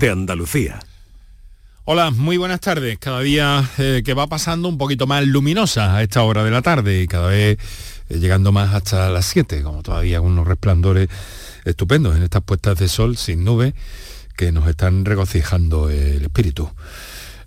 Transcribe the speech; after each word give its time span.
de 0.00 0.10
Andalucía. 0.10 0.80
Hola, 1.84 2.10
muy 2.10 2.38
buenas 2.38 2.60
tardes. 2.60 2.98
Cada 2.98 3.20
día 3.20 3.68
eh, 3.76 4.00
que 4.02 4.14
va 4.14 4.26
pasando 4.26 4.66
un 4.66 4.78
poquito 4.78 5.06
más 5.06 5.26
luminosa 5.26 5.94
a 5.94 6.02
esta 6.02 6.22
hora 6.22 6.42
de 6.42 6.50
la 6.50 6.62
tarde 6.62 7.02
y 7.02 7.06
cada 7.06 7.28
vez 7.28 7.58
eh, 8.08 8.18
llegando 8.18 8.50
más 8.50 8.74
hasta 8.74 9.10
las 9.10 9.26
7, 9.26 9.62
como 9.62 9.82
todavía 9.82 10.22
unos 10.22 10.46
resplandores 10.46 11.08
estupendos 11.66 12.16
en 12.16 12.22
estas 12.22 12.42
puestas 12.42 12.78
de 12.78 12.88
sol 12.88 13.18
sin 13.18 13.44
nube 13.44 13.74
que 14.38 14.52
nos 14.52 14.66
están 14.68 15.04
regocijando 15.04 15.90
el 15.90 16.22
espíritu. 16.22 16.70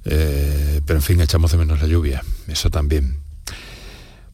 Eh, 0.06 0.80
pero 0.86 1.00
en 1.00 1.04
fin, 1.04 1.22
echamos 1.22 1.52
de 1.52 1.58
menos 1.58 1.82
la 1.82 1.88
lluvia, 1.88 2.24
eso 2.48 2.70
también. 2.70 3.23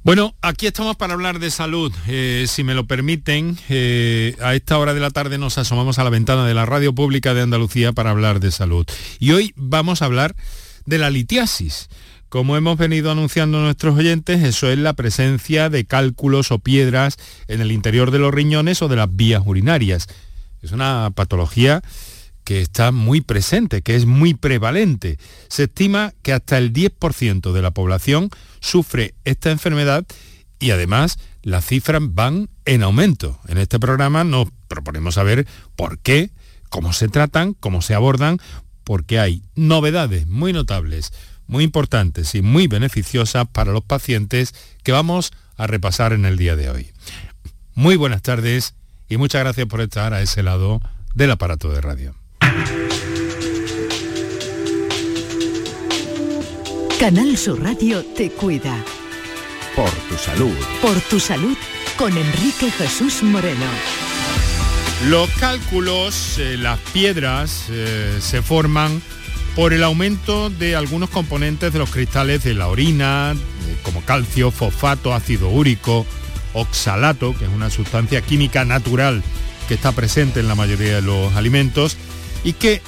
Bueno, 0.02 0.34
aquí 0.42 0.66
estamos 0.66 0.96
para 0.96 1.14
hablar 1.14 1.40
de 1.40 1.52
salud. 1.52 1.94
Eh, 2.08 2.46
si 2.48 2.64
me 2.64 2.74
lo 2.74 2.88
permiten, 2.88 3.58
eh, 3.68 4.34
a 4.42 4.56
esta 4.56 4.78
hora 4.78 4.94
de 4.94 5.02
la 5.02 5.12
tarde 5.12 5.38
nos 5.38 5.58
asomamos 5.58 6.00
a 6.00 6.06
la 6.06 6.10
ventana 6.10 6.48
de 6.48 6.54
la 6.54 6.66
radio 6.66 6.96
pública 6.96 7.34
de 7.34 7.42
Andalucía 7.42 7.92
para 7.92 8.12
hablar 8.12 8.40
de 8.40 8.52
salud. 8.52 8.88
Y 9.20 9.32
hoy 9.32 9.54
vamos 9.58 10.02
a 10.02 10.06
hablar 10.06 10.38
de 10.86 11.00
la 11.00 11.10
litiasis. 11.10 11.90
Como 12.30 12.56
hemos 12.56 12.78
venido 12.78 13.12
anunciando 13.12 13.60
nuestros 13.60 13.98
oyentes, 13.98 14.42
eso 14.42 14.72
es 14.72 14.78
la 14.78 14.94
presencia 14.94 15.70
de 15.70 15.84
cálculos 15.84 16.54
o 16.54 16.60
piedras 16.60 17.18
en 17.50 17.60
el 17.60 17.74
interior 17.74 18.12
de 18.12 18.20
los 18.20 18.34
riñones 18.34 18.82
o 18.82 18.88
de 18.88 18.96
las 18.96 19.14
vías 19.14 19.44
urinarias. 19.46 20.08
Es 20.62 20.72
una 20.72 21.12
patología 21.14 21.82
que 22.46 22.62
está 22.62 22.94
muy 22.94 23.20
presente, 23.20 23.82
que 23.82 23.96
es 23.96 24.06
muy 24.06 24.34
prevalente. 24.34 25.20
Se 25.50 25.64
estima 25.64 26.14
que 26.22 26.32
hasta 26.32 26.58
el 26.58 26.72
10% 26.72 27.52
de 27.52 27.62
la 27.62 27.72
población 27.72 28.30
sufre 28.60 29.14
esta 29.26 29.52
enfermedad 29.52 30.06
y 30.60 30.72
además 30.72 31.18
las 31.42 31.66
cifras 31.66 32.02
van 32.04 32.50
en 32.66 32.84
aumento. 32.84 33.40
En 33.48 33.58
este 33.58 33.80
programa 33.80 34.24
nos 34.24 34.50
proponemos 34.68 35.16
saber 35.16 35.48
por 35.76 36.00
qué, 36.00 36.32
cómo 36.70 36.94
se 36.94 37.08
tratan, 37.08 37.54
cómo 37.54 37.82
se 37.82 37.96
abordan, 37.96 38.38
porque 38.84 39.20
hay 39.20 39.44
novedades 39.56 40.28
muy 40.28 40.54
notables, 40.54 41.14
muy 41.48 41.64
importantes 41.64 42.36
y 42.36 42.42
muy 42.42 42.68
beneficiosas 42.68 43.48
para 43.52 43.72
los 43.72 43.84
pacientes 43.84 44.54
que 44.84 44.92
vamos 44.92 45.32
a 45.58 45.68
repasar 45.68 46.14
en 46.14 46.26
el 46.26 46.38
día 46.38 46.56
de 46.56 46.70
hoy. 46.70 46.92
Muy 47.74 47.96
buenas 47.96 48.22
tardes 48.22 48.76
y 49.08 49.18
muchas 49.18 49.42
gracias 49.42 49.68
por 49.68 49.82
estar 49.82 50.14
a 50.14 50.22
ese 50.22 50.44
lado 50.44 50.82
del 51.16 51.32
aparato 51.32 51.70
de 51.70 51.82
radio. 51.82 52.19
Canal 57.00 57.38
Sur 57.38 57.64
Radio 57.64 58.04
te 58.04 58.30
cuida. 58.30 58.76
Por 59.74 59.90
tu 59.90 60.18
salud. 60.18 60.54
Por 60.82 61.00
tu 61.00 61.18
salud 61.18 61.56
con 61.98 62.12
Enrique 62.18 62.70
Jesús 62.72 63.24
Moreno. 63.24 63.66
Los 65.08 65.30
cálculos, 65.40 66.38
eh, 66.40 66.58
las 66.58 66.78
piedras, 66.92 67.68
eh, 67.70 68.18
se 68.20 68.42
forman 68.42 69.02
por 69.56 69.72
el 69.72 69.86
aumento 69.86 70.50
de 70.50 70.76
algunos 70.76 71.10
componentes 71.10 71.72
de 71.72 71.80
los 71.80 71.90
cristales 71.90 72.44
de 72.44 72.54
la 72.54 72.68
orina, 72.68 73.32
eh, 73.32 73.78
como 73.82 74.02
calcio, 74.02 74.52
fosfato, 74.52 75.14
ácido 75.14 75.48
úrico, 75.48 76.06
oxalato, 76.52 77.34
que 77.34 77.46
es 77.46 77.52
una 77.52 77.70
sustancia 77.70 78.20
química 78.20 78.66
natural 78.66 79.24
que 79.70 79.76
está 79.76 79.94
presente 79.94 80.42
en 80.42 80.50
la 80.50 80.56
mayoría 80.56 80.96
de 80.96 81.02
los 81.02 81.34
alimentos, 81.36 81.96
y 82.44 82.54
que 82.54 82.82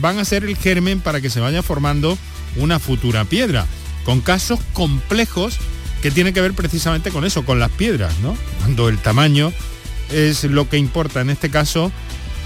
van 0.00 0.18
a 0.18 0.26
ser 0.26 0.44
el 0.44 0.56
germen 0.58 1.00
para 1.00 1.22
que 1.22 1.30
se 1.30 1.40
vaya 1.40 1.62
formando 1.62 2.18
una 2.56 2.78
futura 2.78 3.24
piedra, 3.24 3.66
con 4.04 4.20
casos 4.20 4.60
complejos 4.72 5.58
que 6.02 6.10
tienen 6.10 6.34
que 6.34 6.40
ver 6.40 6.52
precisamente 6.52 7.10
con 7.10 7.24
eso, 7.24 7.44
con 7.44 7.58
las 7.58 7.70
piedras, 7.70 8.18
¿no? 8.20 8.36
Cuando 8.60 8.88
el 8.88 8.98
tamaño 8.98 9.52
es 10.12 10.44
lo 10.44 10.68
que 10.68 10.76
importa 10.76 11.20
en 11.20 11.30
este 11.30 11.50
caso 11.50 11.90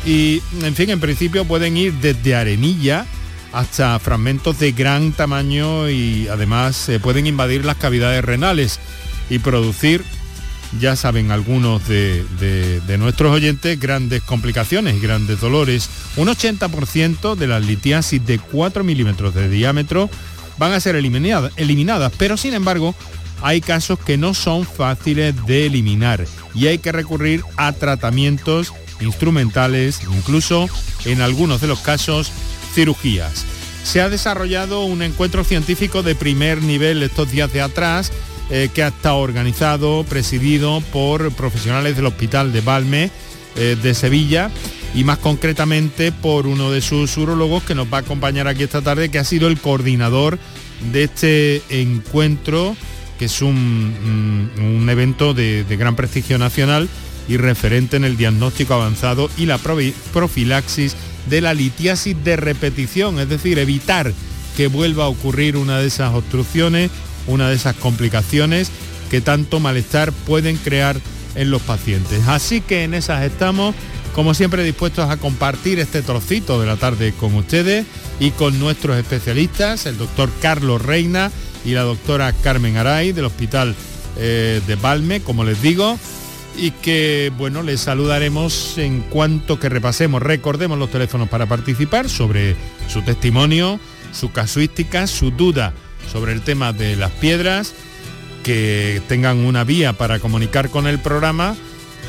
y, 0.07 0.41
en 0.63 0.75
fin, 0.75 0.91
en 0.91 1.01
principio 1.01 1.45
pueden 1.45 1.77
ir 1.77 1.93
desde 1.95 2.37
arenilla 2.37 3.05
hasta 3.53 3.99
fragmentos 3.99 4.59
de 4.59 4.73
gran 4.73 5.13
tamaño 5.13 5.89
y 5.89 6.29
además 6.29 6.77
se 6.77 7.01
pueden 7.01 7.27
invadir 7.27 7.65
las 7.65 7.77
cavidades 7.77 8.25
renales 8.25 8.79
y 9.31 9.39
producir, 9.39 10.05
ya 10.81 10.97
saben 10.97 11.31
algunos 11.31 11.87
de, 11.89 12.25
de 12.87 12.99
nuestros 12.99 13.33
oyentes, 13.33 13.79
grandes 13.81 14.23
complicaciones 14.23 14.97
y 14.97 15.01
grandes 15.01 15.41
dolores. 15.41 15.89
Un 16.17 16.29
80% 16.29 17.37
de 17.37 17.47
las 17.47 17.65
litiasis 17.65 18.25
de 18.25 18.39
4 18.39 18.85
milímetros 18.85 19.35
de 19.35 19.49
diámetro 19.49 20.11
van 20.59 20.73
a 20.73 20.81
ser 20.81 20.97
eliminadas, 20.97 21.53
eliminadas, 21.57 22.13
pero 22.19 22.37
sin 22.37 22.55
embargo 22.55 22.95
hay 23.43 23.61
casos 23.61 23.99
que 23.99 24.17
no 24.17 24.35
son 24.35 24.65
fáciles 24.65 25.35
de 25.47 25.67
eliminar 25.67 26.25
y 26.55 26.67
hay 26.67 26.79
que 26.79 26.93
recurrir 26.93 27.45
a 27.57 27.73
tratamientos 27.73 28.73
instrumentales, 29.01 30.01
incluso 30.13 30.69
en 31.05 31.21
algunos 31.21 31.61
de 31.61 31.69
los 31.69 31.81
casos 31.81 32.33
cirugías. 32.75 33.45
Se 33.85 34.01
ha 34.01 34.09
desarrollado 34.09 34.85
un 34.85 35.03
encuentro 35.03 35.45
científico 35.45 36.03
de 36.03 36.15
primer 36.15 36.63
nivel 36.63 37.03
estos 37.03 37.31
días 37.31 37.53
de 37.53 37.63
atrás 37.63 38.13
eh, 38.51 38.71
que 38.73 38.83
ha 38.83 38.89
estado 38.89 39.19
organizado, 39.19 40.05
presidido 40.05 40.81
por 40.93 41.31
profesionales 41.33 41.97
del 41.97 42.07
Hospital 42.07 42.53
de 42.53 42.61
Balme 42.61 43.11
eh, 43.57 43.77
de 43.83 43.95
Sevilla 43.95 44.51
y 44.95 45.05
más 45.05 45.19
concretamente 45.19 46.13
por 46.13 46.47
uno 46.47 46.71
de 46.71 46.81
sus 46.81 47.17
urologos 47.17 47.63
que 47.63 47.75
nos 47.75 47.93
va 47.93 47.99
a 47.99 48.01
acompañar 48.01 48.49
aquí 48.49 48.63
esta 48.63 48.83
tarde, 48.83 49.11
que 49.11 49.19
ha 49.19 49.25
sido 49.25 49.49
el 49.49 49.59
coordinador 49.61 50.39
de 50.93 51.05
este 51.05 51.63
encuentro, 51.69 52.77
que 53.19 53.27
es 53.27 53.43
un, 53.43 54.45
mm, 54.57 54.89
evento 54.89 55.35
de, 55.35 55.65
gran 55.69 55.97
prestigio 55.97 56.39
nacional 56.39 56.89
y 57.29 57.37
referente 57.37 57.97
en 57.97 58.05
el 58.05 58.17
diagnóstico 58.17 58.75
avanzado 58.75 59.29
y 59.37 59.47
la 59.47 59.59
profilaxis 59.59 60.97
de 61.29 61.41
la 61.41 61.53
litiasis 61.53 62.17
de 62.25 62.37
repetición, 62.37 63.19
es 63.19 63.29
decir, 63.29 63.59
evitar 63.59 64.13
que 64.57 64.69
vuelva 64.69 65.05
a 65.05 65.09
ocurrir 65.09 65.57
una 65.57 65.79
de 65.79 65.89
esas 65.89 66.15
obstrucciones, 66.15 66.91
una 67.29 67.49
de 67.49 67.55
esas 67.55 67.77
complicaciones 67.77 68.71
que 69.11 69.21
tanto 69.21 69.61
malestar 69.61 70.13
pueden 70.13 70.57
crear 70.57 70.97
en 71.35 71.51
los 71.51 71.63
pacientes. 71.63 72.27
Así 72.27 72.61
que 72.61 72.85
en 72.85 72.95
esas 72.95 73.23
estamos 73.23 73.75
como 74.15 74.35
siempre 74.35 74.65
dispuestos 74.65 75.09
a 75.09 75.17
compartir 75.17 75.79
este 75.79 76.03
trocito 76.03 76.61
de 76.61 76.67
la 76.67 76.77
tarde 76.77 77.13
con 77.13 77.35
ustedes 77.37 77.87
y 78.19 78.33
con 78.33 78.59
nuestros 78.59 78.97
especialistas, 78.97 79.87
el 79.87 79.97
doctor 79.97 80.29
Carlos 80.43 80.83
Reina 80.83 81.31
y 81.65 81.73
la 81.73 81.83
doctora 81.83 82.33
Carmen 82.33 82.77
Aray 82.77 83.13
del 83.13 83.27
Hospital 83.27 83.77
eh, 84.17 84.61
de 84.67 84.75
Balme, 84.75 85.21
como 85.21 85.45
les 85.45 85.63
digo, 85.63 85.97
y 86.57 86.73
que 86.73 87.31
bueno, 87.39 87.63
les 87.63 87.81
saludaremos 87.81 88.77
en 88.79 89.03
cuanto 89.03 89.61
que 89.61 89.69
repasemos, 89.69 90.21
recordemos 90.21 90.79
los 90.79 90.91
teléfonos 90.91 91.29
para 91.29 91.47
participar 91.47 92.09
sobre 92.09 92.57
su 92.89 93.03
testimonio, 93.03 93.79
su 94.13 94.33
casuística, 94.33 95.07
su 95.07 95.31
duda 95.31 95.73
sobre 96.11 96.33
el 96.33 96.43
tema 96.43 96.73
de 96.73 96.97
las 96.97 97.11
piedras, 97.13 97.75
que 98.43 99.03
tengan 99.09 99.39
una 99.39 99.65
vía 99.65 99.93
para 99.93 100.19
comunicar 100.19 100.71
con 100.71 100.87
el 100.87 100.99
programa. 100.99 101.57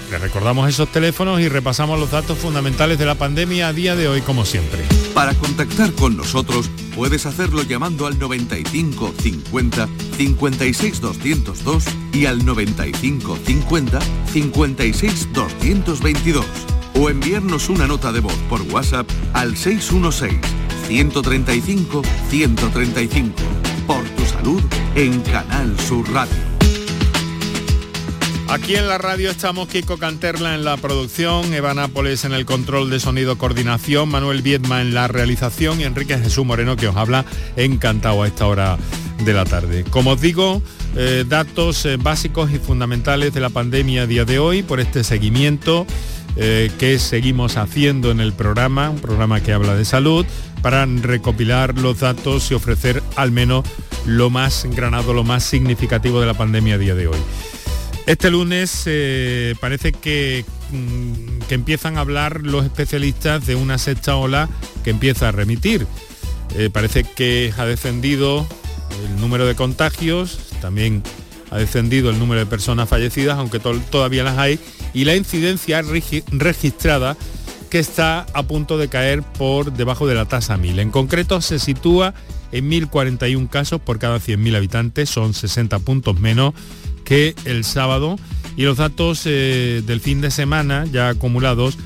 Le 0.10 0.18
recordamos 0.18 0.68
esos 0.68 0.92
teléfonos 0.92 1.40
y 1.40 1.50
repasamos 1.50 2.00
los 2.00 2.12
datos 2.12 2.38
fundamentales 2.38 2.98
de 2.98 3.06
la 3.06 3.16
pandemia 3.16 3.68
a 3.68 3.74
día 3.74 3.96
de 3.96 4.08
hoy 4.08 4.22
como 4.22 4.44
siempre. 4.44 4.84
Para 5.14 5.34
contactar 5.36 5.92
con 5.94 6.18
nosotros 6.18 6.70
puedes 6.96 7.26
hacerlo 7.26 7.62
llamando 7.62 8.08
al 8.08 8.18
95 8.18 9.14
50 9.22 9.88
56 10.18 11.02
202 11.02 11.84
y 12.14 12.26
al 12.26 12.44
95 12.44 13.38
50 13.46 14.00
56 14.34 15.34
222 15.34 16.46
o 16.96 17.10
enviarnos 17.10 17.70
una 17.70 17.86
nota 17.86 18.12
de 18.12 18.20
voz 18.20 18.34
por 18.50 18.62
WhatsApp 18.64 19.08
al 19.34 19.56
616 19.56 20.40
135 20.88 22.02
135 22.30 23.69
por 23.90 24.08
tu 24.10 24.24
salud 24.24 24.62
en 24.94 25.20
Canal 25.22 25.76
Sur 25.80 26.08
Radio. 26.14 26.36
Aquí 28.48 28.76
en 28.76 28.88
la 28.88 29.00
radio 29.00 29.32
estamos 29.32 29.68
Kiko 29.68 29.98
Canterla 29.98 30.54
en 30.54 30.64
la 30.64 30.78
producción, 30.78 31.52
Eva 31.56 31.74
Nápoles 31.74 32.24
en 32.24 32.34
el 32.34 32.46
control 32.46 32.92
de 32.92 33.00
sonido 33.00 33.40
coordinación, 33.40 34.08
Manuel 34.10 34.44
Viedma 34.44 34.82
en 34.82 34.94
la 34.94 35.08
realización 35.08 35.82
y 35.82 35.86
Enrique 35.86 36.20
Jesús 36.20 36.46
Moreno 36.46 36.76
que 36.76 36.88
os 36.88 36.96
habla 36.96 37.26
encantado 37.56 38.22
a 38.22 38.28
esta 38.28 38.46
hora 38.46 38.78
de 39.26 39.34
la 39.34 39.46
tarde. 39.46 39.84
Como 39.90 40.12
os 40.12 40.22
digo, 40.22 40.62
eh, 40.96 41.26
datos 41.28 41.84
eh, 41.88 41.98
básicos 41.98 42.52
y 42.52 42.60
fundamentales 42.60 43.34
de 43.34 43.40
la 43.40 43.50
pandemia 43.50 44.04
a 44.04 44.08
día 44.08 44.24
de 44.24 44.38
hoy 44.38 44.62
por 44.62 44.80
este 44.80 45.04
seguimiento 45.04 45.88
eh, 46.36 46.72
que 46.78 47.00
seguimos 47.00 47.58
haciendo 47.58 48.12
en 48.12 48.20
el 48.20 48.34
programa, 48.34 48.90
un 48.90 49.00
programa 49.00 49.42
que 49.42 49.52
habla 49.52 49.76
de 49.76 49.84
salud, 49.84 50.26
para 50.62 50.86
recopilar 50.86 51.78
los 51.78 52.00
datos 52.00 52.52
y 52.52 52.54
ofrecer 52.54 53.02
al 53.16 53.32
menos 53.32 53.66
lo 54.06 54.30
más 54.30 54.66
granado, 54.70 55.14
lo 55.14 55.24
más 55.24 55.44
significativo 55.44 56.20
de 56.20 56.28
la 56.28 56.34
pandemia 56.34 56.76
a 56.76 56.78
día 56.78 56.96
de 56.96 57.08
hoy. 57.08 57.20
Este 58.06 58.32
lunes 58.32 58.84
eh, 58.86 59.56
parece 59.60 59.92
que, 59.92 60.44
mm, 60.72 61.42
que, 61.48 61.56
empiezan 61.56 61.98
a 61.98 62.02
hablar 62.02 62.42
los 62.42 62.66
especialistas 62.66 63.46
de 63.46 63.56
una 63.56 63.78
sexta 63.78 64.16
ola 64.16 64.50
que 64.84 64.90
empieza 64.90 65.30
a 65.30 65.32
remitir. 65.32 65.86
Eh, 66.56 66.70
parece 66.72 67.04
que 67.04 67.54
ha 67.58 67.66
descendido 67.66 68.48
el 69.06 69.22
número 69.22 69.46
de 69.46 69.56
contagios, 69.56 70.40
también 70.62 71.04
ha 71.52 71.58
descendido 71.58 72.10
el 72.10 72.20
número 72.20 72.40
de 72.40 72.46
personas 72.46 72.90
fallecidas, 72.90 73.38
aunque 73.38 73.60
todavía 73.60 74.24
las 74.24 74.38
hay, 74.38 74.60
y 74.94 75.06
la 75.06 75.16
incidencia 75.16 75.82
registrada 76.32 77.18
que 77.70 77.80
está 77.80 78.26
a 78.34 78.44
punto 78.44 78.78
de 78.78 78.88
caer 78.88 79.22
por 79.22 79.74
debajo 79.74 80.08
de 80.08 80.16
la 80.16 80.26
tasa 80.26 80.58
1000. 80.58 80.80
En 80.80 80.92
concreto 80.92 81.42
se 81.42 81.60
sitúa 81.60 82.14
en 82.52 82.68
1041 82.68 83.50
casos 83.50 83.80
por 83.80 84.00
cada 84.00 84.18
100.000 84.18 84.56
habitantes, 84.56 85.10
son 85.10 85.34
60 85.34 85.80
puntos 85.80 86.20
menos 86.20 86.54
que 87.06 87.36
el 87.46 87.64
sábado 87.64 88.18
y 88.56 88.64
los 88.64 88.78
datos 88.78 89.22
eh, 89.26 89.84
del 89.86 90.02
fin 90.02 90.22
de 90.22 90.32
semana 90.32 90.86
ya 90.92 91.10
acumulados 91.10 91.78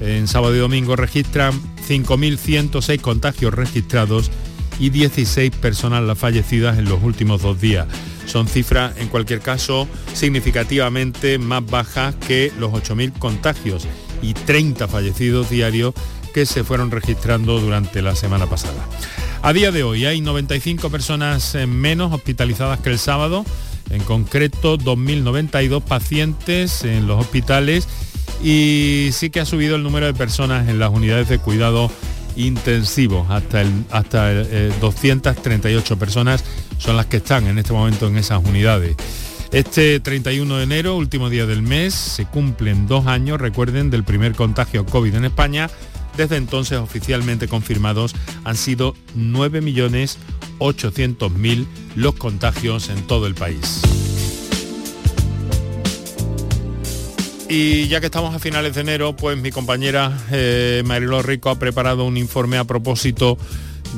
en 0.00 0.28
sábado 0.28 0.54
y 0.54 0.58
domingo 0.58 0.96
registran 0.96 1.52
5.106 1.88 3.00
contagios 3.00 3.52
registrados 3.52 4.30
y 4.78 4.90
16 4.90 5.50
personas 5.56 6.02
las 6.02 6.18
fallecidas 6.18 6.78
en 6.78 6.86
los 6.86 7.02
últimos 7.02 7.42
dos 7.42 7.60
días. 7.60 7.86
Son 8.26 8.46
cifras, 8.46 8.96
en 8.98 9.08
cualquier 9.08 9.40
caso, 9.40 9.88
significativamente 10.14 11.38
más 11.38 11.66
bajas 11.66 12.14
que 12.14 12.52
los 12.58 12.72
8.000 12.72 13.18
contagios 13.18 13.86
y 14.22 14.34
30 14.34 14.88
fallecidos 14.88 15.50
diarios 15.50 15.94
que 16.32 16.46
se 16.46 16.64
fueron 16.64 16.90
registrando 16.90 17.60
durante 17.60 18.02
la 18.02 18.14
semana 18.14 18.46
pasada. 18.46 18.86
A 19.42 19.52
día 19.52 19.72
de 19.72 19.82
hoy 19.82 20.04
hay 20.04 20.20
95 20.20 20.90
personas 20.90 21.56
menos 21.66 22.12
hospitalizadas 22.12 22.80
que 22.80 22.90
el 22.90 22.98
sábado, 22.98 23.44
en 23.90 24.02
concreto 24.04 24.78
2.092 24.78 25.82
pacientes 25.82 26.84
en 26.84 27.06
los 27.06 27.20
hospitales 27.20 27.88
y 28.42 29.10
sí 29.12 29.30
que 29.30 29.40
ha 29.40 29.44
subido 29.44 29.76
el 29.76 29.82
número 29.82 30.06
de 30.06 30.14
personas 30.14 30.68
en 30.68 30.78
las 30.78 30.90
unidades 30.90 31.28
de 31.28 31.38
cuidado 31.38 31.90
intensivo, 32.36 33.26
hasta, 33.28 33.60
el, 33.62 33.68
hasta 33.90 34.32
238 34.80 35.94
eh, 35.94 35.96
personas 35.96 36.44
son 36.78 36.96
las 36.96 37.06
que 37.06 37.18
están 37.18 37.46
en 37.46 37.58
este 37.58 37.72
momento 37.72 38.06
en 38.06 38.16
esas 38.16 38.42
unidades. 38.44 38.96
Este 39.52 39.98
31 39.98 40.58
de 40.58 40.62
enero, 40.62 40.96
último 40.96 41.28
día 41.28 41.44
del 41.44 41.62
mes, 41.62 41.92
se 41.92 42.24
cumplen 42.24 42.86
dos 42.86 43.08
años, 43.08 43.40
recuerden, 43.40 43.90
del 43.90 44.04
primer 44.04 44.36
contagio 44.36 44.86
COVID 44.86 45.16
en 45.16 45.24
España. 45.24 45.68
Desde 46.16 46.36
entonces 46.36 46.78
oficialmente 46.78 47.48
confirmados 47.48 48.14
han 48.44 48.56
sido 48.56 48.94
9.800.000 49.16 51.66
los 51.96 52.14
contagios 52.14 52.90
en 52.90 53.04
todo 53.08 53.26
el 53.26 53.34
país. 53.34 53.82
Y 57.48 57.88
ya 57.88 57.98
que 57.98 58.06
estamos 58.06 58.32
a 58.32 58.38
finales 58.38 58.76
de 58.76 58.82
enero, 58.82 59.16
pues 59.16 59.36
mi 59.36 59.50
compañera 59.50 60.16
eh, 60.30 60.84
Mariló 60.86 61.22
Rico 61.22 61.50
ha 61.50 61.58
preparado 61.58 62.04
un 62.04 62.16
informe 62.16 62.56
a 62.56 62.62
propósito 62.62 63.36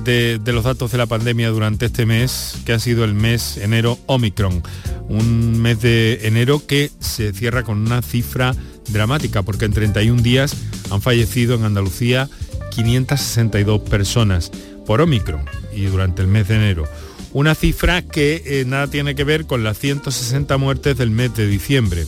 de, 0.04 0.40
los 0.46 0.64
datos 0.64 0.92
de 0.92 0.98
la 0.98 1.06
pandemia 1.06 1.50
durante 1.50 1.86
este 1.86 2.06
mes, 2.06 2.56
que 2.64 2.72
ha 2.72 2.78
sido 2.78 3.04
el 3.04 3.14
mes 3.14 3.56
enero 3.56 3.98
Omicron. 4.06 4.62
Un 5.08 5.60
mes 5.60 5.80
de 5.80 6.26
enero 6.26 6.62
que 6.66 6.90
se 7.00 7.32
cierra 7.32 7.62
con 7.62 7.78
una 7.78 8.02
cifra 8.02 8.54
dramática, 8.88 9.42
porque 9.42 9.64
en 9.64 9.72
31 9.72 10.22
días 10.22 10.56
han 10.90 11.02
fallecido 11.02 11.54
en 11.54 11.64
Andalucía 11.64 12.28
562 12.70 13.82
personas 13.82 14.50
por 14.86 15.00
Omicron 15.00 15.44
y 15.74 15.84
durante 15.84 16.22
el 16.22 16.28
mes 16.28 16.48
de 16.48 16.56
enero. 16.56 16.84
Una 17.32 17.54
cifra 17.54 18.02
que 18.02 18.42
eh, 18.44 18.64
nada 18.66 18.88
tiene 18.88 19.14
que 19.14 19.24
ver 19.24 19.46
con 19.46 19.64
las 19.64 19.78
160 19.78 20.56
muertes 20.58 20.98
del 20.98 21.10
mes 21.10 21.34
de 21.34 21.46
diciembre. 21.46 22.06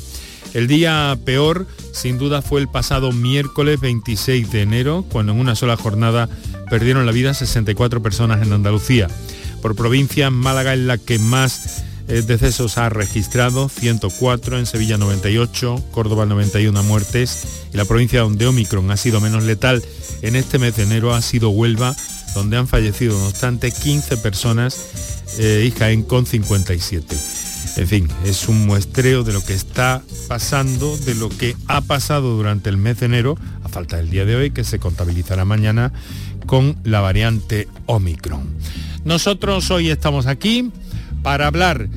El 0.54 0.68
día 0.68 1.18
peor, 1.24 1.66
sin 1.92 2.16
duda, 2.16 2.40
fue 2.40 2.60
el 2.60 2.68
pasado 2.68 3.10
miércoles 3.10 3.80
26 3.80 4.52
de 4.52 4.62
enero, 4.62 5.04
cuando 5.10 5.32
en 5.32 5.40
una 5.40 5.56
sola 5.56 5.76
jornada 5.76 6.28
perdieron 6.70 7.04
la 7.06 7.12
vida 7.12 7.34
64 7.34 8.00
personas 8.02 8.40
en 8.40 8.52
Andalucía. 8.52 9.08
Por 9.60 9.74
provincia, 9.74 10.30
Málaga 10.30 10.74
es 10.74 10.80
la 10.80 10.96
que 10.96 11.18
más 11.18 11.82
eh, 12.06 12.22
decesos 12.22 12.78
ha 12.78 12.88
registrado, 12.88 13.68
104, 13.68 14.58
en 14.58 14.66
Sevilla 14.66 14.96
98, 14.96 15.82
Córdoba 15.90 16.24
91 16.24 16.82
muertes 16.84 17.66
y 17.72 17.76
la 17.76 17.84
provincia 17.84 18.20
donde 18.20 18.46
Omicron 18.46 18.90
ha 18.90 18.96
sido 18.96 19.20
menos 19.20 19.42
letal 19.42 19.82
en 20.22 20.36
este 20.36 20.58
mes 20.58 20.76
de 20.76 20.84
enero 20.84 21.14
ha 21.14 21.20
sido 21.20 21.50
Huelva, 21.50 21.96
donde 22.34 22.56
han 22.56 22.68
fallecido 22.68 23.18
no 23.18 23.26
obstante 23.26 23.72
15 23.72 24.18
personas 24.18 24.78
eh, 25.38 25.64
y 25.66 25.70
Jaén 25.76 26.02
con 26.02 26.26
57. 26.26 27.43
En 27.76 27.88
fin, 27.88 28.08
es 28.24 28.48
un 28.48 28.66
muestreo 28.66 29.24
de 29.24 29.32
lo 29.32 29.44
que 29.44 29.52
está 29.52 30.02
pasando, 30.28 30.96
de 30.96 31.16
lo 31.16 31.28
que 31.28 31.56
ha 31.66 31.80
pasado 31.80 32.36
durante 32.36 32.70
el 32.70 32.76
mes 32.76 33.00
de 33.00 33.06
enero, 33.06 33.36
a 33.64 33.68
falta 33.68 33.96
del 33.96 34.10
día 34.10 34.24
de 34.24 34.36
hoy, 34.36 34.50
que 34.52 34.62
se 34.62 34.78
contabilizará 34.78 35.44
mañana 35.44 35.92
con 36.46 36.76
la 36.84 37.00
variante 37.00 37.66
Omicron. 37.86 38.42
Nosotros 39.04 39.70
hoy 39.72 39.90
estamos 39.90 40.26
aquí 40.26 40.70
para 41.22 41.48
hablar 41.48 41.88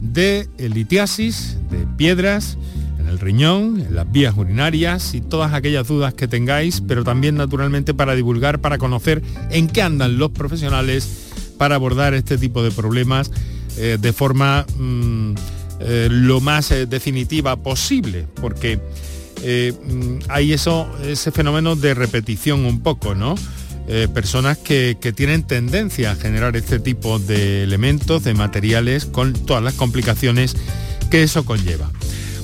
de 0.00 0.48
litiasis, 0.58 1.58
de 1.70 1.86
piedras 1.98 2.56
en 2.98 3.06
el 3.06 3.18
riñón, 3.18 3.80
en 3.80 3.94
las 3.94 4.10
vías 4.10 4.34
urinarias 4.36 5.12
y 5.12 5.20
todas 5.20 5.52
aquellas 5.52 5.86
dudas 5.86 6.14
que 6.14 6.28
tengáis, 6.28 6.80
pero 6.80 7.04
también 7.04 7.36
naturalmente 7.36 7.92
para 7.92 8.14
divulgar, 8.14 8.60
para 8.60 8.78
conocer 8.78 9.22
en 9.50 9.68
qué 9.68 9.82
andan 9.82 10.18
los 10.18 10.30
profesionales 10.30 11.30
para 11.58 11.74
abordar 11.74 12.14
este 12.14 12.38
tipo 12.38 12.62
de 12.62 12.70
problemas 12.70 13.30
eh, 13.78 13.98
de 14.00 14.12
forma 14.14 14.64
mm, 14.78 15.34
eh, 15.80 16.08
lo 16.10 16.40
más 16.40 16.70
eh, 16.70 16.86
definitiva 16.86 17.56
posible, 17.56 18.26
porque 18.40 18.78
mm, 18.78 20.18
hay 20.28 20.54
eso, 20.54 20.88
ese 21.04 21.30
fenómeno 21.30 21.76
de 21.76 21.92
repetición 21.92 22.64
un 22.64 22.80
poco, 22.80 23.14
¿no? 23.14 23.34
Personas 24.12 24.58
que, 24.58 24.96
tienen 25.14 25.44
tendencia 25.44 26.10
a 26.10 26.16
generar 26.16 26.56
este 26.56 26.80
tipo 26.80 27.20
de 27.20 27.62
elementos, 27.62 28.24
de 28.24 28.34
materiales, 28.34 29.06
con 29.06 29.32
todas 29.32 29.62
las 29.62 29.74
complicaciones 29.74 30.56
que 31.08 31.22
eso 31.22 31.44
conlleva. 31.44 31.88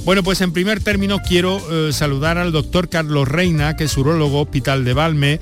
Bueno, 0.04 0.22
pues 0.22 0.40
en 0.40 0.52
primer 0.52 0.80
término 0.84 1.18
quiero 1.18 1.60
saludar 1.92 2.38
al 2.38 2.52
doctor 2.52 2.88
Carlos 2.88 3.26
Reina, 3.26 3.74
que 3.74 3.84
es 3.84 3.96
urólogo 3.96 4.42
Hospital 4.42 4.84
de 4.84 4.92
Valme. 4.92 5.40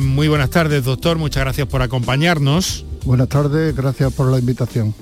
Muy 0.00 0.26
buenas 0.28 0.48
tardes, 0.48 0.84
doctor. 0.84 1.18
Muchas 1.18 1.42
gracias 1.42 1.68
por 1.68 1.82
acompañarnos. 1.82 2.86
Buenas 3.04 3.28
tardes, 3.28 3.74
gracias 3.74 4.12
por 4.12 4.30
la 4.30 4.38
invitación. 4.38 4.94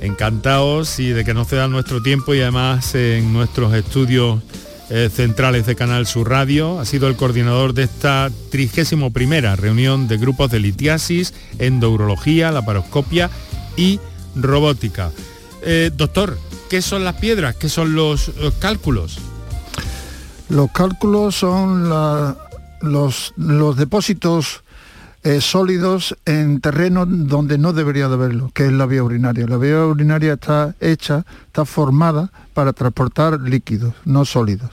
Encantados 0.00 1.00
y 1.00 1.10
de 1.10 1.24
que 1.24 1.34
nos 1.34 1.48
cedan 1.48 1.72
nuestro 1.72 2.00
tiempo 2.00 2.32
y 2.32 2.40
además 2.40 2.94
en 2.94 3.32
nuestros 3.32 3.74
estudios 3.74 4.40
eh, 4.88 5.10
centrales 5.12 5.66
de 5.66 5.74
Canal 5.74 6.06
Sur 6.06 6.30
Radio. 6.30 6.78
Ha 6.78 6.84
sido 6.84 7.08
el 7.08 7.16
coordinador 7.16 7.74
de 7.74 7.82
esta 7.82 8.30
31 8.50 9.10
primera 9.10 9.56
reunión 9.56 10.06
de 10.06 10.16
grupos 10.16 10.50
de 10.50 10.60
litiasis, 10.60 11.34
endourología, 11.58 12.52
laparoscopia 12.52 13.30
y 13.76 13.98
robótica. 14.36 15.10
Eh, 15.62 15.90
doctor, 15.94 16.38
¿qué 16.70 16.80
son 16.82 17.04
las 17.04 17.16
piedras? 17.16 17.56
¿Qué 17.56 17.68
son 17.68 17.94
los, 17.94 18.30
cálculos? 18.60 19.18
Los 20.48 20.70
cálculos 20.70 21.34
son 21.34 21.88
los, 22.80 23.34
los 23.36 23.76
depósitos 23.76 24.62
eh, 25.22 25.42
sólidos 25.42 26.16
en 26.24 26.60
terreno 26.60 27.04
donde 27.04 27.58
no 27.58 27.74
debería 27.74 28.08
de 28.08 28.14
haberlo, 28.14 28.50
que 28.54 28.66
es 28.66 28.72
la 28.72 28.86
vía 28.86 29.04
urinaria. 29.04 29.46
La 29.46 29.58
vía 29.58 29.84
urinaria 29.84 30.34
está 30.34 30.74
hecha, 30.80 31.26
está 31.46 31.66
formada 31.66 32.32
para 32.54 32.72
transportar 32.72 33.38
líquidos, 33.40 33.94
no 34.06 34.24
sólidos. 34.24 34.70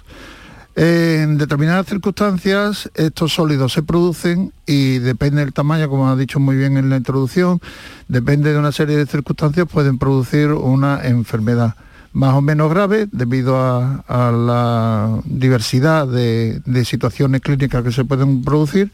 En 0.76 1.38
determinadas 1.38 1.88
circunstancias 1.88 2.90
estos 2.94 3.34
sólidos 3.34 3.74
se 3.74 3.82
producen 3.82 4.54
y 4.66 5.00
depende 5.00 5.42
del 5.42 5.52
tamaño, 5.52 5.90
como 5.90 6.08
ha 6.08 6.16
dicho 6.16 6.40
muy 6.40 6.56
bien 6.56 6.78
en 6.78 6.90
la 6.90 6.98
introducción, 6.98 7.60
depende 8.08 8.54
de 8.54 8.60
una 8.60 8.72
serie 8.72 8.96
de 8.96 9.06
circunstancias, 9.06 9.68
pueden 9.68 9.98
producir 9.98 10.52
una 10.52 11.02
enfermedad 11.04 11.76
más 12.14 12.36
o 12.36 12.42
menos 12.42 12.70
grave 12.70 13.08
debido 13.12 13.58
a, 13.60 14.32
la 14.32 15.20
diversidad 15.26 16.08
de 16.08 16.86
situaciones 16.86 17.42
clínicas 17.42 17.84
que 17.84 17.92
se 17.92 18.06
pueden 18.06 18.44
producir 18.44 18.92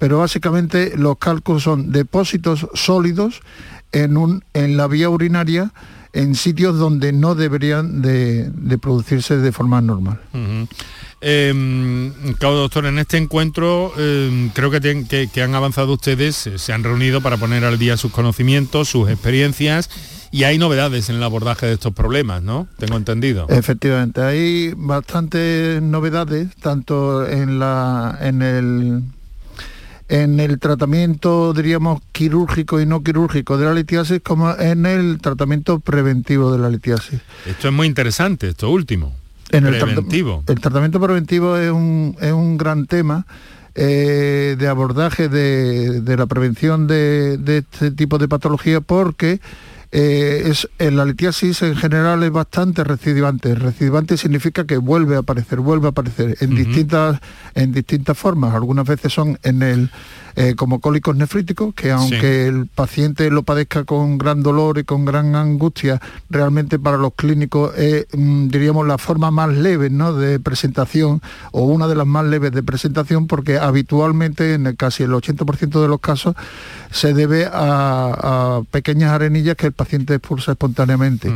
pero 0.00 0.18
básicamente 0.18 0.94
los 0.96 1.18
cálculos 1.18 1.62
son 1.62 1.92
depósitos 1.92 2.66
sólidos 2.72 3.42
en, 3.92 4.16
un, 4.16 4.42
en 4.54 4.78
la 4.78 4.86
vía 4.86 5.10
urinaria 5.10 5.72
en 6.14 6.34
sitios 6.34 6.78
donde 6.78 7.12
no 7.12 7.34
deberían 7.34 8.00
de, 8.00 8.50
producirse 8.80 9.36
de 9.36 9.52
forma 9.52 9.82
normal. 9.82 10.18
Em, 11.20 12.12
claro, 12.38 12.56
doctor, 12.56 12.86
en 12.86 12.98
este 12.98 13.18
encuentro 13.18 13.92
em, 13.98 14.48
creo 14.48 14.70
que, 14.70 15.28
que, 15.30 15.42
han 15.42 15.54
avanzado 15.54 15.92
ustedes, 15.92 16.46
eh, 16.46 16.58
se 16.58 16.72
han 16.72 16.82
reunido 16.82 17.20
para 17.20 17.36
poner 17.36 17.62
al 17.66 17.78
día 17.78 17.98
sus 17.98 18.10
conocimientos, 18.10 18.88
sus 18.88 19.10
experiencias 19.10 19.90
y 20.32 20.44
hay 20.44 20.56
novedades 20.56 21.10
en 21.10 21.16
el 21.16 21.22
abordaje 21.22 21.66
de 21.66 21.74
estos 21.74 21.92
problemas, 21.92 22.42
¿no? 22.42 22.68
Tengo 22.78 22.96
entendido. 22.96 23.46
Efectivamente, 23.50 24.22
hay 24.22 24.72
bastantes 24.74 25.82
novedades, 25.82 26.48
tanto 26.56 27.28
en, 27.28 27.58
la, 27.58 28.16
en 28.22 28.40
el 28.40 29.02
en 30.10 30.40
el 30.40 30.58
tratamiento, 30.58 31.52
diríamos, 31.52 32.02
quirúrgico 32.10 32.80
y 32.80 32.86
no 32.86 33.04
quirúrgico 33.04 33.56
de 33.56 33.66
la 33.66 33.74
litiasis 33.74 34.20
como 34.20 34.52
en 34.58 34.84
el 34.84 35.20
tratamiento 35.20 35.78
preventivo 35.78 36.52
de 36.52 36.58
la 36.58 36.68
litiasis. 36.68 37.20
Esto 37.46 37.68
es 37.68 37.74
muy 37.74 37.86
interesante, 37.86 38.48
esto 38.48 38.70
último. 38.70 39.14
En 39.50 39.66
el 39.66 39.78
preventivo. 39.78 40.42
El, 40.48 40.60
tratamiento 40.60 41.00
preventivo 41.00 41.56
es 41.56 41.70
un, 41.70 42.16
es 42.20 42.32
un 42.32 42.58
gran 42.58 42.86
tema 42.86 43.24
eh, 43.76 44.56
de 44.58 44.66
abordaje 44.66 45.28
de, 45.28 46.16
la 46.16 46.26
prevención 46.26 46.88
de, 46.88 47.38
este 47.46 47.92
tipo 47.92 48.18
de 48.18 48.26
patología 48.26 48.80
porque 48.80 49.40
eh, 49.92 50.44
es, 50.46 50.68
la 50.78 51.04
litiasis 51.04 51.62
en 51.62 51.76
general 51.76 52.22
es 52.22 52.30
bastante 52.30 52.84
recidivante. 52.84 53.54
Recidivante 53.54 54.16
significa 54.16 54.64
que 54.64 54.76
vuelve 54.76 55.16
a 55.16 55.20
aparecer, 55.20 55.60
vuelve 55.60 55.86
a 55.86 55.90
aparecer 55.90 56.36
en, 56.40 56.54
distintas, 56.54 57.20
en 57.54 57.72
distintas 57.72 58.16
formas. 58.16 58.54
Algunas 58.54 58.86
veces 58.86 59.12
son 59.12 59.38
en 59.42 59.62
el 59.62 59.90
eh, 60.40 60.54
como 60.54 60.80
cólicos 60.80 61.14
nefríticos, 61.16 61.74
que 61.74 61.90
aunque 61.90 62.46
el 62.46 62.66
paciente 62.66 63.30
lo 63.30 63.42
padezca 63.42 63.84
con 63.84 64.16
gran 64.16 64.42
dolor 64.42 64.78
y 64.78 64.84
con 64.84 65.04
gran 65.04 65.34
angustia, 65.36 66.00
realmente 66.30 66.78
para 66.78 66.96
los 66.96 67.12
clínicos 67.14 67.76
es, 67.76 68.06
mm, 68.16 68.48
diríamos, 68.48 68.86
la 68.86 68.96
forma 68.96 69.30
más 69.30 69.50
leve 69.50 69.90
¿no? 69.90 70.14
de 70.14 70.40
presentación 70.40 71.20
o 71.52 71.64
una 71.64 71.88
de 71.88 71.94
las 71.94 72.06
más 72.06 72.24
leves 72.24 72.52
de 72.52 72.62
presentación, 72.62 73.26
porque 73.26 73.58
habitualmente 73.58 74.54
en 74.54 74.74
casi 74.76 75.02
el 75.02 75.10
80% 75.10 75.82
de 75.82 75.88
los 75.88 76.00
casos 76.00 76.34
se 76.90 77.12
debe 77.12 77.46
a, 77.52 78.62
pequeñas 78.70 79.12
arenillas 79.12 79.56
que 79.56 79.66
el 79.66 79.72
paciente 79.72 80.14
expulsa 80.14 80.52
espontáneamente. 80.52 81.30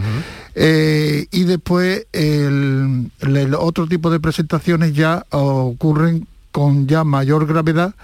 Eh, 0.55 1.27
y 1.31 1.45
después 1.45 2.07
el 2.13 3.11
otro 3.59 3.87
tipo 3.87 4.11
de 4.11 4.19
presentaciones 4.19 4.95
ya 4.95 5.27
ocurren 5.31 6.27
con 6.53 6.87
ya 6.87 7.05
mayor 7.05 7.47
gravedad 7.47 7.95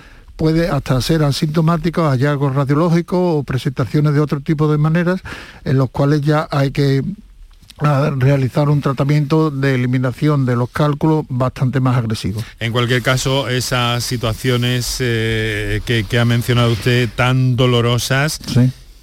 puede 0.40 0.70
hasta 0.70 0.99
ser 1.02 1.23
asintomáticos, 1.23 2.11
hallazgos 2.11 2.54
radiológicos 2.54 3.18
o 3.20 3.42
presentaciones 3.42 4.14
de 4.14 4.20
otro 4.20 4.40
tipo 4.40 4.73
de 4.73 4.78
maneras 4.78 5.20
en 5.66 5.76
los 5.76 5.90
cuales 5.90 6.23
ya 6.23 6.49
hay 6.50 6.70
que 6.70 7.04
ah, 7.80 8.11
realizar 8.16 8.70
un 8.70 8.80
tratamiento 8.80 9.50
de 9.50 9.75
eliminación 9.75 10.47
de 10.47 10.56
los 10.56 10.70
cálculos 10.70 11.26
bastante 11.28 11.80
más 11.80 11.99
agresivo. 11.99 12.42
En 12.59 12.73
cualquier 12.73 13.02
caso, 13.02 13.50
esas 13.50 14.02
situaciones 14.02 14.97
eh, 15.00 15.82
que, 15.85 16.18
ha 16.18 16.25
mencionado 16.25 16.73
usted 16.73 17.11
tan 17.14 17.56
dolorosas, 17.56 18.40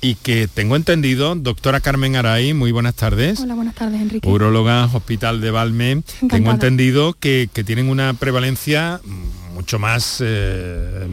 y 0.02 0.16
que 0.16 0.48
tengo 0.48 0.76
entendido, 0.76 1.36
doctora 1.36 1.82
Carmen 1.82 2.16
Aray, 2.16 2.54
muy 2.54 2.72
buenas 2.72 2.96
tardes. 2.96 3.40
Hola, 3.40 3.54
buenas 3.54 3.76
tardes, 3.76 4.02
Enrique. 4.02 4.28
Urologa, 4.28 4.86
Hospital 4.86 5.42
de 5.42 5.52
Valme. 5.52 6.04
Tengo 6.30 6.52
entendido 6.52 7.14
que, 7.14 7.50
que, 7.52 7.64
tienen 7.64 7.90
una 7.90 8.14
prevalencia 8.14 9.02
mucho 9.58 9.80
más, 9.80 10.22
eh, 10.24 11.08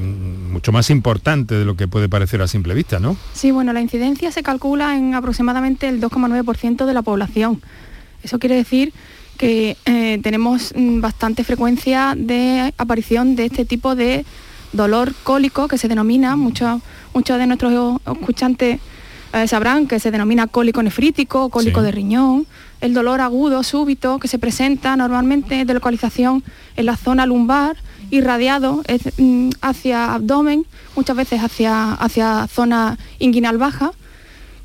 mucho 0.51 0.71
más 0.71 0.91
importante 0.91 1.55
de 1.55 1.65
lo 1.65 1.77
que 1.77 1.89
puede 1.89 2.11
parecer 2.11 2.43
a 2.43 2.47
simple 2.47 2.75
vista, 2.75 3.01
¿no? 3.01 3.17
Sí, 3.33 3.51
bueno, 3.51 3.73
la 3.73 3.81
incidencia 3.81 4.31
se 4.31 4.43
calcula 4.43 4.99
en 4.99 5.15
aproximadamente 5.15 5.89
el 5.89 5.99
2,9% 5.99 6.85
de 6.85 6.93
la 6.93 7.01
población. 7.01 7.63
Eso 8.23 8.39
quiere 8.39 8.57
decir 8.57 8.93
que 9.39 9.79
eh, 9.87 10.21
tenemos 10.23 10.75
mm, 10.77 11.01
bastante 11.01 11.43
frecuencia 11.43 12.15
de 12.19 12.75
aparición 12.77 13.35
de 13.35 13.47
este 13.47 13.65
tipo 13.65 13.95
de 13.95 14.27
dolor 14.75 15.15
cólico 15.23 15.67
que 15.67 15.79
se 15.79 15.89
denomina, 15.89 16.37
muchos, 16.37 16.83
muchos 17.15 17.39
de 17.39 17.47
nuestros 17.47 17.99
escuchantes 18.07 18.79
eh, 19.33 19.49
sabrán 19.49 19.87
que 19.87 19.99
se 20.01 20.11
denomina 20.11 20.49
cólico 20.49 20.83
nefrítico, 20.83 21.49
cólico 21.49 21.81
de 21.81 21.93
riñón, 21.93 22.47
el 22.83 22.93
dolor 22.93 23.23
agudo, 23.23 23.63
súbito, 23.63 24.19
que 24.19 24.29
se 24.29 24.39
presenta 24.39 24.97
normalmente 24.97 25.65
de 25.65 25.75
localización 25.75 26.45
en 26.77 26.85
la 26.85 26.97
zona 26.99 27.25
lumbar 27.25 27.77
irradiado 28.11 28.83
mm, 29.19 29.51
hacia 29.61 30.15
abdomen, 30.15 30.67
muchas 30.97 31.17
veces 31.17 31.41
hacia, 31.41 31.93
hacia 31.93 32.47
zona 32.49 32.99
inguinal 33.19 33.59
baja, 33.59 33.93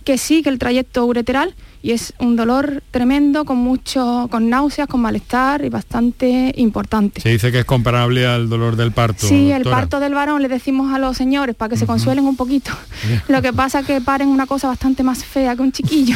que 0.03 0.17
sigue 0.17 0.49
el 0.49 0.59
trayecto 0.59 1.05
ureteral 1.05 1.55
y 1.81 1.91
es 1.91 2.13
un 2.19 2.35
dolor 2.35 2.83
tremendo 2.91 3.45
con 3.45 3.57
mucho 3.57 4.27
con 4.29 4.49
náuseas 4.49 4.87
con 4.87 5.01
malestar 5.01 5.63
y 5.63 5.69
bastante 5.69 6.53
importante. 6.57 7.21
Se 7.21 7.29
dice 7.29 7.51
que 7.51 7.59
es 7.59 7.65
comparable 7.65 8.25
al 8.25 8.49
dolor 8.49 8.75
del 8.75 8.91
parto 8.91 9.27
sí 9.27 9.51
el 9.51 9.63
parto 9.63 9.99
del 9.99 10.13
varón 10.13 10.41
le 10.41 10.47
decimos 10.47 10.93
a 10.93 10.99
los 10.99 11.15
señores 11.17 11.55
para 11.55 11.69
que 11.69 11.77
se 11.77 11.85
consuelen 11.85 12.25
un 12.25 12.35
poquito. 12.35 12.71
Lo 13.27 13.41
que 13.41 13.53
pasa 13.53 13.83
que 13.83 14.01
paren 14.01 14.27
una 14.27 14.45
cosa 14.45 14.67
bastante 14.67 15.03
más 15.03 15.23
fea 15.23 15.55
que 15.55 15.61
un 15.61 15.71
chiquillo. 15.71 16.15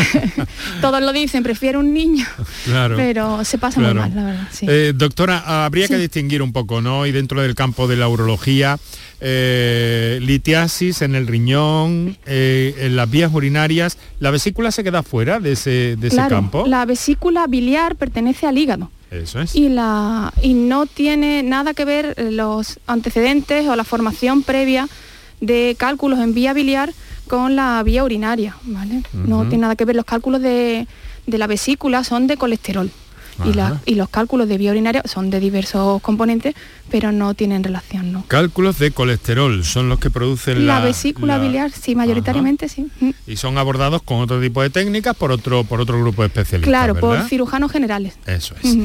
Todos 0.80 1.00
lo 1.00 1.12
dicen 1.12 1.42
prefiero 1.42 1.80
un 1.80 1.92
niño. 1.92 2.26
Claro, 2.64 2.96
pero 2.96 3.44
se 3.44 3.58
pasa 3.58 3.80
muy 3.80 3.94
mal 3.94 4.14
la 4.14 4.24
verdad 4.24 4.48
eh, 4.62 4.92
doctora 4.94 5.64
habría 5.64 5.88
que 5.88 5.96
distinguir 5.96 6.42
un 6.42 6.52
poco 6.52 6.80
no 6.80 7.06
y 7.06 7.12
dentro 7.12 7.40
del 7.40 7.54
campo 7.54 7.88
de 7.88 7.96
la 7.96 8.08
urología 8.08 8.78
eh, 9.26 10.18
litiasis 10.20 11.00
en 11.00 11.14
el 11.14 11.26
riñón, 11.26 12.18
eh, 12.26 12.74
en 12.78 12.94
las 12.94 13.10
vías 13.10 13.32
urinarias. 13.32 13.96
¿La 14.20 14.30
vesícula 14.30 14.70
se 14.70 14.84
queda 14.84 15.02
fuera 15.02 15.40
de 15.40 15.52
ese, 15.52 15.96
de 15.96 16.08
ese 16.08 16.28
campo? 16.28 16.66
La 16.66 16.84
vesícula 16.84 17.46
biliar 17.46 17.96
pertenece 17.96 18.46
al 18.46 18.58
hígado. 18.58 18.90
Eso 19.10 19.40
es. 19.40 19.54
Y, 19.54 19.70
la, 19.70 20.32
y 20.42 20.52
no 20.52 20.84
tiene 20.84 21.42
nada 21.42 21.72
que 21.72 21.86
ver 21.86 22.14
los 22.18 22.78
antecedentes 22.86 23.66
o 23.66 23.76
la 23.76 23.84
formación 23.84 24.42
previa 24.42 24.88
de 25.40 25.74
cálculos 25.78 26.18
en 26.18 26.34
vía 26.34 26.52
biliar 26.52 26.92
con 27.26 27.56
la 27.56 27.82
vía 27.82 28.04
urinaria, 28.04 28.56
¿vale? 28.64 29.02
No 29.14 29.48
tiene 29.48 29.62
nada 29.62 29.76
que 29.76 29.86
ver. 29.86 29.96
Los 29.96 30.04
cálculos 30.04 30.42
de, 30.42 30.86
de 31.26 31.38
la 31.38 31.46
vesícula 31.46 32.04
son 32.04 32.26
de 32.26 32.36
colesterol 32.36 32.90
y, 33.84 33.94
los 33.94 34.08
cálculos 34.08 34.48
de 34.48 34.58
vía 34.58 34.70
urinaria 34.70 35.02
son 35.04 35.30
de 35.30 35.40
diversos 35.40 36.00
componentes, 36.02 36.54
pero 36.90 37.12
no 37.12 37.34
tienen 37.34 37.64
relación. 37.64 38.12
¿no? 38.12 38.24
Cálculos 38.28 38.78
de 38.78 38.90
colesterol 38.90 39.64
son 39.64 39.88
los 39.88 39.98
que 39.98 40.10
producen 40.10 40.66
la, 40.66 40.80
vesícula 40.80 41.38
biliar, 41.38 41.70
sí, 41.72 41.94
mayoritariamente 41.94 42.68
sí. 42.68 42.86
Mm. 43.00 43.10
Y 43.26 43.36
son 43.36 43.58
abordados 43.58 44.02
con 44.02 44.20
otro 44.20 44.40
tipo 44.40 44.62
de 44.62 44.70
técnicas 44.70 45.16
por 45.16 45.32
otro, 45.32 45.64
por 45.64 45.80
otro 45.80 46.00
grupo 46.00 46.22
de 46.22 46.28
especialistas. 46.28 46.68
Claro, 46.68 46.94
por 46.94 47.20
cirujanos 47.28 47.72
generales. 47.72 48.14
Eso 48.26 48.54
es. 48.62 48.76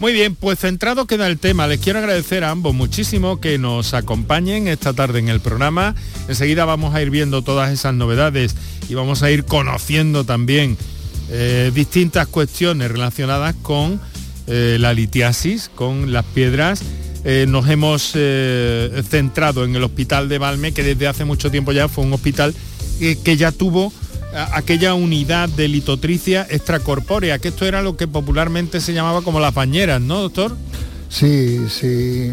Muy 0.00 0.14
bien, 0.14 0.34
pues 0.34 0.58
centrado 0.58 1.06
queda 1.06 1.26
el 1.26 1.38
tema. 1.38 1.66
Les 1.66 1.78
quiero 1.78 1.98
agradecer 1.98 2.42
a 2.42 2.50
ambos 2.50 2.74
muchísimo 2.74 3.38
que 3.38 3.58
nos 3.58 3.92
acompañen 3.92 4.66
esta 4.66 4.94
tarde 4.94 5.18
en 5.18 5.28
el 5.28 5.40
programa. 5.40 5.94
Enseguida 6.26 6.64
vamos 6.64 6.94
a 6.94 7.02
ir 7.02 7.10
viendo 7.10 7.42
todas 7.42 7.70
esas 7.70 7.92
novedades 7.92 8.56
y 8.88 8.94
vamos 8.94 9.22
a 9.22 9.30
ir 9.30 9.44
conociendo 9.44 10.24
también 10.24 10.78
eh, 11.32 11.70
distintas 11.72 12.26
cuestiones 12.26 12.90
relacionadas 12.90 13.54
con 13.62 14.00
eh, 14.48 14.78
la 14.80 14.92
litiasis, 14.92 15.70
con 15.72 16.12
las 16.12 16.24
piedras. 16.24 16.82
Eh, 17.22 17.44
nos 17.48 17.68
hemos 17.68 18.16
centrado 19.08 19.64
en 19.64 19.76
el 19.76 19.84
hospital 19.84 20.28
de 20.28 20.38
Valme, 20.38 20.72
que 20.72 20.82
desde 20.82 21.06
hace 21.06 21.24
mucho 21.24 21.50
tiempo 21.50 21.70
ya 21.70 21.86
fue 21.86 22.04
un 22.04 22.12
hospital 22.12 22.54
que 22.98 23.36
ya 23.36 23.52
tuvo 23.52 23.92
aquella 24.52 24.94
unidad 24.94 25.48
de 25.48 25.68
litotricia 25.68 26.46
extracorpórea, 26.50 27.38
que 27.38 27.48
esto 27.48 27.66
era 27.66 27.82
lo 27.82 27.96
que 27.96 28.06
popularmente 28.06 28.80
se 28.80 28.92
llamaba 28.92 29.22
como 29.22 29.40
las 29.40 29.54
bañeras, 29.54 30.00
¿no, 30.00 30.20
doctor? 30.20 30.56
Sí, 31.08 31.66
sí. 31.68 32.32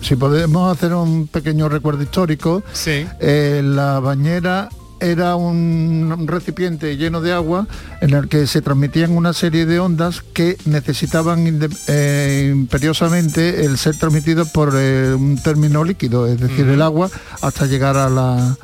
Si 0.00 0.16
podemos 0.16 0.76
hacer 0.76 0.94
un 0.94 1.26
pequeño 1.26 1.68
recuerdo 1.68 2.02
histórico, 2.02 2.62
sí. 2.72 3.06
la 3.20 4.00
bañera 4.00 4.68
era 5.02 5.36
un 5.36 6.24
recipiente 6.26 6.96
lleno 6.96 7.20
de 7.20 7.32
agua 7.32 7.66
en 8.00 8.14
el 8.14 8.28
que 8.28 8.46
se 8.46 8.62
transmitían 8.62 9.12
una 9.12 9.32
serie 9.32 9.66
de 9.66 9.80
ondas 9.80 10.22
que 10.32 10.56
necesitaban 10.64 11.60
eh, 11.88 12.50
imperiosamente 12.52 13.64
el 13.64 13.78
ser 13.78 13.96
transmitidos 13.96 14.48
por 14.48 14.72
eh, 14.74 15.14
un 15.14 15.38
término 15.38 15.84
líquido, 15.84 16.26
es 16.26 16.40
decir, 16.40 16.68
el 16.68 16.82
agua, 16.82 17.10
hasta 17.40 17.66
llegar 17.66 17.96
a 17.96 18.08
la 18.08 18.56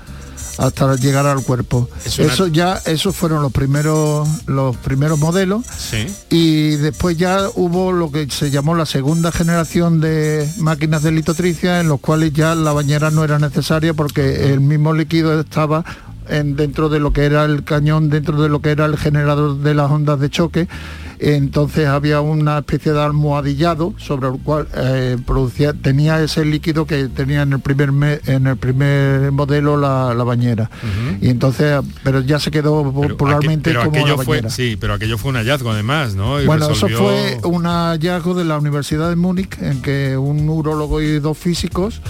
hasta 0.59 0.97
llegar 0.97 1.25
al 1.25 1.43
cuerpo. 1.45 1.89
Eso 2.05 2.49
ya, 2.49 2.83
esos 2.85 3.15
fueron 3.15 3.43
los 3.43 3.53
primeros, 3.53 4.29
los 4.47 4.77
primeros 4.77 5.19
modelos. 5.19 5.65
Y 6.31 6.71
después 6.77 7.17
ya 7.17 7.49
hubo 7.55 7.93
lo 7.93 8.11
que 8.11 8.29
se 8.29 8.51
llamó 8.51 8.75
la 8.75 8.85
segunda 8.85 9.31
generación 9.31 10.01
de 10.01 10.49
máquinas 10.59 11.05
de 11.05 11.13
litotricia, 11.13 11.81
en 11.81 11.89
los 11.89 12.01
cuales 12.01 12.33
ya 12.33 12.57
la 12.57 12.73
bañera 12.73 13.11
no 13.11 13.23
era 13.23 13.39
necesaria 13.39 13.95
porque 13.95 14.53
el 14.53 14.61
mismo 14.61 14.93
líquido 14.93 15.41
estaba 15.41 15.85
dentro 16.29 16.89
de 16.89 17.01
lo 17.01 17.13
que 17.13 17.25
era 17.25 17.45
el 17.45 17.65
cañón, 17.65 18.11
dentro 18.11 18.41
de 18.41 18.49
lo 18.49 18.61
que 18.61 18.71
era 18.71 18.85
el 18.85 18.97
generador 18.97 19.59
de 19.59 19.75
las 19.75 19.91
ondas 19.91 20.21
de 20.21 20.31
choque. 20.31 20.69
Entonces 21.21 21.89
había 21.89 22.21
una 22.21 22.59
especie 22.59 22.93
de 22.93 23.03
almohadillado 23.03 23.93
sobre 23.99 24.29
el 24.29 24.39
cual 24.39 24.69
eh, 24.77 25.17
producía, 25.27 25.73
tenía 25.73 26.23
ese 26.23 26.45
líquido 26.45 26.87
que 26.87 27.09
tenía 27.09 27.43
en 27.43 27.55
el 27.55 27.61
primer 27.61 28.23
en 28.27 28.47
el 28.47 28.57
primer 28.57 29.33
modelo 29.33 29.77
la, 29.77 30.15
bañera. 30.23 30.71
Y 31.21 31.29
entonces, 31.29 31.81
pero 32.05 32.21
ya 32.21 32.39
se 32.39 32.51
quedó 32.51 32.93
popularmente 32.93 33.75
como 33.75 34.07
la 34.07 34.19
fue, 34.19 34.49
sí, 34.51 34.77
pero 34.79 34.95
aquello 34.95 35.19
fue 35.19 35.31
un 35.31 35.37
hallazgo 35.37 35.71
además, 35.71 36.15
¿no? 36.15 36.43
bueno, 36.45 36.71
eso 36.71 36.89
fue 36.89 37.39
un 37.43 37.65
hallazgo 37.65 38.35
de 38.35 38.45
la 38.45 38.59
Universidad 38.59 39.09
de 39.09 39.17
Múnich 39.17 39.59
en 39.61 39.83
que 39.83 40.17
un 40.17 40.49
urólogo 40.49 41.01
y 41.01 41.19
dos 41.19 41.37
físicos 41.37 42.01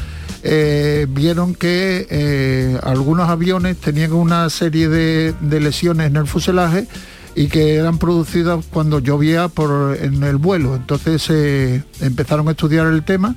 eh, 0.50 1.07
vieron 1.11 1.55
que 1.55 2.07
eh, 2.09 2.81
algunos 2.83 3.28
aviones 3.28 3.76
tenían 3.76 4.14
una 4.14 4.49
serie 4.49 4.88
de, 4.88 5.35
lesiones 5.61 6.07
en 6.07 6.17
el 6.17 6.26
fuselaje 6.26 6.88
y 7.35 7.49
que 7.49 7.75
eran 7.75 7.99
producidas 7.99 8.64
cuando 8.71 8.99
llovía 8.99 9.50
en 10.00 10.23
el 10.23 10.37
vuelo. 10.38 10.75
Entonces 10.75 11.26
eh, 11.28 11.83
empezaron 12.00 12.49
a 12.49 12.52
estudiar 12.52 12.87
el 12.87 13.05
tema 13.05 13.37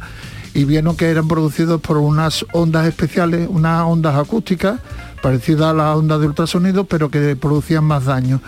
y 0.53 0.63
vieron 0.63 0.95
que 0.95 1.09
eran 1.09 1.27
producidos 1.27 1.81
por 1.81 1.97
unas 1.97 2.45
ondas 2.53 2.87
especiales, 2.87 3.45
unas 3.51 3.83
ondas 3.83 4.15
acústicas 4.15 4.79
parecidas 5.21 5.71
a 5.71 5.73
las 5.73 5.97
ondas 5.97 6.21
de 6.21 6.27
ultrasonido, 6.27 6.85
pero 6.85 7.11
que 7.11 7.35
producían 7.35 7.83
más 7.83 8.05
daño. 8.05 8.39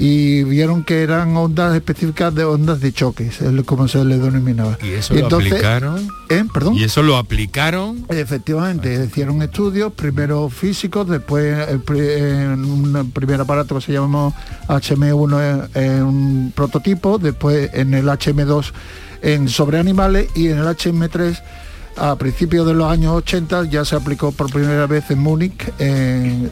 Y 0.00 0.44
vieron 0.44 0.84
que 0.84 1.02
eran 1.02 1.36
ondas 1.36 1.74
específicas 1.74 2.32
de 2.32 2.44
ondas 2.44 2.80
de 2.80 2.92
choques, 2.92 3.40
como 3.66 3.88
se 3.88 4.04
le 4.04 4.18
denominaba. 4.18 4.78
¿Y 4.80 4.90
eso 4.90 5.12
lo 5.12 5.26
aplicaron? 5.26 6.08
¿eh? 6.28 6.44
¿Perdón? 6.54 6.74
¿Y 6.76 6.84
eso 6.84 7.02
lo 7.02 7.16
aplicaron? 7.16 8.06
Efectivamente, 8.08 9.04
hicieron 9.04 9.42
estudios, 9.42 9.92
primero 9.92 10.48
físicos, 10.50 11.08
después 11.08 11.68
en 11.68 12.64
un 12.64 13.10
primer 13.12 13.40
aparato 13.40 13.74
que 13.74 13.80
se 13.80 13.92
llamó 13.92 14.32
HM1 14.68 15.70
en 15.74 16.02
un 16.04 16.52
prototipo, 16.54 17.18
después 17.18 17.70
en 17.74 17.92
el 17.92 18.06
HM2 18.06 18.72
en 19.22 19.48
sobre 19.48 19.80
animales 19.80 20.28
y 20.36 20.46
en 20.46 20.58
el 20.58 20.66
HM3 20.66 21.42
a 22.00 22.16
principios 22.16 22.66
de 22.66 22.74
los 22.74 22.90
años 22.90 23.12
80 23.14 23.64
ya 23.64 23.84
se 23.84 23.96
aplicó 23.96 24.32
por 24.32 24.50
primera 24.50 24.86
vez 24.86 25.10
en 25.10 25.18
Múnich 25.18 25.72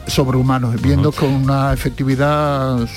sobre 0.07 0.37
humanos, 0.37 0.81
viendo 0.81 1.11
con 1.11 1.29
una 1.29 1.73
efectividad 1.73 2.87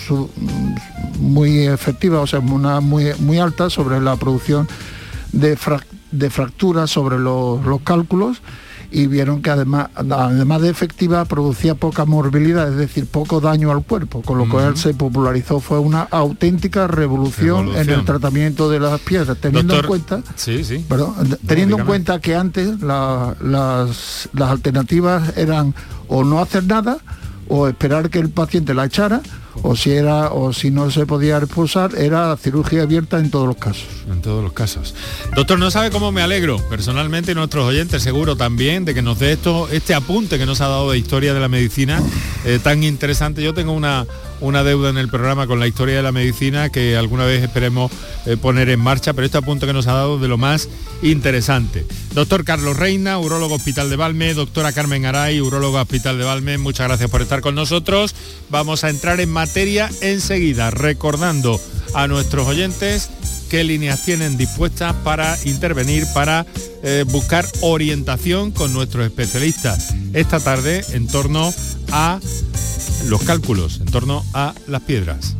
muy 1.19 1.66
efectiva, 1.66 2.21
o 2.21 2.26
sea, 2.26 2.40
una 2.40 2.80
muy, 2.80 3.12
muy 3.19 3.38
alta 3.38 3.71
sobre 3.71 4.00
la 4.00 4.16
producción 4.16 4.69
de, 5.33 5.59
de 6.11 6.30
fracturas 6.30 6.90
sobre 6.90 7.19
los, 7.19 7.64
los 7.64 7.80
cálculos 7.83 8.42
y 8.91 9.07
vieron 9.07 9.43
que 9.43 9.51
además, 9.51 9.89
además 9.95 10.63
de 10.63 10.71
efectiva 10.71 11.25
producía 11.25 11.75
poca 11.75 12.05
morbilidad, 12.05 12.69
es 12.69 12.77
decir, 12.77 13.07
poco 13.07 13.41
daño 13.41 13.71
al 13.71 13.83
cuerpo, 13.83 14.23
con 14.23 14.39
lo 14.39 14.49
cual 14.49 14.77
se 14.77 14.95
popularizó, 14.95 15.61
fue 15.61 15.79
una 15.79 16.03
auténtica 16.03 16.87
revolución, 16.87 17.77
en 17.77 17.89
el 17.89 18.05
tratamiento 18.05 18.69
de 18.69 18.81
las 18.81 19.01
piedras, 19.01 19.37
teniendo 19.39 19.79
en 19.79 19.87
cuenta, 19.87 20.23
sí, 20.35 20.65
sí. 20.65 20.85
teniendo 21.47 21.79
en 21.79 21.87
cuenta 21.87 22.21
que 22.21 22.35
antes 22.35 22.81
las, 22.81 23.37
las 23.41 24.51
alternativas 24.51 25.37
eran 25.37 25.75
o 26.09 26.25
no 26.25 26.41
hacer 26.41 26.65
nada 26.65 26.99
o 27.49 27.69
esperar 27.69 28.11
que 28.11 28.19
el 28.19 28.31
paciente 28.31 28.75
la 28.75 28.87
echara 28.87 29.23
o 29.62 29.76
si 29.76 29.93
era 29.93 30.33
o 30.33 30.52
si 30.52 30.71
no 30.71 30.90
se 30.90 31.07
podía 31.07 31.38
expulsar 31.38 31.95
era 31.97 32.37
cirugía 32.37 32.83
abierta 32.83 33.19
en 33.19 33.31
todos 33.31 33.47
los 33.47 33.57
casos. 33.57 33.87
En 34.11 34.21
todos 34.23 34.43
los 34.43 34.52
casos. 34.52 34.95
Doctor 35.35 35.59
no 35.59 35.71
sabe 35.71 35.90
cómo 35.90 36.12
me 36.12 36.23
alegro. 36.23 36.59
Personalmente 36.69 37.33
y 37.33 37.35
nuestros 37.35 37.64
oyentes 37.64 38.02
seguro 38.02 38.37
también 38.37 38.85
de 38.85 38.95
que 38.95 39.02
nos 39.02 39.19
dé 39.19 39.33
esto 39.33 39.69
este 39.71 39.95
apunte 39.95 40.38
que 40.38 40.47
nos 40.47 40.61
ha 40.61 40.69
dado 40.69 40.90
de 40.90 40.99
historia 40.99 41.35
de 41.35 41.40
la 41.40 41.49
medicina 41.49 42.02
eh, 42.45 42.59
tan 42.62 42.83
interesante. 42.83 43.43
Yo 43.43 43.55
tengo 43.55 43.73
una 43.73 44.07
una 44.41 44.63
deuda 44.63 44.91
en 44.91 44.99
el 44.99 45.09
programa 45.09 45.47
con 45.47 45.61
la 45.61 45.67
historia 45.67 45.97
de 45.97 46.03
la 46.03 46.13
medicina 46.13 46.71
que 46.71 46.97
alguna 46.97 47.25
vez 47.25 47.43
esperemos 47.43 47.91
eh, 48.27 48.37
poner 48.37 48.69
en 48.69 48.81
marcha, 48.81 49.13
pero 49.13 49.27
este 49.27 49.39
apunte 49.39 49.67
que 49.67 49.73
nos 49.73 49.87
ha 49.87 49.95
dado 49.95 50.19
de 50.19 50.29
lo 50.29 50.39
más 50.39 50.69
interesante. 51.03 51.87
Doctor 52.15 52.45
Carlos 52.45 52.77
Reina, 52.77 53.19
urólogo 53.19 53.55
Hospital 53.55 53.91
de 53.91 53.97
Valme, 53.97 54.35
doctora 54.35 54.73
Carmen 54.73 55.07
Aray, 55.07 55.41
uróloga 55.41 55.83
Hospital 55.83 56.19
de 56.19 56.25
Valme, 56.25 56.59
muchas 56.59 56.89
gracias 56.89 57.11
por 57.11 57.23
estar 57.23 57.41
con 57.41 57.55
nosotros. 57.55 58.15
Vamos 58.49 58.85
a 58.85 58.91
entrar 58.91 59.21
en 59.21 59.31
materia 59.31 59.91
enseguida, 60.01 60.71
recordando 60.71 61.61
a 61.95 62.07
nuestros 62.07 62.47
oyentes 62.47 63.11
qué 63.51 63.65
líneas 63.65 64.05
tienen 64.05 64.37
dispuestas 64.37 64.95
para 65.03 65.37
intervenir, 65.45 66.07
para 66.15 66.47
eh, 66.83 67.05
buscar 67.09 67.45
orientación 67.61 68.53
con 68.53 68.73
nuestros 68.73 69.05
especialistas 69.05 69.93
esta 70.15 70.41
tarde 70.41 70.85
en 70.93 71.09
torno 71.09 71.53
a 71.91 72.21
los 73.09 73.23
cálculos 73.23 73.80
en 73.80 73.87
torno 73.87 74.25
a 74.35 74.54
las 74.66 74.83
piedras. 74.83 75.37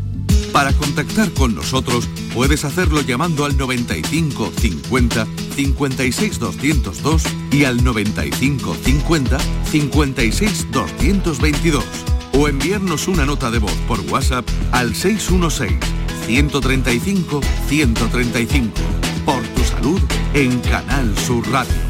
Para 0.53 0.73
contactar 0.73 1.31
con 1.33 1.55
nosotros 1.55 2.09
puedes 2.35 2.65
hacerlo 2.65 3.03
llamando 3.03 3.45
al 3.45 3.57
95 3.57 4.53
50 4.57 5.27
56 5.55 6.39
202 6.39 7.23
y 7.53 7.65
al 7.65 7.85
95 7.85 8.77
50 8.85 9.39
56 9.71 10.67
222 10.73 11.85
o 12.33 12.49
enviarnos 12.49 13.09
una 13.09 13.25
nota 13.27 13.51
de 13.51 13.59
voz 13.59 13.77
por 13.87 14.01
WhatsApp 14.11 14.47
al 14.73 14.95
616 14.95 15.79
135 16.27 17.41
135 17.69 18.71
por 19.25 19.43
tu 19.43 19.65
salud 19.65 20.01
en 20.35 20.59
Canal 20.61 21.17
Sur 21.19 21.49
Radio. 21.51 21.90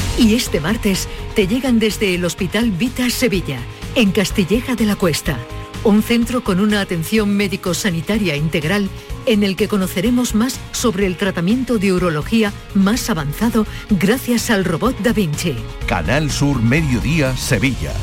Y 0.21 0.35
este 0.35 0.59
martes 0.59 1.09
te 1.35 1.47
llegan 1.47 1.79
desde 1.79 2.13
el 2.13 2.23
Hospital 2.25 2.69
Vita 2.69 3.09
Sevilla, 3.09 3.57
en 3.95 4.11
Castilleja 4.11 4.75
de 4.75 4.85
la 4.85 4.95
Cuesta, 4.95 5.39
un 5.83 6.03
centro 6.03 6.43
con 6.43 6.59
una 6.59 6.79
atención 6.79 7.35
médico-sanitaria 7.35 8.35
integral 8.35 8.87
en 9.25 9.41
el 9.41 9.55
que 9.55 9.67
conoceremos 9.67 10.35
más 10.35 10.59
sobre 10.73 11.07
el 11.07 11.17
tratamiento 11.17 11.79
de 11.79 11.91
urología 11.91 12.53
más 12.75 13.09
avanzado 13.09 13.65
gracias 13.89 14.51
al 14.51 14.63
robot 14.63 14.95
Da 14.99 15.11
Vinci. 15.11 15.55
Canal 15.87 16.29
Sur 16.29 16.61
Mediodía 16.61 17.35
Sevilla. 17.35 17.93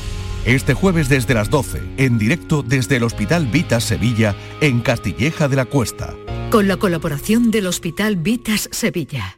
Este 0.44 0.74
jueves 0.74 1.08
desde 1.08 1.34
las 1.34 1.50
12, 1.50 1.82
en 1.98 2.18
directo 2.18 2.64
desde 2.64 2.96
el 2.96 3.04
Hospital 3.04 3.46
Vitas 3.46 3.84
Sevilla, 3.84 4.34
en 4.60 4.80
Castilleja 4.80 5.46
de 5.46 5.54
la 5.54 5.66
Cuesta. 5.66 6.16
Con 6.50 6.66
la 6.66 6.78
colaboración 6.78 7.52
del 7.52 7.68
Hospital 7.68 8.16
Vitas 8.16 8.68
Sevilla. 8.72 9.37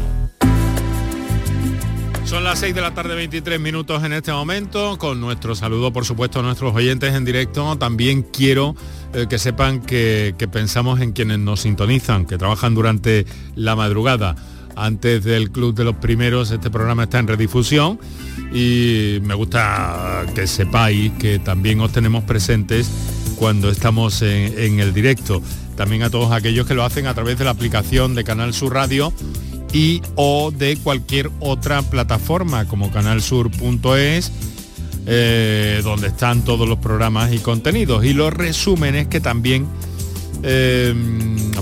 Son 2.25 2.43
las 2.45 2.59
6 2.59 2.73
de 2.73 2.81
la 2.81 2.93
tarde, 2.93 3.15
23 3.15 3.59
minutos 3.59 4.03
en 4.03 4.13
este 4.13 4.31
momento, 4.31 4.97
con 4.97 5.19
nuestro 5.19 5.53
saludo, 5.53 5.91
por 5.91 6.05
supuesto, 6.05 6.39
a 6.39 6.43
nuestros 6.43 6.73
oyentes 6.73 7.13
en 7.13 7.25
directo. 7.25 7.77
También 7.77 8.23
quiero 8.23 8.75
eh, 9.13 9.25
que 9.29 9.37
sepan 9.37 9.81
que, 9.81 10.33
pensamos 10.51 11.01
en 11.01 11.11
quienes 11.11 11.39
nos 11.39 11.61
sintonizan, 11.61 12.25
que 12.25 12.37
trabajan 12.37 12.73
durante 12.73 13.25
la 13.55 13.75
madrugada. 13.75 14.35
Antes 14.75 15.23
del 15.25 15.51
Club 15.51 15.75
de 15.75 15.83
los 15.83 15.95
Primeros, 15.97 16.51
este 16.51 16.69
programa 16.69 17.03
está 17.03 17.19
en 17.19 17.27
redifusión 17.27 17.99
y 18.53 19.19
me 19.23 19.33
gusta 19.33 20.25
que 20.33 20.47
sepáis 20.47 21.11
que 21.13 21.39
también 21.39 21.81
os 21.81 21.91
tenemos 21.91 22.23
presentes 22.23 22.89
cuando 23.37 23.69
estamos 23.69 24.21
en, 24.21 24.57
en 24.57 24.79
el 24.79 24.93
directo. 24.93 25.41
También 25.75 26.03
a 26.03 26.09
todos 26.09 26.31
aquellos 26.31 26.65
que 26.65 26.75
lo 26.75 26.83
hacen 26.85 27.07
a 27.07 27.13
través 27.13 27.37
de 27.37 27.45
la 27.45 27.51
aplicación 27.51 28.15
de 28.15 28.23
Canal 28.23 28.53
Sur 28.53 28.73
Radio 28.73 29.11
y 29.73 30.01
o 30.15 30.51
de 30.51 30.77
cualquier 30.77 31.29
otra 31.39 31.81
plataforma 31.81 32.67
como 32.67 32.91
canalsur.es 32.91 34.31
eh, 35.07 35.81
donde 35.83 36.07
están 36.07 36.43
todos 36.43 36.67
los 36.67 36.79
programas 36.79 37.33
y 37.33 37.39
contenidos 37.39 38.05
y 38.05 38.13
los 38.13 38.33
resúmenes 38.33 39.07
que 39.07 39.19
también 39.19 39.67
eh, 40.43 40.93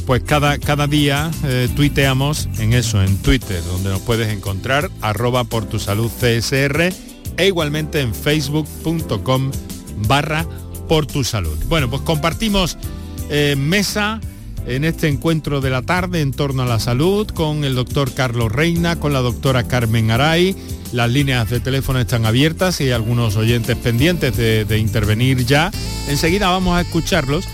pues 0.06 0.24
cada, 0.24 0.58
cada 0.58 0.88
día 0.88 1.30
eh, 1.44 1.68
tuiteamos 1.76 2.48
en 2.60 2.74
eso, 2.74 3.02
en 3.04 3.18
Twitter, 3.18 3.62
donde 3.64 3.90
nos 3.90 4.02
puedes 4.02 4.30
encontrar, 4.30 4.90
arroba 5.02 5.44
por 5.44 5.66
tu 5.66 5.80
salud 5.80 6.10
CSR 6.10 6.94
e 7.38 7.48
igualmente 7.48 8.02
en 8.02 8.14
facebook.com 8.14 9.52
barra 10.08 10.46
por 10.88 11.06
tu 11.06 11.24
salud. 11.24 11.58
Bueno, 11.68 11.90
pues 11.90 12.02
compartimos 12.04 12.78
eh, 13.30 13.56
mesa 13.58 14.20
en 14.70 14.86
este 14.86 15.08
encuentro 15.08 15.62
de 15.62 15.72
la 15.72 15.82
tarde 15.82 16.22
en 16.22 16.32
torno 16.32 16.62
a 16.62 16.66
la 16.68 16.80
salud 16.80 17.28
con 17.28 17.64
el 17.64 17.74
doctor 17.74 18.14
Carlos 18.14 18.52
Reina, 18.52 19.00
con 19.00 19.14
la 19.14 19.20
doctora 19.20 19.64
Carmen 19.64 20.12
Aray. 20.12 20.56
Las 20.92 21.10
líneas 21.10 21.50
de 21.50 21.60
teléfono 21.60 22.00
están 22.00 22.28
abiertas 22.28 22.80
y 22.80 22.86
hay 22.86 22.92
algunos 22.92 23.36
oyentes 23.36 23.76
pendientes 23.78 24.38
de, 24.38 24.78
intervenir 24.78 25.44
ya. 25.44 25.72
Enseguida 26.08 26.50
vamos 26.50 26.78
a 26.78 26.82
escucharlos. 26.82 27.46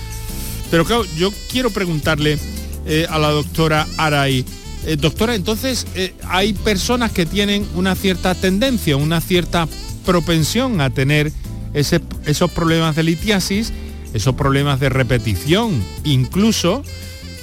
Pero 0.69 0.83
claro, 0.83 1.05
yo 1.17 1.31
quiero 1.49 1.69
preguntarle 1.69 2.37
eh, 2.85 3.07
a 3.09 3.17
la 3.17 3.29
doctora 3.29 3.87
Aray, 3.95 4.43
eh, 4.85 4.97
doctora, 4.97 5.35
entonces 5.35 5.87
hay 6.27 6.53
personas 6.53 7.13
que 7.13 7.25
tienen 7.25 7.65
una 7.75 7.95
cierta 7.95 8.35
tendencia, 8.35 8.97
una 8.97 9.21
cierta 9.21 9.69
propensión 10.05 10.81
a 10.81 10.89
tener 10.89 11.31
esos 11.73 12.51
problemas 12.51 12.95
de 12.95 13.03
litiasis, 13.03 13.71
esos 14.15 14.35
problemas 14.35 14.79
de 14.79 14.87
repetición, 14.87 15.83
incluso, 16.05 16.83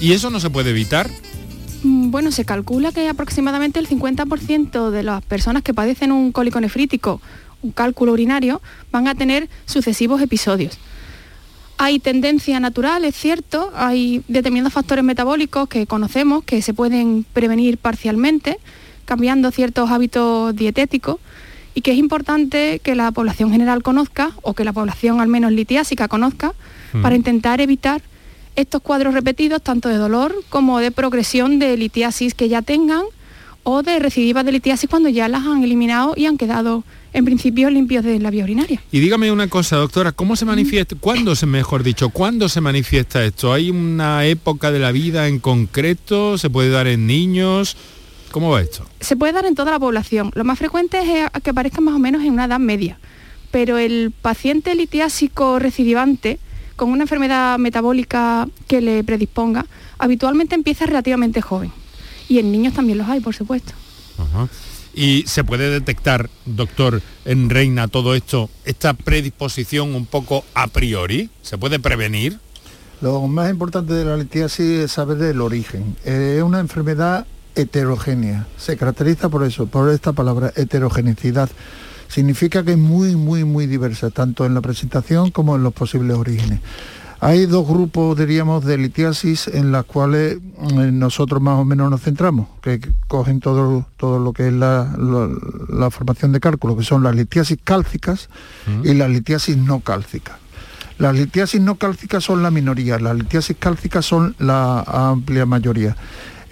y 0.00 0.12
eso 0.12 0.30
no 0.30 0.40
se 0.40 0.48
puede 0.48 0.70
evitar. 0.70 1.10
Mm, 1.82 2.10
bueno, 2.10 2.32
se 2.32 2.46
calcula 2.46 2.92
que 2.92 3.08
aproximadamente 3.08 3.78
el 3.78 3.86
50% 3.86 4.90
de 4.90 5.02
las 5.02 5.22
personas 5.22 5.62
que 5.62 5.74
padecen 5.74 6.12
un 6.12 6.32
cólico 6.32 6.60
nefrítico, 6.60 7.20
un 7.60 7.72
cálculo 7.72 8.12
urinario, 8.12 8.62
van 8.90 9.06
a 9.06 9.14
tener 9.14 9.50
sucesivos 9.66 10.22
episodios. 10.22 10.78
Hay 11.76 11.98
tendencia 11.98 12.58
natural, 12.58 13.04
es 13.04 13.16
cierto, 13.16 13.70
hay 13.74 14.22
determinados 14.28 14.72
factores 14.72 15.04
metabólicos 15.04 15.68
que 15.68 15.86
conocemos 15.86 16.42
que 16.42 16.62
se 16.62 16.72
pueden 16.72 17.26
prevenir 17.34 17.76
parcialmente, 17.76 18.58
cambiando 19.04 19.50
ciertos 19.50 19.90
hábitos 19.90 20.56
dietéticos, 20.56 21.18
y 21.74 21.80
que 21.80 21.92
es 21.92 21.98
importante 21.98 22.80
que 22.82 22.94
la 22.94 23.10
población 23.12 23.50
general 23.50 23.82
conozca, 23.82 24.32
o 24.42 24.54
que 24.54 24.64
la 24.64 24.72
población 24.72 25.20
al 25.20 25.28
menos 25.28 25.52
litiásica 25.52 26.08
conozca, 26.08 26.52
mm. 26.92 27.02
para 27.02 27.16
intentar 27.16 27.60
evitar 27.60 28.02
estos 28.56 28.82
cuadros 28.82 29.14
repetidos, 29.14 29.62
tanto 29.62 29.88
de 29.88 29.96
dolor 29.96 30.34
como 30.50 30.78
de 30.78 30.90
progresión 30.90 31.58
de 31.58 31.76
litiasis 31.76 32.34
que 32.34 32.48
ya 32.48 32.62
tengan, 32.62 33.04
o 33.64 33.82
de 33.82 33.98
recidivas 33.98 34.44
de 34.44 34.52
litiasis 34.52 34.90
cuando 34.90 35.08
ya 35.08 35.28
las 35.28 35.46
han 35.46 35.62
eliminado 35.62 36.14
y 36.16 36.26
han 36.26 36.36
quedado 36.36 36.84
en 37.12 37.24
principio 37.24 37.70
limpios 37.70 38.04
de 38.04 38.18
la 38.18 38.30
vía 38.30 38.44
urinaria. 38.44 38.82
Y 38.90 39.00
dígame 39.00 39.30
una 39.30 39.48
cosa, 39.48 39.76
doctora, 39.76 40.12
¿cómo 40.12 40.34
se 40.34 40.44
manifiesta, 40.44 40.96
cuándo 40.98 41.34
se, 41.36 41.46
mejor 41.46 41.82
dicho, 41.82 42.08
cuándo 42.10 42.48
se 42.48 42.60
manifiesta 42.60 43.24
esto? 43.24 43.52
¿Hay 43.52 43.70
una 43.70 44.24
época 44.26 44.72
de 44.72 44.78
la 44.78 44.92
vida 44.92 45.28
en 45.28 45.38
concreto? 45.38 46.38
¿Se 46.38 46.50
puede 46.50 46.70
dar 46.70 46.86
en 46.86 47.06
niños? 47.06 47.76
¿Cómo 48.32 48.50
va 48.50 48.62
esto? 48.62 48.86
Se 49.00 49.14
puede 49.14 49.34
dar 49.34 49.44
en 49.44 49.54
toda 49.54 49.70
la 49.70 49.78
población. 49.78 50.32
Lo 50.34 50.42
más 50.44 50.58
frecuente 50.58 50.98
es 51.00 51.08
eh, 51.08 51.26
que 51.42 51.50
aparezca 51.50 51.82
más 51.82 51.94
o 51.94 51.98
menos 51.98 52.22
en 52.22 52.32
una 52.32 52.46
edad 52.46 52.58
media. 52.58 52.98
Pero 53.50 53.76
el 53.76 54.10
paciente 54.10 54.74
litiásico 54.74 55.58
recidivante, 55.58 56.38
con 56.74 56.88
una 56.90 57.02
enfermedad 57.02 57.58
metabólica 57.58 58.48
que 58.66 58.80
le 58.80 59.04
predisponga, 59.04 59.66
habitualmente 59.98 60.54
empieza 60.54 60.86
relativamente 60.86 61.42
joven. 61.42 61.70
Y 62.28 62.38
en 62.38 62.50
niños 62.50 62.72
también 62.72 62.96
los 62.96 63.08
hay, 63.08 63.20
por 63.20 63.34
supuesto. 63.34 63.74
¿Y 64.94 65.24
se 65.26 65.44
puede 65.44 65.68
detectar, 65.68 66.30
doctor, 66.46 67.02
en 67.26 67.50
Reina 67.50 67.88
todo 67.88 68.14
esto, 68.14 68.48
esta 68.64 68.94
predisposición 68.94 69.94
un 69.94 70.06
poco 70.06 70.44
a 70.54 70.68
priori? 70.68 71.28
¿Se 71.42 71.58
puede 71.58 71.78
prevenir? 71.78 72.38
Lo 73.02 73.26
más 73.26 73.50
importante 73.50 73.92
de 73.92 74.06
la 74.06 74.16
litiasis 74.16 74.84
es 74.84 74.92
saber 74.92 75.20
el 75.22 75.42
origen. 75.42 75.96
Eh, 76.06 76.36
es 76.38 76.42
una 76.42 76.60
enfermedad 76.60 77.26
heterogénea. 77.54 78.46
Se 78.56 78.76
caracteriza 78.76 79.28
por 79.28 79.44
eso, 79.44 79.66
por 79.66 79.90
esta 79.90 80.12
palabra, 80.12 80.52
heterogeneidad. 80.56 81.50
Significa 82.08 82.62
que 82.62 82.72
es 82.72 82.78
muy, 82.78 83.16
muy, 83.16 83.44
muy 83.44 83.66
diversa, 83.66 84.10
tanto 84.10 84.44
en 84.44 84.54
la 84.54 84.60
presentación 84.60 85.30
como 85.30 85.56
en 85.56 85.62
los 85.62 85.72
posibles 85.72 86.16
orígenes. 86.16 86.60
Hay 87.24 87.46
dos 87.46 87.68
grupos, 87.68 88.18
diríamos, 88.18 88.64
de 88.64 88.76
litiasis 88.76 89.46
en 89.46 89.70
las 89.70 89.84
cuales 89.84 90.38
eh, 90.38 90.90
nosotros 90.92 91.40
más 91.40 91.56
o 91.56 91.64
menos 91.64 91.88
nos 91.88 92.02
centramos, 92.02 92.48
que 92.60 92.80
cogen 93.06 93.38
todo, 93.38 93.86
todo 93.96 94.18
lo 94.18 94.32
que 94.32 94.48
es 94.48 94.52
la, 94.52 94.88
formación 95.92 96.32
de 96.32 96.40
cálculo, 96.40 96.76
que 96.76 96.82
son 96.82 97.04
las 97.04 97.14
litiasis 97.14 97.58
cálcicas 97.62 98.28
y 98.82 98.94
las 98.94 99.08
litiasis 99.08 99.56
no 99.56 99.78
cálcicas. 99.78 100.34
Las 100.98 101.14
litiasis 101.14 101.60
no 101.60 101.76
cálcicas 101.76 102.24
son 102.24 102.42
la 102.42 102.50
minoría, 102.50 102.98
las 102.98 103.16
litiasis 103.16 103.56
cálcicas 103.56 104.04
son 104.04 104.34
la 104.40 104.80
amplia 104.80 105.46
mayoría. 105.46 105.96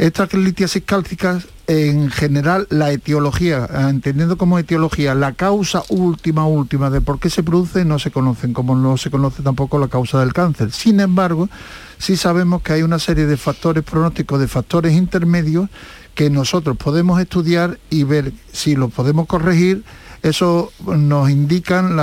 Estas 0.00 0.32
litiasis 0.32 0.82
cálcicas, 0.86 1.46
en 1.66 2.10
general, 2.10 2.66
la 2.70 2.90
etiología, 2.90 3.68
entendiendo 3.90 4.38
como 4.38 4.58
etiología, 4.58 5.14
la 5.14 5.34
causa 5.34 5.82
última, 5.90 6.46
última 6.46 6.88
de 6.88 7.02
por 7.02 7.20
qué 7.20 7.28
se 7.28 7.42
produce, 7.42 7.84
no 7.84 7.98
se 7.98 8.10
conocen, 8.10 8.54
como 8.54 8.74
no 8.74 8.96
se 8.96 9.10
conoce 9.10 9.42
tampoco 9.42 9.78
la 9.78 9.88
causa 9.88 10.18
del 10.20 10.32
cáncer. 10.32 10.72
Sin 10.72 11.00
embargo, 11.00 11.50
sí 11.98 12.16
sabemos 12.16 12.62
que 12.62 12.72
hay 12.72 12.82
una 12.82 12.98
serie 12.98 13.26
de 13.26 13.36
factores 13.36 13.84
pronósticos, 13.84 14.40
de 14.40 14.48
factores 14.48 14.94
intermedios, 14.94 15.68
que 16.14 16.30
nosotros 16.30 16.78
podemos 16.78 17.20
estudiar 17.20 17.78
y 17.90 18.04
ver 18.04 18.32
si 18.52 18.76
los 18.76 18.90
podemos 18.90 19.26
corregir 19.26 19.84
eso 20.22 20.72
nos 20.86 21.30
indican 21.30 21.98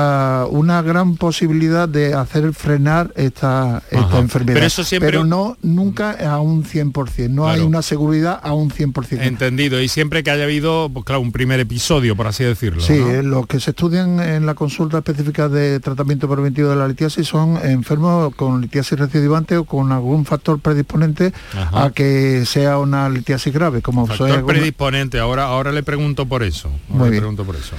una 0.51 0.81
gran 0.81 1.15
posibilidad 1.15 1.87
de 1.87 2.13
hacer 2.13 2.53
frenar 2.53 3.11
esta, 3.15 3.83
enfermedad. 3.91 4.69
Pero, 4.99 5.23
no 5.23 5.57
nunca 5.61 6.11
a 6.11 6.39
un 6.39 6.63
100%, 6.63 7.29
no 7.29 7.47
hay 7.47 7.61
una 7.61 7.81
seguridad 7.81 8.39
a 8.41 8.53
un 8.53 8.69
100%. 8.69 9.21
Entendido, 9.21 9.81
y 9.81 9.87
siempre 9.87 10.23
que 10.23 10.31
haya 10.31 10.43
habido, 10.43 10.89
pues 10.93 11.05
claro, 11.05 11.21
un 11.21 11.31
primer 11.31 11.59
episodio, 11.59 12.15
por 12.15 12.27
así 12.27 12.43
decirlo. 12.43 12.81
Sí, 12.81 12.93
eh, 12.93 13.21
los 13.23 13.47
que 13.47 13.59
se 13.59 13.71
estudian 13.71 14.19
en 14.19 14.45
la 14.45 14.55
consulta 14.55 14.97
específica 14.97 15.49
de 15.49 15.79
tratamiento 15.79 16.29
preventivo 16.29 16.69
de 16.69 16.75
la 16.75 16.87
litiasis 16.87 17.27
son 17.27 17.57
enfermos 17.63 18.33
con 18.35 18.61
litiasis 18.61 18.97
recidivante 18.97 19.57
o 19.57 19.65
con 19.65 19.91
algún 19.91 20.25
factor 20.25 20.59
predisponente 20.59 21.33
a 21.53 21.91
que 21.93 22.45
sea 22.45 22.77
una 22.77 23.09
litiasis 23.09 23.53
grave. 23.53 23.81
Como 23.81 24.07
factor 24.07 24.45
predisponente, 24.45 25.19
ahora, 25.19 25.45
ahora 25.45 25.71
le 25.71 25.83
pregunto 25.83 26.25
por 26.25 26.43
eso. 26.43 26.69
Muy 26.89 27.09
le 27.09 27.17
pregunto 27.17 27.43
por 27.43 27.55
eso. 27.55 27.75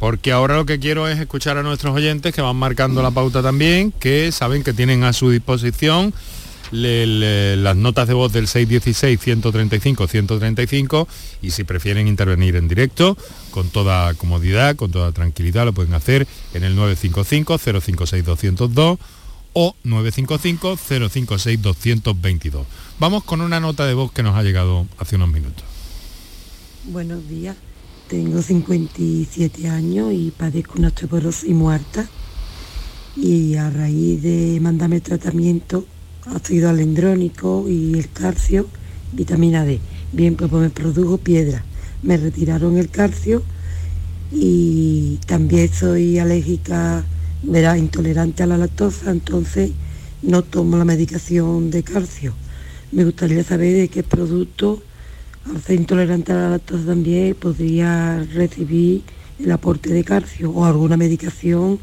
Porque 0.00 0.32
ahora 0.32 0.56
lo 0.56 0.66
que 0.66 0.80
quiero 0.80 1.06
es 1.06 1.20
escuchar 1.20 1.56
a 1.58 1.62
nuestros 1.62 1.94
oyentes 1.94 2.34
que 2.34 2.40
van 2.40 2.56
marcando 2.56 3.02
la 3.02 3.12
pauta 3.12 3.40
también, 3.42 3.92
que 3.92 4.32
saben 4.32 4.64
que 4.64 4.72
tienen 4.72 5.04
a 5.04 5.12
su 5.12 5.30
disposición 5.30 6.12
las 6.72 7.76
notas 7.76 8.08
de 8.08 8.14
voz 8.14 8.32
del 8.32 8.46
616-135-135 8.46 11.06
y 11.42 11.50
si 11.50 11.64
prefieren 11.64 12.08
intervenir 12.08 12.56
en 12.56 12.68
directo, 12.68 13.18
con 13.50 13.68
toda 13.68 14.14
comodidad, 14.14 14.74
con 14.76 14.90
toda 14.90 15.12
tranquilidad, 15.12 15.66
lo 15.66 15.74
pueden 15.74 15.92
hacer 15.94 16.26
en 16.54 16.64
el 16.64 16.78
955-056-202 16.78 18.98
o 19.52 19.74
955-056-222. 19.84 22.64
Vamos 22.98 23.24
con 23.24 23.42
una 23.42 23.60
nota 23.60 23.86
de 23.86 23.92
voz 23.94 24.12
que 24.12 24.22
nos 24.22 24.36
ha 24.36 24.42
llegado 24.42 24.86
hace 24.98 25.16
unos 25.16 25.28
minutos. 25.28 25.64
Buenos 26.84 27.28
días. 27.28 27.56
Tengo 28.10 28.42
57 28.42 29.68
años 29.68 30.12
y 30.12 30.32
padezco 30.32 30.80
una 30.80 30.88
osteoporosis 30.88 31.54
muerta 31.54 32.08
y 33.16 33.54
a 33.54 33.70
raíz 33.70 34.20
de 34.20 34.58
mandarme 34.60 35.00
tratamiento 35.00 35.86
ácido 36.26 36.70
alendrónico 36.70 37.66
y 37.68 37.94
el 37.96 38.10
calcio, 38.10 38.66
vitamina 39.12 39.64
D. 39.64 39.78
Bien, 40.12 40.34
pues, 40.34 40.50
pues 40.50 40.60
me 40.60 40.70
produjo 40.70 41.18
piedra. 41.18 41.64
Me 42.02 42.16
retiraron 42.16 42.78
el 42.78 42.90
calcio 42.90 43.44
y 44.32 45.20
también 45.26 45.72
soy 45.72 46.18
alérgica, 46.18 47.04
verá, 47.44 47.78
intolerante 47.78 48.42
a 48.42 48.46
la 48.46 48.58
lactosa, 48.58 49.12
entonces 49.12 49.70
no 50.20 50.42
tomo 50.42 50.76
la 50.78 50.84
medicación 50.84 51.70
de 51.70 51.84
calcio. 51.84 52.34
Me 52.90 53.04
gustaría 53.04 53.44
saber 53.44 53.76
de 53.76 53.86
qué 53.86 54.02
producto 54.02 54.82
al 55.46 55.62
ser 55.62 55.76
intolerante 55.76 56.32
a 56.32 56.36
la 56.36 56.50
lactosa 56.50 56.86
también 56.86 57.34
podría 57.34 58.24
recibir 58.34 59.02
el 59.38 59.50
aporte 59.52 59.90
de 59.90 60.04
calcio 60.04 60.50
o 60.50 60.64
alguna 60.64 60.96
medicación, 60.96 61.78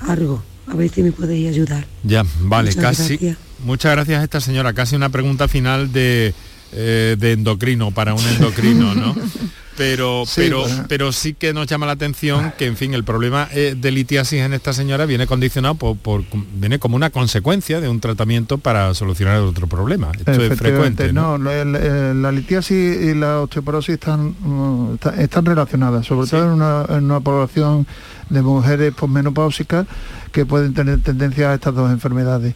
algo. 0.00 0.42
A 0.66 0.74
ver 0.74 0.90
si 0.90 1.02
me 1.02 1.12
podéis 1.12 1.48
ayudar. 1.48 1.86
Ya, 2.04 2.24
vale, 2.40 2.74
casi. 2.74 3.34
Muchas 3.64 3.92
gracias 3.92 4.20
a 4.20 4.24
esta 4.24 4.40
señora. 4.40 4.74
Casi 4.74 4.96
una 4.96 5.08
pregunta 5.08 5.48
final 5.48 5.92
de, 5.92 6.34
eh, 6.72 7.16
de 7.18 7.32
endocrino 7.32 7.90
para 7.90 8.12
un 8.12 8.26
endocrino, 8.26 8.94
¿no? 8.94 9.14
pero, 9.78 10.24
pero, 10.34 10.64
pero 10.88 11.12
sí 11.12 11.34
que 11.34 11.54
nos 11.54 11.68
llama 11.68 11.86
la 11.86 11.92
atención 11.92 12.52
que, 12.58 12.66
en 12.66 12.76
fin, 12.76 12.92
el 12.94 13.04
problema 13.04 13.48
eh, 13.52 13.76
de 13.78 13.90
litiasis 13.92 14.40
en 14.40 14.52
esta 14.52 14.72
señora 14.72 15.06
viene 15.06 15.26
condicionado 15.26 15.76
por, 15.76 16.24
viene 16.54 16.80
como 16.80 16.96
una 16.96 17.10
consecuencia 17.10 17.80
de 17.80 17.88
un 17.88 18.00
tratamiento 18.00 18.58
para 18.58 18.92
solucionar 18.94 19.38
otro 19.38 19.68
problema. 19.68 20.10
Esto 20.18 20.42
es 20.42 20.58
frecuente. 20.58 21.12
No, 21.12 21.38
la 21.38 22.32
litiasis 22.32 23.00
y 23.00 23.14
la 23.14 23.40
osteoporosis 23.40 23.94
están, 23.94 24.34
mm, 24.38 24.98
están 25.18 25.44
relacionadas, 25.46 26.04
sobre 26.04 26.28
todo 26.28 26.44
en 26.44 26.50
una, 26.50 26.84
en 26.88 27.04
una 27.04 27.20
población 27.20 27.86
de 28.30 28.42
mujeres 28.42 28.92
posmenopáusicas 28.94 29.86
que 30.32 30.44
pueden 30.44 30.74
tener 30.74 31.00
tendencia 31.00 31.50
a 31.50 31.54
estas 31.54 31.74
dos 31.74 31.90
enfermedades. 31.90 32.54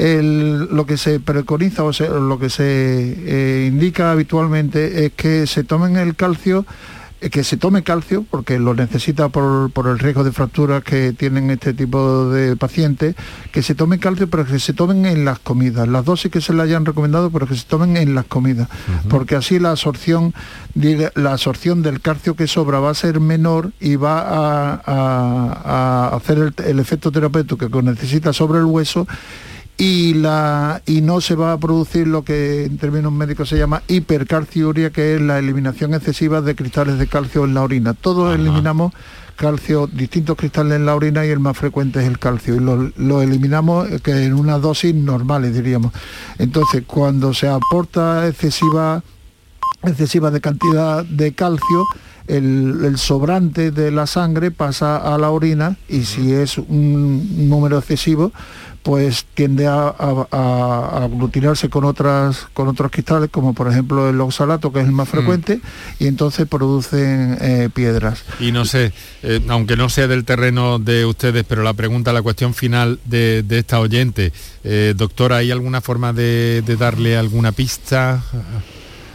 Lo 0.00 0.86
que 0.86 0.96
se 0.96 1.20
preconiza 1.20 1.84
o 1.84 1.92
lo 2.20 2.38
que 2.38 2.50
se 2.50 2.64
eh, 2.64 3.66
indica 3.66 4.12
habitualmente 4.12 5.06
es 5.06 5.12
que 5.12 5.46
se 5.46 5.64
tomen 5.64 5.96
el 5.96 6.16
calcio 6.16 6.64
eh, 7.22 7.28
que 7.28 7.44
se 7.44 7.58
tome 7.58 7.82
calcio, 7.82 8.24
porque 8.30 8.58
lo 8.58 8.74
necesita 8.74 9.28
por, 9.28 9.70
el 9.86 9.98
riesgo 9.98 10.24
de 10.24 10.32
fracturas 10.32 10.82
que 10.82 11.12
tienen 11.12 11.50
este 11.50 11.74
tipo 11.74 12.30
de 12.30 12.56
pacientes, 12.56 13.14
que 13.52 13.62
se 13.62 13.74
tome 13.74 13.98
calcio, 13.98 14.30
pero 14.30 14.46
que 14.46 14.58
se 14.58 14.72
tomen 14.72 15.04
en 15.04 15.26
las 15.26 15.38
comidas. 15.38 15.86
Las 15.86 16.06
dosis 16.06 16.30
que 16.30 16.40
se 16.40 16.54
le 16.54 16.62
hayan 16.62 16.86
recomendado, 16.86 17.30
pero 17.30 17.46
que 17.46 17.56
se 17.56 17.66
tomen 17.66 17.98
en 17.98 18.14
las 18.14 18.24
comidas, 18.24 18.68
porque 19.10 19.36
así 19.36 19.58
la 19.58 19.70
absorción, 19.70 20.32
la 21.14 21.32
absorción 21.32 21.82
del 21.82 22.00
calcio 22.00 22.36
que 22.36 22.46
sobra 22.46 22.80
va 22.80 22.90
a 22.90 22.94
ser 22.94 23.20
menor 23.20 23.72
y 23.80 23.96
va 23.96 24.80
a, 24.86 26.16
hacer 26.16 26.38
el, 26.38 26.54
el 26.64 26.78
efecto 26.78 27.12
terapéutico 27.12 27.68
que 27.68 27.82
necesita 27.82 28.32
sobre 28.32 28.60
el 28.60 28.64
hueso 28.64 29.06
y, 29.80 30.12
la, 30.12 30.82
y 30.84 31.00
no 31.00 31.22
se 31.22 31.34
va 31.34 31.52
a 31.52 31.58
producir 31.58 32.06
lo 32.06 32.22
que 32.22 32.66
en 32.66 32.76
términos 32.76 33.12
médicos 33.12 33.48
se 33.48 33.56
llama 33.56 33.82
hipercalciuria, 33.88 34.90
que 34.90 35.14
es 35.14 35.22
la 35.22 35.38
eliminación 35.38 35.94
excesiva 35.94 36.42
de 36.42 36.54
cristales 36.54 36.98
de 36.98 37.06
calcio 37.06 37.46
en 37.46 37.54
la 37.54 37.62
orina. 37.62 37.94
Todos 37.94 38.34
eliminamos 38.34 38.92
calcio, 39.36 39.86
distintos 39.86 40.36
cristales 40.36 40.74
en 40.74 40.84
la 40.84 40.94
orina 40.94 41.24
y 41.24 41.30
el 41.30 41.38
más 41.38 41.56
frecuente 41.56 42.00
es 42.00 42.06
el 42.06 42.18
calcio 42.18 42.56
y 42.56 42.60
lo, 42.60 43.22
eliminamos 43.22 43.90
eh, 43.90 44.00
que 44.02 44.10
en 44.26 44.34
una 44.34 44.58
dosis 44.58 44.94
normales 44.94 45.54
diríamos. 45.54 45.94
Entonces 46.36 46.82
cuando 46.86 47.32
se 47.32 47.48
aporta 47.48 48.28
excesiva, 48.28 49.02
excesiva 49.82 50.30
de 50.30 50.42
cantidad 50.42 51.06
de 51.06 51.32
calcio, 51.32 51.86
el, 52.36 52.84
el, 52.84 52.98
sobrante 52.98 53.70
de 53.70 53.90
la 53.90 54.06
sangre 54.06 54.50
pasa 54.50 54.96
a 54.96 55.18
la 55.18 55.30
orina 55.30 55.76
y 55.88 56.04
si 56.04 56.32
es 56.32 56.58
un 56.58 57.48
número 57.48 57.78
excesivo, 57.78 58.32
pues 58.82 59.26
tiende 59.34 59.66
a, 59.66 59.88
aglutinarse 61.04 61.68
con 61.68 61.84
otras 61.84 62.48
con 62.54 62.68
otros 62.68 62.90
cristales 62.90 63.30
como 63.30 63.52
por 63.52 63.68
ejemplo 63.68 64.08
el 64.08 64.20
oxalato 64.20 64.72
que 64.72 64.80
es 64.80 64.86
el 64.86 64.92
más 64.92 65.08
mm. 65.08 65.10
frecuente 65.10 65.60
y 65.98 66.06
entonces 66.06 66.46
producen 66.48 67.36
eh, 67.40 67.68
piedras. 67.72 68.24
Y 68.38 68.52
no 68.52 68.64
sé 68.64 68.92
eh, 69.22 69.40
aunque 69.48 69.76
no 69.76 69.88
sea 69.88 70.08
del 70.08 70.24
terreno 70.24 70.78
de 70.78 71.04
ustedes 71.04 71.44
pero 71.46 71.62
la 71.62 71.74
pregunta 71.74 72.12
la 72.12 72.22
cuestión 72.22 72.54
final 72.54 72.98
de, 73.04 73.44
esta 73.50 73.80
oyente 73.80 74.32
eh, 74.64 74.94
doctora 74.96 75.36
hay 75.36 75.50
alguna 75.50 75.80
forma 75.80 76.12
de, 76.12 76.62
darle 76.78 77.16
alguna 77.16 77.52
pista 77.52 78.22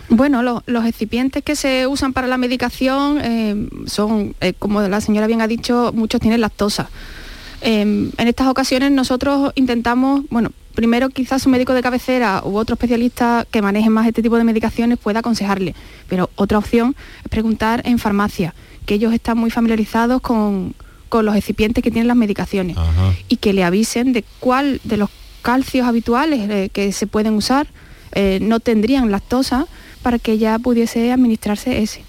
bueno, 0.10 0.62
los 0.65 0.86
excipientes 0.86 1.44
que 1.44 1.56
se 1.56 1.88
usan 1.88 2.13
para 2.13 2.28
la 2.28 2.38
medicación 2.38 3.70
son, 3.88 4.36
como 4.60 4.82
la 4.82 5.02
señora 5.02 5.28
bien 5.28 5.41
ha 5.41 5.48
dicho, 5.48 5.91
muchos 5.94 6.22
tienen 6.22 6.41
lactosa. 6.41 6.89
Em, 7.62 8.12
en 8.18 8.28
estas 8.28 8.48
ocasiones 8.48 8.91
nosotros 8.91 9.52
intentamos, 9.56 10.22
bueno, 10.30 10.52
primero 10.76 11.10
quizás 11.10 11.48
un 11.48 11.54
médico 11.54 11.74
de 11.74 11.82
cabecera 11.82 12.44
u 12.46 12.58
otro 12.58 12.76
especialista 12.76 13.48
que 13.50 13.62
maneje 13.63 13.89
más 13.89 14.06
este 14.06 14.22
tipo 14.22 14.38
de 14.38 14.44
medicaciones 14.44 15.00
pueda 15.00 15.22
aconsejarle, 15.22 15.74
pero 16.08 16.30
otra 16.36 16.60
opción 16.60 16.96
es 17.24 17.30
preguntar 17.30 17.82
en 17.86 17.98
farmacia, 17.98 18.54
que 18.86 18.94
ellos 18.94 19.13
están 19.13 19.39
muy 19.39 19.50
familiarizados 19.50 20.22
con, 20.22 20.76
los 21.15 21.38
excipientes 21.38 21.82
que 21.82 21.91
tienen 21.91 22.10
las 22.10 22.18
medicaciones 22.18 22.76
y 23.30 23.38
que 23.38 23.54
le 23.54 23.63
avisen 23.63 24.12
de 24.12 24.26
cuál 24.41 24.82
de 24.84 24.98
los 24.98 25.10
calcios 25.41 25.88
habituales 25.88 26.50
eh, 26.50 26.70
que 26.74 26.91
se 26.91 27.08
pueden 27.08 27.36
usar 27.36 27.68
eh, 28.12 28.39
no 28.41 28.60
tendrían 28.60 29.10
lactosa 29.12 29.65
para 30.06 30.20
que 30.20 30.38
ya 30.38 30.60
pudiese 30.60 31.12
administrarse 31.12 31.82
ese. 31.82 32.04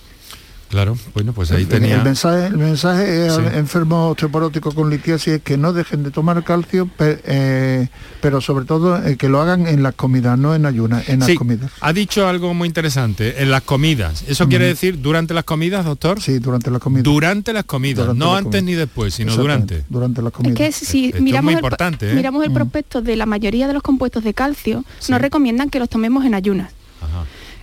Claro, 0.69 0.99
bueno, 1.15 1.33
pues 1.33 1.51
ahí 1.51 1.65
tenía... 1.65 1.95
El 1.95 2.03
mensaje, 2.03 2.49
el 2.49 2.59
mensaje 2.59 3.31
al 3.31 3.55
enfermo 3.55 4.11
osteoporótico 4.11 4.71
con 4.73 4.91
litiasis 4.91 5.35
es 5.35 5.43
que 5.43 5.57
no 5.57 5.73
dejen 5.73 6.03
de 6.03 6.11
tomar 6.11 6.45
calcio, 6.45 6.91
eh, 6.99 7.89
pero 8.21 8.43
sobre 8.43 8.67
todo 8.67 9.03
eh, 9.03 9.17
que 9.17 9.31
lo 9.31 9.41
hagan 9.41 9.67
en 9.67 9.83
las 9.83 9.95
comidas, 9.95 10.39
no 10.39 10.55
en 10.55 10.67
ayunas, 10.67 11.09
en 11.09 11.21
las 11.21 11.33
comidas. 11.37 11.71
Ha 11.81 11.95
dicho 11.95 12.29
algo 12.29 12.53
muy 12.53 12.69
interesante, 12.69 13.43
en 13.43 13.51
las 13.51 13.63
comidas. 13.63 14.25
¿Eso 14.29 14.47
quiere 14.47 14.67
decir 14.67 15.01
durante 15.01 15.33
las 15.33 15.45
comidas, 15.45 15.87
doctor? 15.87 16.21
Sí, 16.21 16.39
durante 16.39 16.71
las 16.71 16.83
comidas. 16.83 17.05
Durante 17.05 17.55
las 17.55 17.65
comidas, 17.65 18.15
no 18.15 18.37
antes 18.37 18.63
ni 18.63 18.75
después, 18.75 19.15
sino 19.15 19.35
durante. 19.35 19.85
Durante 19.89 20.21
las 20.21 20.35
comidas. 20.35 20.61
Es 20.61 20.79
que 20.81 20.85
si 20.85 21.15
miramos, 21.19 21.53
el, 21.53 21.61
importante, 21.61 22.11
¿eh? 22.11 22.15
miramos 22.15 22.45
el 22.45 22.53
prospecto 22.53 23.01
de 23.01 23.17
la 23.17 23.25
mayoría 23.25 23.67
de 23.67 23.73
los 23.73 23.83
compuestos 23.83 24.23
de 24.23 24.35
calcio, 24.35 24.85
nos 25.09 25.19
recomiendan 25.19 25.71
que 25.71 25.79
los 25.79 25.89
tomemos 25.89 26.27
en 26.27 26.35
ayunas. 26.35 26.77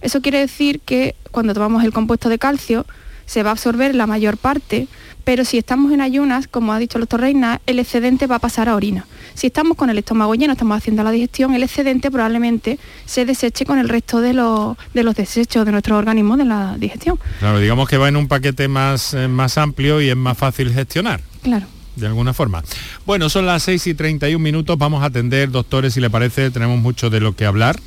Eso 0.04 0.22
quiere 0.22 0.39
decir 0.39 0.82
que 0.82 1.16
cuando 1.32 1.54
tomamos 1.54 1.84
el 1.84 1.94
compuesto 1.94 2.28
de 2.30 2.38
calcio, 2.38 2.86
se 3.26 3.42
va 3.42 3.50
a 3.50 3.54
absorber 3.54 3.96
la 3.96 4.06
mayor 4.06 4.38
parte, 4.38 4.88
pero 5.24 5.46
si 5.46 5.58
estamos 5.58 5.94
en 5.94 6.02
ayunas, 6.02 6.48
como 6.48 6.74
ha 6.74 6.80
dicho 6.80 6.98
el 6.98 7.04
doctor 7.04 7.22
Reina, 7.22 7.62
el 7.66 7.80
excedente 7.80 8.28
va 8.28 8.36
a 8.36 8.39
pasar 8.39 8.68
a 8.68 8.76
orina. 8.76 9.08
Si 9.34 9.48
estamos 9.48 9.78
con 9.78 9.89
el 9.89 9.98
estómago 9.98 10.36
lleno, 10.36 10.52
estamos 10.52 10.78
haciendo 10.78 11.04
la 11.04 11.12
digestión, 11.12 11.54
el 11.54 11.63
excedente 11.63 12.12
probablemente 12.12 12.80
se 13.06 13.26
deseche 13.26 13.66
con 13.66 13.80
el 13.80 13.88
resto 13.88 14.20
de 14.20 14.34
los, 14.34 14.76
de 14.94 15.04
los 15.04 15.16
desechos 15.16 15.66
de 15.66 15.72
nuestro 15.72 15.98
organismo 15.98 16.36
de 16.36 16.46
la 16.46 16.76
digestión. 16.78 17.18
Claro, 17.39 17.60
digamos 17.60 17.88
que 17.88 17.98
va 17.98 18.10
en 18.10 18.18
un 18.18 18.28
paquete 18.28 18.68
más, 18.68 19.13
eh, 19.13 19.30
más 19.30 19.58
amplio 19.58 20.02
y 20.02 20.10
es 20.10 20.18
más 20.18 20.38
fácil 20.38 20.72
gestionar. 20.74 21.22
Claro 21.42 21.68
de 21.96 22.08
alguna 22.08 22.34
forma. 22.34 22.63
Bueno, 23.06 23.30
son 23.30 23.46
las 23.46 23.62
6 23.62 23.86
y 23.86 23.94
31 23.94 24.44
minutos, 24.44 24.80
vamos 24.80 25.04
a 25.04 25.06
atender, 25.06 25.52
doctores, 25.52 25.94
si 25.94 26.02
le 26.02 26.10
parece, 26.10 26.50
tenemos 26.50 26.80
mucho 26.80 27.12
de 27.12 27.20
lo 27.20 27.36
que 27.36 27.46
hablar 27.46 27.80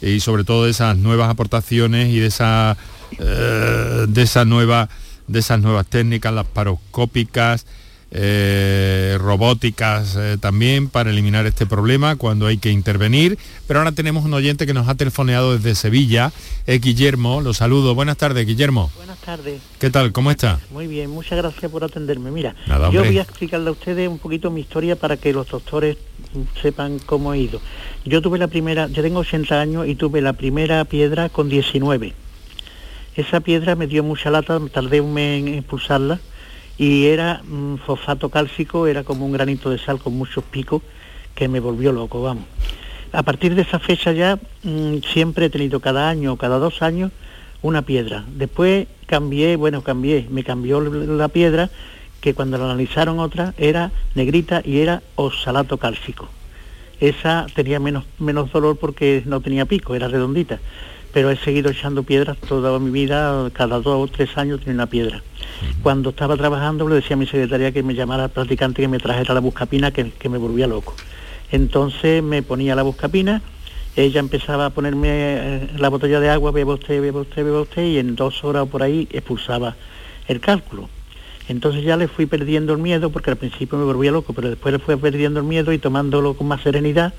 y 0.00 0.20
sobre 0.20 0.44
todo 0.44 0.64
de 0.64 0.70
esas 0.70 0.96
nuevas 0.96 1.28
aportaciones 1.28 2.08
y 2.08 2.20
de 2.20 2.26
esa, 2.26 2.76
eh, 3.18 4.06
de 4.08 4.22
esa 4.22 4.44
nueva, 4.44 4.88
de 5.26 5.38
esas 5.40 5.60
nuevas 5.60 5.86
técnicas, 5.86 6.32
las 6.32 6.46
paroscópicas, 6.46 7.66
eh, 8.10 9.18
robóticas 9.20 10.16
eh, 10.16 10.38
también 10.40 10.88
para 10.88 11.10
eliminar 11.10 11.44
este 11.44 11.66
problema 11.66 12.16
cuando 12.16 12.46
hay 12.46 12.56
que 12.56 12.70
intervenir. 12.70 13.38
Pero 13.66 13.80
ahora 13.80 13.92
tenemos 13.92 14.24
un 14.24 14.32
oyente 14.32 14.66
que 14.66 14.72
nos 14.72 14.88
ha 14.88 14.94
telefoneado 14.94 15.56
desde 15.56 15.74
Sevilla, 15.74 16.32
es 16.66 16.80
Guillermo. 16.80 17.42
Lo 17.42 17.52
saludo. 17.52 17.94
Buenas 17.94 18.16
tardes, 18.16 18.46
Guillermo. 18.46 18.90
Buenas 18.96 19.18
tardes. 19.18 19.60
¿Qué 19.78 19.90
tal? 19.90 20.12
¿Cómo 20.12 20.30
está? 20.30 20.58
Muy 20.70 20.86
bien, 20.86 21.10
muchas 21.10 21.36
gracias 21.38 21.70
por 21.70 21.84
atenderme. 21.84 22.30
Mira, 22.30 22.54
yo 22.90 23.04
voy 23.04 23.18
a 23.18 23.22
explicarle 23.22 23.68
a 23.68 23.72
ustedes 23.72 24.08
un 24.08 24.18
poquito 24.18 24.50
mi 24.50 24.62
historia 24.62 24.96
para 24.96 25.18
que 25.18 25.32
los 25.32 25.48
doctores 25.48 25.98
sepan 26.62 26.98
cómo 26.98 27.34
he 27.34 27.38
ido. 27.38 27.60
Yo 28.04 28.22
tuve 28.22 28.38
la 28.38 28.48
primera, 28.48 28.88
yo 28.88 29.02
tengo 29.02 29.20
80 29.20 29.60
años 29.60 29.86
y 29.86 29.94
tuve 29.94 30.20
la 30.20 30.32
primera 30.32 30.84
piedra 30.84 31.28
con 31.28 31.48
19. 31.48 32.14
Esa 33.16 33.40
piedra 33.40 33.74
me 33.74 33.86
dio 33.86 34.02
mucha 34.04 34.30
lata, 34.30 34.60
tardé 34.72 35.00
un 35.00 35.12
mes 35.12 35.40
en 35.40 35.48
expulsarla 35.54 36.20
y 36.78 37.06
era 37.06 37.42
fosfato 37.84 38.28
cálcico, 38.28 38.86
era 38.86 39.02
como 39.02 39.26
un 39.26 39.32
granito 39.32 39.70
de 39.70 39.78
sal 39.78 39.98
con 39.98 40.16
muchos 40.16 40.44
picos 40.44 40.82
que 41.34 41.48
me 41.48 41.60
volvió 41.60 41.92
loco, 41.92 42.22
vamos. 42.22 42.44
A 43.12 43.22
partir 43.22 43.54
de 43.54 43.62
esa 43.62 43.78
fecha 43.78 44.12
ya 44.12 44.38
mm, 44.62 44.98
siempre 45.12 45.46
he 45.46 45.50
tenido 45.50 45.80
cada 45.80 46.08
año 46.08 46.36
cada 46.36 46.58
dos 46.58 46.82
años 46.82 47.10
una 47.62 47.82
piedra. 47.82 48.24
Después 48.28 48.86
cambié, 49.06 49.56
bueno, 49.56 49.82
cambié, 49.82 50.26
me 50.30 50.44
cambió 50.44 50.80
la 50.80 51.28
piedra 51.28 51.70
que 52.20 52.34
cuando 52.34 52.58
la 52.58 52.64
analizaron 52.64 53.18
otra 53.18 53.54
era 53.58 53.92
negrita 54.14 54.62
y 54.64 54.80
era 54.80 55.02
oxalato 55.16 55.78
cálcico. 55.78 56.28
Esa 57.00 57.46
tenía 57.54 57.78
menos, 57.78 58.04
menos 58.18 58.50
dolor 58.52 58.76
porque 58.76 59.22
no 59.24 59.40
tenía 59.40 59.66
pico, 59.66 59.94
era 59.94 60.08
redondita 60.08 60.58
pero 61.12 61.30
he 61.30 61.36
seguido 61.36 61.70
echando 61.70 62.02
piedras 62.02 62.36
toda 62.38 62.78
mi 62.78 62.90
vida, 62.90 63.50
cada 63.52 63.80
dos 63.80 64.10
o 64.10 64.12
tres 64.12 64.36
años 64.36 64.60
tenía 64.60 64.74
una 64.74 64.86
piedra. 64.86 65.22
Cuando 65.82 66.10
estaba 66.10 66.36
trabajando 66.36 66.88
le 66.88 66.96
decía 66.96 67.14
a 67.14 67.18
mi 67.18 67.26
secretaria 67.26 67.72
que 67.72 67.82
me 67.82 67.94
llamara 67.94 68.24
al 68.24 68.30
practicante 68.30 68.82
que 68.82 68.88
me 68.88 68.98
trajera 68.98 69.34
la 69.34 69.40
buscapina, 69.40 69.90
que, 69.90 70.10
que 70.12 70.28
me 70.28 70.38
volvía 70.38 70.66
loco. 70.66 70.94
Entonces 71.50 72.22
me 72.22 72.42
ponía 72.42 72.74
la 72.74 72.82
buscapina, 72.82 73.42
ella 73.96 74.20
empezaba 74.20 74.66
a 74.66 74.70
ponerme 74.70 75.08
eh, 75.10 75.68
la 75.78 75.88
botella 75.88 76.20
de 76.20 76.28
agua, 76.28 76.52
beba 76.52 76.74
usted, 76.74 77.00
beba 77.00 77.22
usted, 77.22 77.44
beba 77.44 77.62
usted, 77.62 77.82
y 77.82 77.98
en 77.98 78.14
dos 78.14 78.44
horas 78.44 78.64
o 78.64 78.66
por 78.66 78.82
ahí 78.82 79.08
expulsaba 79.10 79.74
el 80.28 80.40
cálculo. 80.40 80.88
Entonces 81.48 81.82
ya 81.82 81.96
le 81.96 82.08
fui 82.08 82.26
perdiendo 82.26 82.74
el 82.74 82.78
miedo, 82.78 83.10
porque 83.10 83.30
al 83.30 83.36
principio 83.36 83.78
me 83.78 83.84
volvía 83.84 84.10
loco, 84.10 84.34
pero 84.34 84.50
después 84.50 84.72
le 84.72 84.78
fui 84.78 84.96
perdiendo 84.96 85.40
el 85.40 85.46
miedo 85.46 85.72
y 85.72 85.78
tomándolo 85.78 86.34
con 86.34 86.46
más 86.46 86.60
serenidad, 86.62 87.14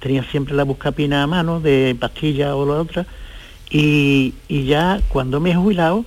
tenía 0.00 0.24
siempre 0.24 0.54
la 0.54 0.64
buscapina 0.64 1.22
a 1.22 1.26
mano 1.26 1.60
de 1.60 1.96
pastilla 1.98 2.56
o 2.56 2.66
la 2.66 2.80
otra, 2.80 3.06
y, 3.70 4.34
ya 4.48 5.00
cuando 5.08 5.40
me 5.40 5.50
he 5.50 5.54
jubilado, 5.54 6.04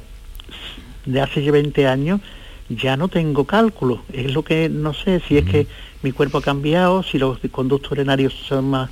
de 1.05 1.21
hace 1.21 1.49
20 1.49 1.87
años, 1.87 2.21
ya 2.69 2.97
no 2.97 3.07
tengo 3.07 3.45
cálculo. 3.45 4.01
Es 4.11 4.33
lo 4.33 4.43
que 4.43 4.69
no 4.69 4.93
sé 4.93 5.21
si 5.27 5.37
es 5.37 5.45
que 5.45 5.67
mi 6.03 6.11
cuerpo 6.11 6.39
ha 6.39 6.41
cambiado, 6.41 7.03
si 7.03 7.17
los 7.17 7.39
conductos 7.51 7.91
urinarios 7.91 8.33
son 8.33 8.69
más, 8.69 8.89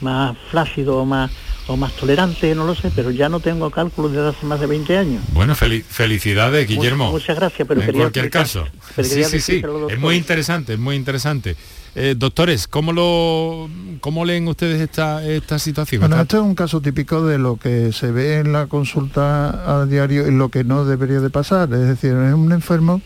más 0.00 0.36
flácidos 0.50 0.96
o 0.96 1.04
más, 1.04 1.30
o 1.70 1.76
más 1.76 1.92
tolerantes, 1.92 2.56
no 2.56 2.66
lo 2.66 2.74
sé, 2.74 2.90
pero 2.94 3.12
ya 3.12 3.28
no 3.28 3.38
tengo 3.38 3.70
cálculo 3.70 4.08
desde 4.08 4.28
hace 4.28 4.44
más 4.44 4.58
de 4.58 4.66
20 4.66 4.98
años. 4.98 5.22
Bueno, 5.32 5.54
felicidades, 5.54 6.66
Guillermo. 6.66 7.12
Muchas, 7.12 7.36
gracias, 7.36 7.66
pero 7.68 7.80
en 7.80 7.92
cualquier 7.92 8.28
caso. 8.28 8.66
Sí, 8.96 9.22
sí, 9.24 9.40
sí. 9.40 9.62
Es 9.88 9.98
muy 10.00 10.16
interesante, 10.16 10.72
es 10.72 10.78
muy 10.80 10.96
interesante. 10.96 11.54
Eh, 11.94 12.14
doctores, 12.16 12.66
¿cómo, 12.66 12.92
lo, 12.92 13.68
¿cómo 14.00 14.24
leen 14.24 14.48
ustedes 14.48 14.80
esta, 14.80 15.24
esta 15.24 15.60
situación? 15.60 16.00
Bueno, 16.00 16.20
este 16.20 16.36
es 16.36 16.42
un 16.42 16.56
caso 16.56 16.80
típico 16.80 17.24
de 17.24 17.38
lo 17.38 17.56
que 17.56 17.92
se 17.92 18.10
ve 18.10 18.38
en 18.38 18.52
la 18.52 18.66
consulta 18.66 19.80
a 19.80 19.86
diario 19.86 20.26
y 20.26 20.32
lo 20.32 20.48
que 20.48 20.64
no 20.64 20.84
debería 20.84 21.20
de 21.20 21.30
pasar. 21.30 21.72
Es 21.72 21.86
decir, 21.86 22.10
es 22.10 22.34
un 22.34 22.50
enfermo 22.50 23.00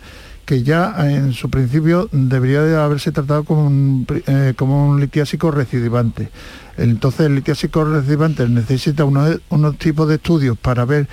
que 0.44 0.62
ya 0.62 0.94
en 1.10 1.32
su 1.32 1.50
principio 1.50 2.08
debería 2.12 2.62
de 2.62 2.76
haberse 2.76 3.12
tratado 3.12 3.44
como 3.44 3.66
un, 3.66 4.06
eh, 4.26 4.54
como 4.56 4.88
un 4.88 5.00
litiásico 5.00 5.50
recidivante. 5.50 6.28
Entonces 6.76 7.26
el 7.26 7.36
litiásico 7.36 7.84
recidivante 7.84 8.48
necesita 8.48 9.04
unos, 9.04 9.40
unos 9.48 9.78
tipos 9.78 10.08
de 10.08 10.16
estudios 10.16 10.58
para 10.58 10.84
ver 10.84 11.08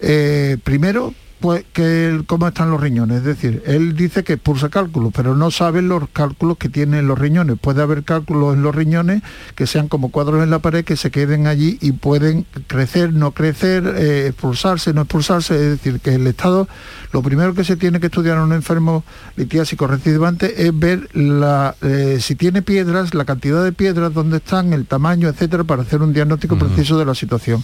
eh, 0.00 0.58
primero 0.64 1.14
pues 1.44 1.62
que 1.74 2.22
cómo 2.26 2.48
están 2.48 2.70
los 2.70 2.80
riñones. 2.80 3.18
Es 3.18 3.24
decir, 3.24 3.62
él 3.66 3.94
dice 3.94 4.24
que 4.24 4.32
expulsa 4.32 4.70
cálculos, 4.70 5.12
pero 5.14 5.36
no 5.36 5.50
sabe 5.50 5.82
los 5.82 6.08
cálculos 6.08 6.56
que 6.56 6.70
tienen 6.70 7.06
los 7.06 7.18
riñones. 7.18 7.58
Puede 7.58 7.82
haber 7.82 8.02
cálculos 8.02 8.54
en 8.54 8.62
los 8.62 8.74
riñones 8.74 9.22
que 9.54 9.66
sean 9.66 9.88
como 9.88 10.10
cuadros 10.10 10.42
en 10.42 10.48
la 10.48 10.60
pared 10.60 10.86
que 10.86 10.96
se 10.96 11.10
queden 11.10 11.46
allí 11.46 11.76
y 11.82 11.92
pueden 11.92 12.46
crecer, 12.66 13.12
no 13.12 13.32
crecer, 13.32 13.84
eh, 13.94 14.28
expulsarse, 14.28 14.94
no 14.94 15.02
expulsarse. 15.02 15.54
Es 15.54 15.70
decir, 15.72 16.00
que 16.00 16.14
el 16.14 16.26
estado, 16.26 16.66
lo 17.12 17.20
primero 17.20 17.52
que 17.52 17.62
se 17.62 17.76
tiene 17.76 18.00
que 18.00 18.06
estudiar 18.06 18.38
en 18.38 18.44
un 18.44 18.54
enfermo 18.54 19.04
litiásico 19.36 19.86
recidivante 19.86 20.66
es 20.66 20.78
ver 20.78 21.14
la, 21.14 21.76
eh, 21.82 22.20
si 22.22 22.36
tiene 22.36 22.62
piedras, 22.62 23.12
la 23.12 23.26
cantidad 23.26 23.62
de 23.62 23.72
piedras, 23.72 24.14
dónde 24.14 24.38
están, 24.38 24.72
el 24.72 24.86
tamaño, 24.86 25.28
etcétera, 25.28 25.64
para 25.64 25.82
hacer 25.82 26.00
un 26.00 26.14
diagnóstico 26.14 26.56
preciso 26.56 26.98
de 26.98 27.04
la 27.04 27.14
situación. 27.14 27.60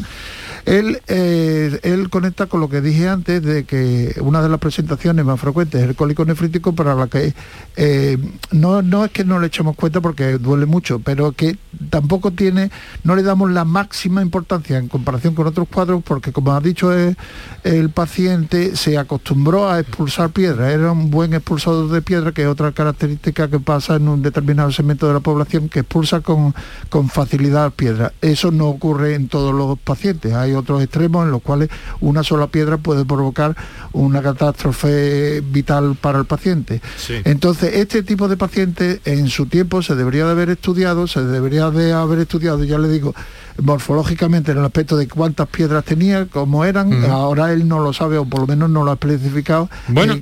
Él, 0.67 1.01
eh, 1.09 1.81
él 1.83 2.11
conecta 2.11 2.45
con 2.45 2.61
lo 2.61 2.69
que 2.69 2.83
dije 2.83 3.09
antes 3.09 3.43
de 3.43 3.65
que 3.71 4.17
una 4.21 4.43
de 4.43 4.49
las 4.49 4.59
presentaciones 4.59 5.25
más 5.25 5.39
frecuentes 5.39 5.81
es 5.81 5.89
el 5.89 5.95
cólico 5.95 6.25
nefrítico 6.25 6.75
para 6.75 6.97
la 6.97 7.07
que 7.07 7.33
eh, 7.77 8.19
no, 8.51 9.05
es 9.05 9.13
que 9.13 9.25
no 9.25 9.39
le 9.39 9.47
echemos 9.47 9.77
cuenta 9.77 10.01
porque 10.01 10.39
duele 10.39 10.67
mucho, 10.67 10.99
pero 10.99 11.31
que 11.31 11.57
tampoco 11.89 12.33
tiene, 12.33 12.73
no 13.05 13.15
le 13.15 13.23
damos 13.23 13.49
la 13.53 13.65
máxima 13.65 14.23
importancia 14.23 14.77
en 14.77 14.89
comparación 14.89 15.37
con 15.37 15.47
otros 15.47 15.69
cuadros 15.69 16.03
porque 16.03 16.33
como 16.33 16.53
ha 16.53 16.61
dicho 16.61 16.93
el, 16.93 17.17
el 17.63 17.91
paciente 17.91 18.75
se 18.75 18.99
acostumbró 18.99 19.71
a 19.71 19.79
expulsar 19.79 20.31
piedra, 20.31 20.73
era 20.73 20.91
un 20.91 21.09
buen 21.09 21.33
expulsador 21.33 21.93
de 21.93 22.03
piedra 22.03 22.33
que 22.33 22.43
es 22.43 22.49
otra 22.49 22.73
característica 22.73 23.47
que 23.47 23.61
pasa 23.61 23.95
en 23.95 24.09
un 24.09 24.21
determinado 24.21 24.73
segmento 24.73 25.07
de 25.07 25.15
la 25.15 25.21
población 25.21 25.69
que 25.69 25.81
expulsa 25.81 26.23
con, 26.23 26.57
con 26.89 27.09
facilidad 27.09 27.71
piedra. 27.71 28.13
Eso 28.21 28.51
no 28.51 28.67
ocurre 28.67 29.15
en 29.15 29.29
todos 29.29 29.55
los 29.55 29.79
pacientes, 29.79 30.33
hay 30.35 30.55
otros 30.55 30.83
extremos 30.83 31.25
en 31.25 31.31
los 31.31 31.41
cuales 31.41 31.69
una 32.01 32.25
sola 32.25 32.49
piedra 32.49 32.79
puede 32.79 33.05
provocar 33.05 33.50
una 33.93 34.23
catástrofe 34.23 35.41
vital 35.41 35.97
para 36.01 36.19
el 36.19 36.25
paciente. 36.25 36.81
Entonces, 37.25 37.75
este 37.77 38.03
tipo 38.03 38.29
de 38.29 38.37
pacientes 38.37 39.01
en 39.05 39.29
su 39.29 39.47
tiempo 39.47 39.83
se 39.83 39.95
debería 39.95 40.25
de 40.27 40.33
haber 40.33 40.51
estudiado, 40.51 41.07
se 41.07 41.25
debería 41.25 41.71
de 41.71 41.93
haber 41.93 42.21
estudiado, 42.21 42.65
ya 42.65 42.79
le 42.79 42.89
digo, 42.89 43.15
morfológicamente 43.63 44.53
en 44.53 44.59
el 44.59 44.65
aspecto 44.65 44.97
de 44.97 45.09
cuántas 45.09 45.49
piedras 45.49 45.85
tenía, 45.85 46.27
cómo 46.27 46.65
eran, 46.65 47.05
ahora 47.05 47.53
él 47.53 47.67
no 47.69 47.81
lo 47.81 47.93
sabe 47.93 48.19
o 48.19 48.25
por 48.25 48.41
lo 48.41 48.47
menos 48.47 48.71
no 48.71 48.85
lo 48.85 48.91
ha 48.91 48.95
especificado. 48.95 49.69
Bueno, 49.89 50.15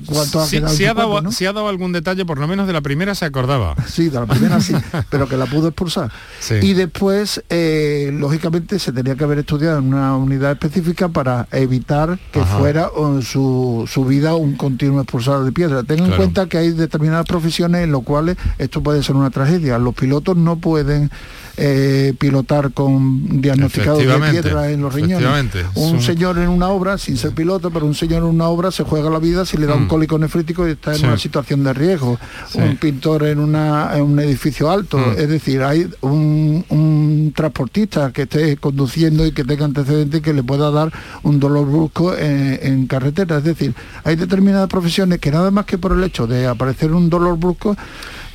si, 0.47 0.57
ha 0.87 0.95
dado, 0.95 1.31
si, 1.31 1.47
ha 1.47 1.53
dado, 1.53 1.69
algún 1.69 1.93
detalle, 1.93 2.25
por 2.25 2.39
lo 2.39 2.49
menos 2.49 2.67
de 2.67 2.73
la 2.73 2.81
primera 2.81 3.15
se 3.15 3.25
acordaba. 3.25 3.75
Sí, 3.87 4.09
de 4.09 4.21
la 4.21 4.27
primera 4.27 4.61
sí, 4.61 4.75
pero 5.11 5.29
que 5.29 5.37
la 5.37 5.47
pudo 5.47 5.69
expulsar. 5.69 6.11
Y 6.63 6.75
después, 6.75 7.43
eh, 7.49 8.11
lógicamente, 8.13 8.79
se 8.79 8.93
tenía 8.93 9.15
que 9.15 9.25
haber 9.25 9.39
estudiado 9.39 9.79
en 9.79 9.93
una 9.93 10.17
unidad 10.17 10.53
específica 10.53 11.09
para 11.09 11.49
evitar 11.53 12.19
que 12.33 12.43
fuera 12.45 12.91
su, 13.23 13.89
su, 13.89 14.05
vida 14.05 14.35
un 14.35 14.57
continuo 14.57 15.01
expulsado 15.01 15.45
de 15.45 15.53
piedra. 15.53 15.83
Ten 15.83 16.05
en 16.05 16.13
cuenta 16.13 16.47
que 16.47 16.59
hay 16.59 16.71
determinadas 16.71 17.27
profesiones 17.27 17.85
en 17.85 17.93
las 17.93 18.03
cuales 18.03 18.37
esto 18.59 18.83
puede 18.83 19.03
ser 19.03 19.17
una 19.17 19.31
tragedia. 19.31 19.79
Los 19.79 19.95
pilotos 19.95 20.37
no 20.37 20.57
pueden 20.57 21.11
eh, 21.61 22.15
pilotar 22.19 22.73
con 22.73 23.18
diagnosticados 23.19 23.99
de 23.99 24.31
piedra 24.31 24.71
en 24.71 24.83
los 24.83 24.95
riñones. 24.95 25.53
Un 25.75 26.01
señor 26.03 26.39
en 26.39 26.49
una 26.49 26.69
obra, 26.69 26.99
sin 26.99 27.17
ser 27.17 27.33
piloto, 27.33 27.71
pero 27.71 27.87
un 27.87 27.95
señor 27.95 28.23
en 28.23 28.29
una 28.29 28.49
obra 28.49 28.71
se 28.71 28.85
juega 28.85 29.11
la 29.11 29.19
vida 29.19 29.45
si 29.45 29.57
le 29.57 29.67
da 29.67 29.75
un 29.75 29.85
mm. 29.85 29.89
cólico 29.89 30.19
nefrítico 30.19 30.67
y 30.67 30.73
está 30.73 30.95
en 30.95 31.05
una 31.05 31.19
situación 31.19 31.65
de 31.65 31.73
riesgo. 31.73 32.19
Un 32.55 32.77
pintor 32.77 33.25
en, 33.25 33.39
una, 33.39 33.97
en 33.97 34.03
un 34.03 34.19
edificio 34.21 34.71
alto. 34.71 34.99
Mm. 34.99 35.19
Es 35.19 35.29
decir, 35.29 35.63
hay 35.63 35.89
un, 36.01 37.33
transportista 37.35 38.13
que 38.13 38.23
esté 38.23 38.57
conduciendo 38.57 39.27
y 39.27 39.33
que 39.33 39.45
tenga 39.45 39.65
antecedentes 39.65 40.23
que 40.23 40.33
le 40.33 40.43
pueda 40.43 40.71
dar 40.71 40.93
un 41.23 41.39
dolor 41.39 41.67
brusco 41.67 42.17
en, 42.17 42.59
en 42.63 42.87
carretera. 42.87 43.39
Es 43.39 43.45
decir, 43.45 43.75
hay 44.05 44.17
determinadas 44.17 44.69
profesiones 44.69 45.19
que 45.19 45.31
nada 45.31 45.51
más 45.51 45.67
que 45.67 45.79
por 45.79 45.93
el 45.93 46.03
hecho 46.03 46.27
de 46.27 46.47
aparecer 46.47 46.93
un 46.93 47.11
dolor 47.11 47.39
brusco 47.39 47.77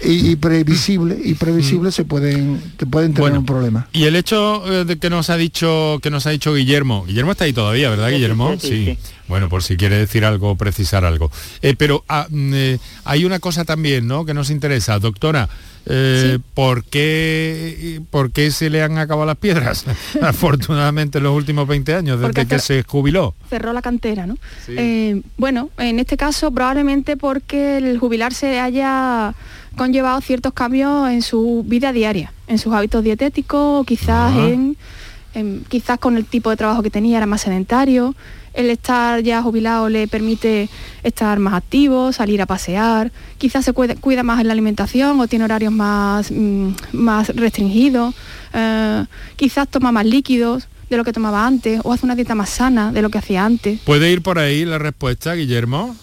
y, 0.05 0.35
previsible 0.35 1.17
y 1.23 1.33
previsible 1.35 1.91
se 1.91 2.05
pueden 2.05 2.61
pueden 2.89 3.13
tener 3.13 3.37
un 3.37 3.45
problema. 3.45 3.87
y 3.93 4.03
el 4.05 4.15
hecho 4.15 4.63
eh, 4.71 4.85
de 4.85 4.97
que 4.97 5.09
nos 5.09 5.29
ha 5.29 5.37
dicho 5.37 5.99
que 6.01 6.09
nos 6.09 6.25
ha 6.25 6.31
dicho 6.31 6.53
Guillermo 6.53 7.05
Guillermo 7.05 7.31
está 7.31 7.45
ahí 7.45 7.53
todavía 7.53 7.89
verdad 7.89 8.09
Guillermo 8.09 8.55
sí, 8.59 8.97
bueno 9.27 9.49
por 9.49 9.63
si 9.63 9.77
quiere 9.77 9.97
decir 9.97 10.25
algo 10.25 10.55
precisar 10.55 11.05
algo. 11.05 11.31
Eh, 11.61 11.75
pero 11.77 12.03
ah, 12.09 12.27
mm, 12.29 12.53
eh, 12.53 12.79
hay 13.05 13.25
una 13.25 13.39
cosa 13.39 13.65
también 13.65 14.07
no 14.07 14.25
que 14.25 14.33
nos 14.33 14.49
interesa. 14.49 14.99
Doctora 14.99 15.49
¿por, 16.53 16.85
qué, 16.85 18.01
¿por, 18.09 18.31
qué, 18.31 18.51
se 18.51 18.69
le 18.69 18.81
han 18.81 18.97
acabado 18.97 19.25
las 19.25 19.35
piedras? 19.35 19.85
Afortunadamente 20.21 21.17
en 21.17 21.25
los 21.25 21.35
últimos 21.35 21.67
20 21.67 21.93
años, 21.95 22.21
desde 22.21 22.45
que 22.45 22.59
se 22.59 22.83
jubiló. 22.83 23.35
Cerró 23.49 23.73
la 23.73 23.81
cantera, 23.81 24.25
¿no? 24.25 24.37
bueno, 25.37 25.69
en 25.77 25.99
este 25.99 26.15
caso 26.15 26.51
probablemente 26.51 27.17
porque 27.17 27.77
el 27.77 27.99
jubilarse 27.99 28.59
haya 28.61 29.35
conllevado 29.75 30.21
ciertos 30.21 30.53
cambios 30.53 31.09
en 31.09 31.21
su 31.21 31.63
vida 31.65 31.91
diaria, 31.91 32.33
en 32.47 32.57
sus 32.57 32.73
hábitos 32.73 33.03
dietéticos, 33.03 33.85
quizás 33.85 34.35
en, 34.35 34.75
quizás 35.67 35.99
con 35.99 36.17
el 36.17 36.25
tipo 36.25 36.49
de 36.49 36.57
trabajo 36.57 36.83
que 36.83 36.89
tenía 36.89 37.17
era 37.17 37.25
más 37.25 37.41
sedentario. 37.41 38.15
El 38.53 38.69
estar 38.69 39.21
ya 39.21 39.41
jubilado 39.41 39.89
le 39.89 40.07
permite 40.07 40.69
estar 41.01 41.39
más 41.39 41.55
activo, 41.55 42.13
salir 42.13 42.39
a 42.39 42.45
pasear, 42.45 43.11
quizás 43.39 43.65
se 43.65 43.73
cuida, 43.73 44.21
más 44.21 44.41
en 44.41 44.47
la 44.47 44.53
alimentación 44.53 45.19
o 45.19 45.27
tiene 45.27 45.45
horarios 45.45 45.73
más, 45.73 46.29
mm, 46.29 46.69
más 46.91 47.29
restringidos, 47.29 48.13
eh, 48.53 49.05
quizás 49.37 49.67
toma 49.67 49.91
más 49.91 50.05
líquidos 50.05 50.67
de 50.87 50.97
lo 50.97 51.03
que 51.03 51.13
tomaba 51.13 51.47
antes 51.47 51.81
o 51.83 51.91
hace 51.91 52.05
una 52.05 52.15
dieta 52.15 52.35
más 52.35 52.51
sana 52.51 52.91
de 52.91 53.01
lo 53.01 53.09
que 53.09 53.17
hacía 53.17 53.43
antes. 53.43 53.79
¿Puede 53.79 54.11
ir 54.11 54.21
por 54.21 54.37
ahí 54.37 54.65
la 54.65 54.77
respuesta, 54.77 55.33
Guillermo? 55.33 55.95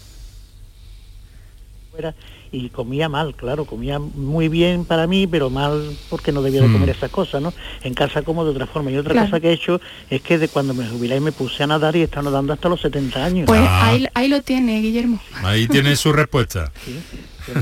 Y 2.51 2.69
comía 2.69 3.07
mal, 3.07 3.33
claro, 3.33 3.65
comía 3.65 3.97
muy 3.99 4.49
bien 4.49 4.83
para 4.83 5.07
mí, 5.07 5.25
pero 5.25 5.49
mal 5.49 5.97
porque 6.09 6.33
no 6.33 6.41
debía 6.41 6.61
de 6.61 6.71
comer 6.71 6.89
mm. 6.89 6.91
esas 6.91 7.09
cosas, 7.09 7.41
¿no? 7.41 7.53
En 7.83 7.93
casa 7.93 8.23
como 8.23 8.43
de 8.43 8.51
otra 8.51 8.67
forma. 8.67 8.91
Y 8.91 8.97
otra 8.97 9.23
cosa 9.23 9.39
que 9.39 9.49
he 9.49 9.53
hecho 9.53 9.79
es 10.09 10.21
que 10.21 10.37
de 10.37 10.49
cuando 10.49 10.73
me 10.73 10.85
jubilé 10.85 11.19
me 11.21 11.31
puse 11.31 11.63
a 11.63 11.67
nadar 11.67 11.95
y 11.95 12.01
he 12.01 12.03
estado 12.03 12.23
nadando 12.23 12.51
hasta 12.51 12.67
los 12.67 12.81
70 12.81 13.23
años. 13.23 13.45
Pues 13.47 13.61
ah. 13.61 13.87
ahí, 13.87 14.07
ahí, 14.13 14.27
lo 14.27 14.41
tiene, 14.41 14.81
Guillermo. 14.81 15.21
Ahí 15.43 15.67
tiene 15.67 15.95
su 15.95 16.11
respuesta. 16.11 16.71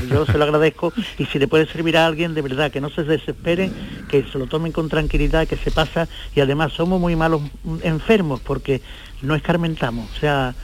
Yo 0.09 0.25
se 0.25 0.37
lo 0.37 0.43
agradezco 0.43 0.93
y 1.17 1.25
si 1.25 1.39
le 1.39 1.47
puede 1.47 1.65
servir 1.65 1.97
a 1.97 2.05
alguien, 2.05 2.33
de 2.33 2.41
verdad, 2.41 2.71
que 2.71 2.81
no 2.81 2.89
se 2.89 3.03
desesperen, 3.03 3.73
que 4.09 4.23
se 4.23 4.37
lo 4.37 4.47
tomen 4.47 4.71
con 4.71 4.89
tranquilidad, 4.89 5.47
que 5.47 5.57
se 5.57 5.71
pasa. 5.71 6.07
Y 6.35 6.41
además 6.41 6.73
somos 6.73 6.99
muy 6.99 7.15
malos 7.15 7.41
enfermos 7.83 8.39
porque 8.41 8.81
no 9.21 9.35
escarmentamos, 9.35 10.09
o 10.15 10.19
sea, 10.19 10.55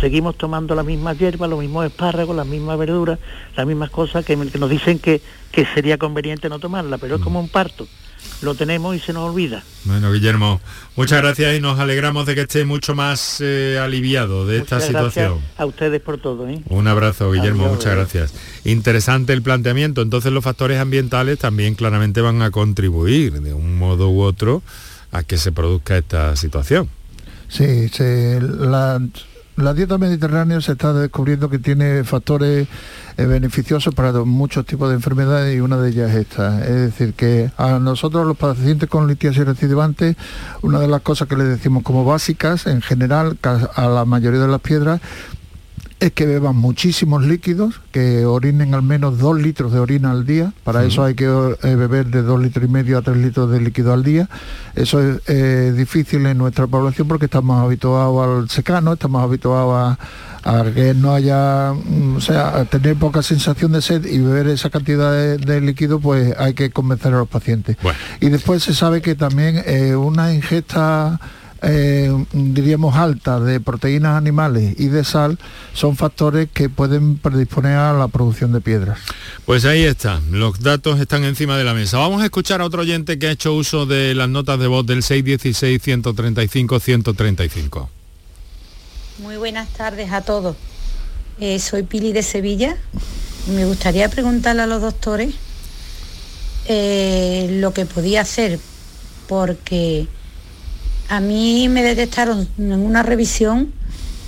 seguimos 0.00 0.36
tomando 0.36 0.74
la 0.74 0.82
misma 0.82 1.12
hierba, 1.12 1.46
los 1.46 1.60
mismos 1.60 1.84
espárragos, 1.84 2.34
las 2.34 2.46
mismas 2.46 2.78
verduras, 2.78 3.18
las 3.54 3.66
mismas 3.66 3.90
cosas 3.90 4.24
que, 4.24 4.34
nos 4.34 4.70
dicen 4.70 4.98
que, 4.98 5.20
que 5.52 5.66
sería 5.66 5.98
conveniente 5.98 6.48
no 6.48 6.58
tomarla, 6.58 6.96
pero 6.96 7.16
es 7.16 7.22
como 7.22 7.38
un 7.38 7.50
parto 7.50 7.86
lo 8.42 8.54
tenemos 8.54 8.96
y 8.96 9.00
se 9.00 9.12
nos 9.12 9.30
olvida. 9.30 9.62
Bueno, 9.84 10.12
Guillermo, 10.12 10.60
muchas 10.96 11.20
gracias 11.22 11.56
y 11.56 11.60
nos 11.60 11.78
alegramos 11.78 12.26
de 12.26 12.34
que 12.34 12.42
esté 12.42 12.64
mucho 12.64 12.94
más 12.94 13.38
eh, 13.40 13.78
aliviado 13.82 14.46
de 14.46 14.58
esta 14.58 14.80
situación. 14.80 15.40
a 15.56 15.66
ustedes 15.66 16.00
por 16.00 16.18
todo. 16.18 16.48
¿eh? 16.48 16.60
Un 16.68 16.86
abrazo, 16.86 17.32
Guillermo, 17.32 17.68
muchas 17.68 17.94
gracias. 17.94 18.34
Interesante 18.64 19.32
el 19.32 19.42
planteamiento. 19.42 20.02
Entonces 20.02 20.32
los 20.32 20.44
factores 20.44 20.80
ambientales 20.80 21.38
también 21.38 21.74
claramente 21.74 22.20
van 22.20 22.42
a 22.42 22.50
contribuir 22.50 23.40
de 23.40 23.54
un 23.54 23.78
modo 23.78 24.10
u 24.10 24.20
otro 24.20 24.62
a 25.10 25.22
que 25.22 25.38
se 25.38 25.52
produzca 25.52 25.96
esta 25.96 26.36
situación. 26.36 26.88
Sí, 27.48 27.88
la, 28.40 29.00
la 29.58 29.74
dieta 29.74 29.98
mediterránea 29.98 30.60
se 30.60 30.72
está 30.72 30.92
descubriendo 30.92 31.50
que 31.50 31.58
tiene 31.58 32.04
factores 32.04 32.68
eh, 33.16 33.24
beneficiosos 33.24 33.92
para 33.92 34.12
muchos 34.12 34.64
tipos 34.64 34.88
de 34.88 34.94
enfermedades 34.94 35.56
y 35.56 35.60
una 35.60 35.76
de 35.78 35.90
ellas 35.90 36.10
es 36.10 36.16
esta. 36.28 36.64
Es 36.64 36.76
decir, 36.76 37.14
que 37.14 37.50
a 37.56 37.80
nosotros 37.80 38.24
los 38.24 38.36
pacientes 38.36 38.88
con 38.88 39.08
litiasis 39.08 39.44
recidivante, 39.44 40.16
una 40.62 40.78
de 40.78 40.86
las 40.86 41.02
cosas 41.02 41.26
que 41.26 41.36
les 41.36 41.48
decimos 41.48 41.82
como 41.82 42.04
básicas 42.04 42.66
en 42.66 42.82
general 42.82 43.36
a 43.42 43.88
la 43.88 44.04
mayoría 44.04 44.40
de 44.40 44.48
las 44.48 44.60
piedras 44.60 45.00
es 46.00 46.12
que 46.12 46.26
beban 46.26 46.56
muchísimos 46.56 47.24
líquidos, 47.24 47.80
que 47.90 48.24
orinen 48.24 48.74
al 48.74 48.82
menos 48.82 49.18
dos 49.18 49.40
litros 49.40 49.72
de 49.72 49.80
orina 49.80 50.12
al 50.12 50.24
día. 50.26 50.52
Para 50.62 50.84
eso 50.84 51.02
hay 51.02 51.14
que 51.14 51.24
eh, 51.24 51.74
beber 51.74 52.06
de 52.06 52.22
dos 52.22 52.40
litros 52.40 52.64
y 52.64 52.68
medio 52.68 52.98
a 52.98 53.02
tres 53.02 53.16
litros 53.16 53.50
de 53.50 53.60
líquido 53.60 53.92
al 53.92 54.04
día. 54.04 54.28
Eso 54.76 55.00
es 55.00 55.20
eh, 55.26 55.72
difícil 55.76 56.24
en 56.26 56.38
nuestra 56.38 56.68
población 56.68 57.08
porque 57.08 57.24
estamos 57.24 57.60
habituados 57.60 58.42
al 58.42 58.48
secano, 58.48 58.92
estamos 58.92 59.22
habituados 59.22 59.98
a, 59.98 59.98
que 60.72 60.94
no 60.94 61.12
haya, 61.12 61.72
mm, 61.72 62.16
o 62.16 62.20
sea, 62.20 62.56
a 62.56 62.64
tener 62.64 62.96
poca 62.96 63.22
sensación 63.22 63.72
de 63.72 63.82
sed 63.82 64.06
y 64.06 64.18
beber 64.18 64.46
esa 64.46 64.70
cantidad 64.70 65.12
de, 65.12 65.60
líquido, 65.60 65.98
pues 65.98 66.32
hay 66.38 66.54
que 66.54 66.70
convencer 66.70 67.12
a 67.12 67.18
los 67.18 67.28
pacientes. 67.28 67.76
Y 68.20 68.28
después 68.28 68.62
se 68.62 68.72
sabe 68.72 69.02
que 69.02 69.14
también 69.14 69.62
eh, 69.66 69.96
una 69.96 70.32
ingesta 70.32 71.20
eh, 71.62 72.12
diríamos, 72.32 72.96
alta 72.96 73.38
de 73.40 73.60
proteínas 73.60 74.16
animales 74.16 74.74
y 74.78 74.86
de 74.88 75.04
sal 75.04 75.38
son 75.74 75.96
factores 75.96 76.48
que 76.52 76.68
pueden 76.68 77.16
predisponer 77.18 77.76
a 77.76 77.92
la 77.92 78.06
producción 78.08 78.52
de 78.52 78.60
piedras. 78.60 78.98
Pues 79.44 79.64
ahí 79.64 79.82
está, 79.82 80.20
los 80.30 80.60
datos 80.60 81.00
están 81.00 81.24
encima 81.24 81.56
de 81.56 81.64
la 81.64 81.74
mesa. 81.74 81.98
Vamos 81.98 82.22
a 82.22 82.26
escuchar 82.26 82.60
a 82.60 82.64
otro 82.64 82.82
oyente 82.82 83.18
que 83.18 83.26
ha 83.28 83.32
hecho 83.32 83.54
uso 83.54 83.86
de 83.86 84.14
las 84.14 84.28
notas 84.28 84.60
de 84.60 84.66
voz 84.66 84.84
del 84.86 85.02
616-135-135. 85.02 87.88
Muy 89.18 89.36
buenas 89.36 89.68
tardes 89.70 90.12
a 90.12 90.20
todos. 90.22 90.56
Eh, 91.40 91.58
soy 91.58 91.82
Pili 91.82 92.12
de 92.12 92.22
Sevilla. 92.22 92.76
Me 93.48 93.64
gustaría 93.64 94.08
preguntarle 94.08 94.62
a 94.62 94.66
los 94.66 94.82
doctores 94.82 95.34
eh, 96.66 97.48
lo 97.60 97.72
que 97.72 97.86
podía 97.86 98.20
hacer, 98.20 98.60
porque 99.26 100.06
a 101.08 101.20
mí 101.20 101.68
me 101.68 101.82
detectaron 101.82 102.48
en 102.58 102.72
una 102.72 103.02
revisión 103.02 103.72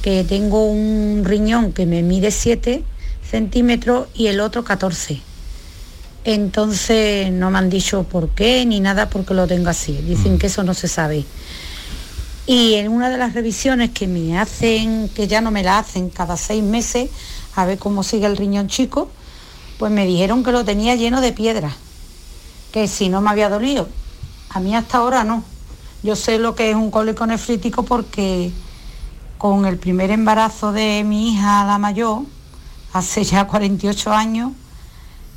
que 0.02 0.24
tengo 0.24 0.64
un 0.64 1.22
riñón 1.24 1.72
que 1.72 1.84
me 1.84 2.02
mide 2.02 2.30
7 2.30 2.82
centímetros 3.30 4.08
y 4.14 4.28
el 4.28 4.40
otro 4.40 4.64
14. 4.64 5.20
Entonces 6.24 7.30
no 7.32 7.50
me 7.50 7.58
han 7.58 7.70
dicho 7.70 8.04
por 8.04 8.30
qué 8.30 8.64
ni 8.66 8.80
nada 8.80 9.10
porque 9.10 9.34
lo 9.34 9.46
tengo 9.46 9.68
así. 9.68 9.92
Dicen 9.92 10.34
mm. 10.34 10.38
que 10.38 10.46
eso 10.46 10.62
no 10.62 10.74
se 10.74 10.88
sabe. 10.88 11.24
Y 12.46 12.74
en 12.74 12.88
una 12.88 13.10
de 13.10 13.18
las 13.18 13.34
revisiones 13.34 13.90
que 13.90 14.06
me 14.06 14.38
hacen, 14.38 15.08
que 15.10 15.28
ya 15.28 15.40
no 15.40 15.50
me 15.50 15.62
la 15.62 15.78
hacen 15.78 16.10
cada 16.10 16.36
seis 16.36 16.62
meses, 16.62 17.10
a 17.54 17.64
ver 17.64 17.78
cómo 17.78 18.02
sigue 18.02 18.26
el 18.26 18.36
riñón 18.36 18.68
chico, 18.68 19.10
pues 19.78 19.92
me 19.92 20.06
dijeron 20.06 20.42
que 20.42 20.52
lo 20.52 20.64
tenía 20.64 20.94
lleno 20.94 21.20
de 21.20 21.32
piedras, 21.32 21.74
que 22.72 22.88
si 22.88 23.08
no 23.08 23.20
me 23.20 23.30
había 23.30 23.48
dolido. 23.48 23.88
A 24.48 24.60
mí 24.60 24.74
hasta 24.74 24.98
ahora 24.98 25.24
no. 25.24 25.44
Yo 26.02 26.16
sé 26.16 26.38
lo 26.38 26.54
que 26.54 26.70
es 26.70 26.76
un 26.76 26.90
cólico 26.90 27.26
nefrítico 27.26 27.82
porque 27.82 28.50
con 29.36 29.66
el 29.66 29.78
primer 29.78 30.10
embarazo 30.10 30.72
de 30.72 31.04
mi 31.04 31.32
hija, 31.32 31.64
la 31.64 31.78
mayor, 31.78 32.22
hace 32.94 33.22
ya 33.22 33.46
48 33.46 34.10
años, 34.10 34.52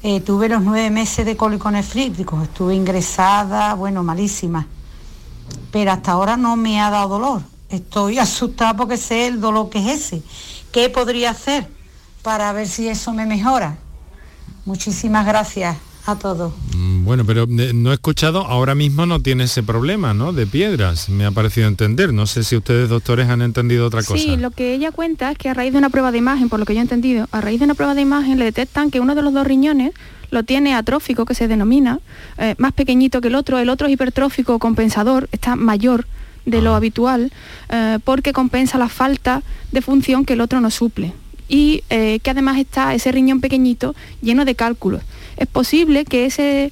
eh, 0.04 0.22
tuve 0.22 0.48
los 0.48 0.62
nueve 0.62 0.90
meses 0.90 1.26
de 1.26 1.36
cólico 1.36 1.70
nefrítico. 1.70 2.42
Estuve 2.42 2.76
ingresada, 2.76 3.74
bueno, 3.74 4.04
malísima. 4.04 4.66
Pero 5.72 5.92
hasta 5.92 6.14
ahora 6.14 6.38
no 6.38 6.56
me 6.56 6.80
ha 6.80 6.90
dado 6.90 7.10
dolor. 7.10 7.42
Estoy 7.70 8.20
asustada 8.20 8.74
porque 8.76 8.96
sé 8.96 9.28
el 9.28 9.42
dolor 9.42 9.70
que 9.70 9.80
es 9.80 10.02
ese. 10.02 10.24
¿Qué 10.72 10.90
podría 10.90 11.32
hacer 11.32 11.70
para 12.22 12.54
ver 12.54 12.70
si 12.70 12.88
eso 12.88 13.12
me 13.14 13.26
mejora? 13.26 13.78
Muchísimas 14.66 15.26
gracias 15.26 15.76
a 16.06 16.16
todos. 16.16 16.54
Mm, 16.76 17.06
bueno, 17.06 17.26
pero 17.26 17.44
eh, 17.44 17.72
no 17.74 17.92
he 17.92 17.94
escuchado, 17.94 18.46
ahora 18.46 18.76
mismo 18.76 19.06
no 19.06 19.22
tiene 19.22 19.46
ese 19.46 19.64
problema, 19.64 20.14
¿no? 20.14 20.34
De 20.34 20.46
piedras, 20.46 21.10
me 21.10 21.26
ha 21.26 21.32
parecido 21.32 21.68
entender. 21.68 22.14
No 22.14 22.28
sé 22.28 22.44
si 22.44 22.58
ustedes, 22.58 22.90
doctores, 22.90 23.30
han 23.30 23.42
entendido 23.42 23.88
otra 23.88 24.04
cosa. 24.04 24.22
Sí, 24.22 24.36
lo 24.36 24.52
que 24.52 24.74
ella 24.74 24.92
cuenta 24.92 25.32
es 25.32 25.38
que 25.38 25.50
a 25.50 25.54
raíz 25.54 25.72
de 25.72 25.80
una 25.80 25.90
prueba 25.90 26.12
de 26.12 26.18
imagen, 26.18 26.50
por 26.50 26.60
lo 26.60 26.66
que 26.66 26.74
yo 26.74 26.80
he 26.80 26.82
entendido, 26.82 27.28
a 27.32 27.42
raíz 27.42 27.60
de 27.60 27.66
una 27.66 27.76
prueba 27.76 27.96
de 27.96 28.02
imagen 28.02 28.38
le 28.38 28.46
detectan 28.46 28.92
que 28.92 29.00
uno 29.00 29.16
de 29.16 29.22
los 29.22 29.34
dos 29.34 29.48
riñones 29.48 29.92
lo 30.30 30.44
tiene 30.44 30.74
atrófico, 30.76 31.26
que 31.26 31.36
se 31.36 31.48
denomina, 31.48 32.00
eh, 32.38 32.56
más 32.58 32.74
pequeñito 32.74 33.22
que 33.22 33.28
el 33.30 33.36
otro, 33.36 33.60
el 33.60 33.70
otro 33.70 33.88
es 33.88 33.94
hipertrófico 33.94 34.60
compensador, 34.60 35.30
está 35.32 35.56
mayor 35.56 36.08
de 36.46 36.62
lo 36.62 36.74
ah. 36.74 36.78
habitual, 36.78 37.32
eh, 37.70 38.00
porque 38.04 38.34
compensa 38.34 38.78
la 38.78 38.90
falta 38.90 39.44
de 39.72 39.82
función 39.82 40.26
que 40.26 40.34
el 40.34 40.42
otro 40.42 40.60
no 40.60 40.70
suple. 40.70 41.14
Y 41.50 41.84
que 41.90 42.32
además 42.32 42.58
está 42.58 42.96
ese 42.96 43.12
riñón 43.12 43.40
pequeñito 43.40 43.94
lleno 44.22 44.44
de 44.44 44.56
cálculos 44.56 45.04
es 45.38 45.48
posible 45.48 46.06
que 46.06 46.26
ese 46.26 46.72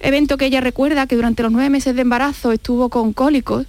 evento 0.00 0.36
que 0.36 0.46
ella 0.46 0.60
recuerda, 0.60 1.06
que 1.06 1.16
durante 1.16 1.42
los 1.42 1.52
nueve 1.52 1.70
meses 1.70 1.94
de 1.94 2.02
embarazo 2.02 2.52
estuvo 2.52 2.88
con 2.88 3.12
cólicos, 3.12 3.66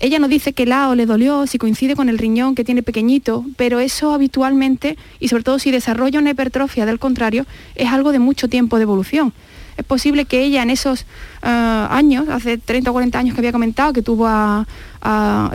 ella 0.00 0.18
no 0.18 0.28
dice 0.28 0.52
que 0.52 0.66
la 0.66 0.88
o 0.88 0.94
le 0.94 1.06
dolió, 1.06 1.46
si 1.46 1.58
coincide 1.58 1.96
con 1.96 2.08
el 2.08 2.18
riñón 2.18 2.54
que 2.54 2.64
tiene 2.64 2.82
pequeñito, 2.82 3.44
pero 3.56 3.80
eso 3.80 4.12
habitualmente, 4.12 4.98
y 5.20 5.28
sobre 5.28 5.44
todo 5.44 5.58
si 5.58 5.70
desarrolla 5.70 6.18
una 6.18 6.30
hipertrofia 6.30 6.84
del 6.84 6.98
contrario, 6.98 7.46
es 7.74 7.88
algo 7.90 8.12
de 8.12 8.18
mucho 8.18 8.48
tiempo 8.48 8.76
de 8.76 8.82
evolución. 8.82 9.32
Es 9.76 9.84
posible 9.84 10.24
que 10.24 10.42
ella 10.42 10.62
en 10.62 10.70
esos 10.70 11.06
ah, 11.42 11.88
años, 11.90 12.28
hace 12.28 12.58
30 12.58 12.90
o 12.90 12.92
40 12.92 13.18
años 13.18 13.34
que 13.34 13.40
había 13.40 13.52
comentado 13.52 13.92
que 13.92 14.02
tuvo 14.02 14.28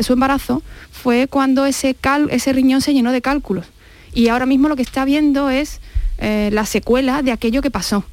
su 0.01 0.13
embarazo, 0.13 0.61
fue 0.91 1.27
cuando 1.27 1.65
ese, 1.65 1.95
ese 2.29 2.53
riñón 2.53 2.81
se 2.81 2.93
llenó 2.93 3.11
de 3.11 3.21
cálculos. 3.21 3.65
Y 4.13 4.27
ahora 4.29 4.45
mismo 4.45 4.67
lo 4.67 4.75
que 4.75 4.81
está 4.81 5.05
viendo 5.05 5.49
es 5.49 5.79
eh, 6.17 6.49
la 6.51 6.65
secuela 6.65 7.21
de 7.21 7.31
aquello 7.31 7.61
que 7.61 7.71
pasó. 7.71 8.03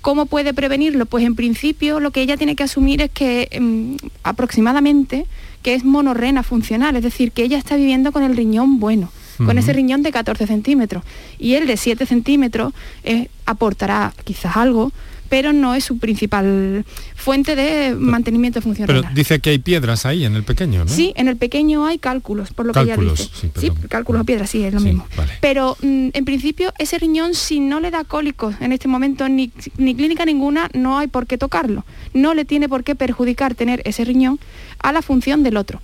¿Cómo 0.00 0.26
puede 0.26 0.54
prevenirlo? 0.54 1.06
Pues 1.06 1.24
en 1.24 1.34
principio 1.34 2.00
lo 2.00 2.10
que 2.10 2.22
ella 2.22 2.36
tiene 2.36 2.56
que 2.56 2.62
asumir 2.62 3.02
es 3.02 3.10
que 3.10 3.48
mm, 3.60 4.06
aproximadamente 4.22 5.26
que 5.62 5.74
es 5.74 5.84
monorrena 5.84 6.42
funcional, 6.42 6.96
es 6.96 7.02
decir, 7.02 7.32
que 7.32 7.42
ella 7.42 7.58
está 7.58 7.76
viviendo 7.76 8.12
con 8.12 8.22
el 8.22 8.36
riñón 8.36 8.78
bueno, 8.78 9.10
con 9.44 9.56
ese 9.56 9.72
riñón 9.72 10.02
de 10.02 10.10
14 10.10 10.46
centímetros. 10.46 11.04
Y 11.38 11.54
el 11.54 11.66
de 11.66 11.76
7 11.76 12.06
centímetros 12.06 12.72
eh, 13.04 13.28
aportará 13.46 14.12
quizás 14.24 14.56
algo, 14.56 14.92
pero 15.28 15.52
no 15.52 15.74
es 15.74 15.84
su 15.84 15.98
principal 15.98 16.84
fuente 17.14 17.56
de 17.56 17.94
mantenimiento 17.94 18.62
funcional. 18.62 19.02
Pero 19.02 19.14
dice 19.14 19.40
que 19.40 19.50
hay 19.50 19.58
piedras 19.58 20.06
ahí 20.06 20.24
en 20.24 20.34
el 20.34 20.44
pequeño, 20.44 20.84
¿no? 20.84 20.90
Sí, 20.90 21.12
en 21.16 21.28
el 21.28 21.36
pequeño 21.36 21.86
hay 21.86 21.98
cálculos, 21.98 22.52
por 22.52 22.66
lo 22.66 22.72
que 22.72 22.80
ella 22.80 22.96
dice. 22.96 23.28
Sí, 23.58 23.70
cálculos 23.88 24.22
o 24.22 24.24
piedras, 24.24 24.50
sí, 24.50 24.62
es 24.64 24.72
lo 24.72 24.80
mismo. 24.80 25.06
Pero 25.40 25.76
mm, 25.82 26.08
en 26.12 26.24
principio 26.24 26.72
ese 26.78 26.98
riñón, 26.98 27.34
si 27.34 27.60
no 27.60 27.80
le 27.80 27.90
da 27.90 28.04
cólicos 28.04 28.54
en 28.60 28.72
este 28.72 28.88
momento, 28.88 29.28
ni, 29.28 29.48
clínica 29.48 30.24
ninguna, 30.24 30.70
no 30.74 30.98
hay 30.98 31.08
por 31.08 31.26
qué 31.26 31.38
tocarlo. 31.38 31.84
No 32.14 32.34
le 32.34 32.44
tiene 32.44 32.68
por 32.68 32.84
qué 32.84 32.94
perjudicar 32.94 33.54
tener 33.54 33.82
ese 33.84 34.04
riñón 34.04 34.38
a 34.78 34.92
la 34.92 35.02
función 35.02 35.42
del 35.42 35.56
otro. 35.56 35.80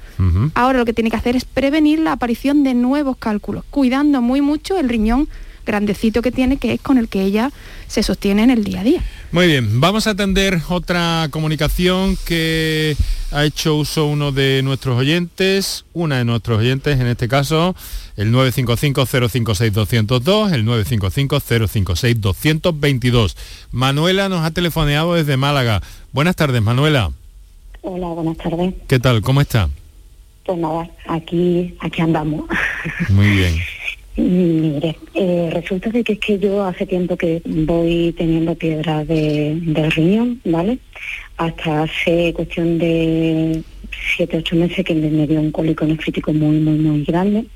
Ahora 0.54 0.78
lo 0.78 0.84
que 0.84 0.92
tiene 0.92 1.10
que 1.10 1.16
hacer 1.16 1.36
es 1.36 1.44
prevenir 1.44 1.98
la 1.98 2.12
aparición 2.12 2.62
de 2.62 2.74
nuevos 2.74 3.16
cálculos, 3.16 3.64
cuidando 3.70 4.22
muy 4.22 4.40
mucho 4.40 4.78
el 4.78 4.88
riñón 4.88 5.28
grandecito 5.64 6.22
que 6.22 6.32
tiene, 6.32 6.56
que 6.56 6.72
es 6.74 6.80
con 6.80 6.98
el 6.98 7.08
que 7.08 7.22
ella 7.22 7.52
se 7.86 8.02
sostiene 8.02 8.42
en 8.42 8.50
el 8.50 8.64
día 8.64 8.80
a 8.80 8.84
día. 8.84 9.00
Muy 9.32 9.46
bien, 9.46 9.80
vamos 9.80 10.06
a 10.06 10.10
atender 10.10 10.60
otra 10.68 11.28
comunicación 11.30 12.18
que 12.24 12.94
ha 13.32 13.44
hecho 13.44 13.76
uso 13.76 14.06
uno 14.06 14.32
de 14.32 14.62
nuestros 14.62 14.96
oyentes, 14.96 15.84
una 15.92 16.16
de 16.18 16.24
nuestros 16.24 16.60
oyentes, 16.60 17.00
en 17.00 17.08
este 17.08 17.26
caso, 17.28 17.74
el 18.16 18.32
955-056-202, 18.32 20.52
el 20.52 20.64
955-056-222. 20.66 23.34
Manuela 23.72 24.28
nos 24.28 24.44
ha 24.44 24.52
telefoneado 24.52 25.14
desde 25.14 25.36
Málaga. 25.36 25.82
Buenas 26.12 26.36
tardes, 26.36 26.62
Manuela. 26.62 27.10
Hola, 27.82 28.06
buenas 28.08 28.36
tardes. 28.36 28.72
¿Qué 28.86 29.00
tal? 29.00 29.20
¿Cómo 29.20 29.40
está? 29.40 29.68
Pues 30.46 30.58
nada, 30.58 30.88
aquí, 31.08 31.74
aquí 31.80 32.02
andamos. 32.02 32.44
Muy 33.08 33.30
bien. 33.30 33.54
Mire, 34.16 34.96
eh, 35.14 35.50
resulta 35.52 35.90
de 35.90 36.04
que 36.04 36.12
es 36.12 36.18
que 36.20 36.38
yo 36.38 36.62
hace 36.62 36.86
tiempo 36.86 37.16
que 37.16 37.42
voy 37.44 38.14
teniendo 38.16 38.54
piedras 38.54 39.08
de, 39.08 39.58
del 39.60 39.90
riñón, 39.90 40.40
¿vale? 40.44 40.78
Hasta 41.36 41.82
hace 41.82 42.32
cuestión 42.32 42.78
de 42.78 43.60
siete, 44.16 44.36
ocho 44.36 44.54
meses 44.54 44.84
que 44.84 44.94
me, 44.94 45.26
dio 45.26 45.40
un 45.40 45.50
cólico 45.50 45.84
nefrítico 45.84 46.32
muy, 46.32 46.58
muy, 46.58 46.78
muy 46.78 47.04
grande. 47.04 47.46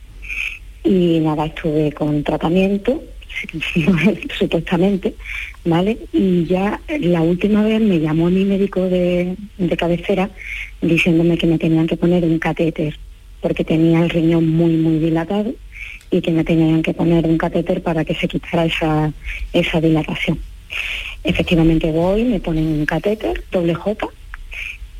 Y 0.82 1.20
nada, 1.20 1.46
estuve 1.46 1.92
con 1.92 2.24
tratamiento, 2.24 3.04
supuestamente, 4.36 5.14
¿vale? 5.64 5.96
Y 6.12 6.44
ya 6.46 6.80
la 6.98 7.22
última 7.22 7.62
vez 7.62 7.80
me 7.80 8.00
llamó 8.00 8.30
mi 8.30 8.44
médico 8.44 8.80
de, 8.80 9.36
de 9.58 9.76
cabecera 9.76 10.28
diciéndome 10.82 11.38
que 11.38 11.46
me 11.46 11.58
tenían 11.58 11.86
que 11.86 11.96
poner 11.96 12.24
un 12.24 12.40
catéter 12.40 12.98
porque 13.40 13.62
tenía 13.62 14.02
el 14.02 14.10
riñón 14.10 14.48
muy, 14.48 14.72
muy 14.72 14.98
dilatado 14.98 15.54
y 16.10 16.20
que 16.20 16.30
me 16.30 16.44
tenían 16.44 16.82
que 16.82 16.94
poner 16.94 17.26
un 17.26 17.38
catéter 17.38 17.82
para 17.82 18.04
que 18.04 18.14
se 18.14 18.28
quitara 18.28 18.64
esa, 18.64 19.12
esa 19.52 19.80
dilatación. 19.80 20.38
Efectivamente 21.24 21.90
voy, 21.90 22.24
me 22.24 22.40
ponen 22.40 22.66
un 22.66 22.86
catéter, 22.86 23.42
doble 23.50 23.74
J, 23.74 24.06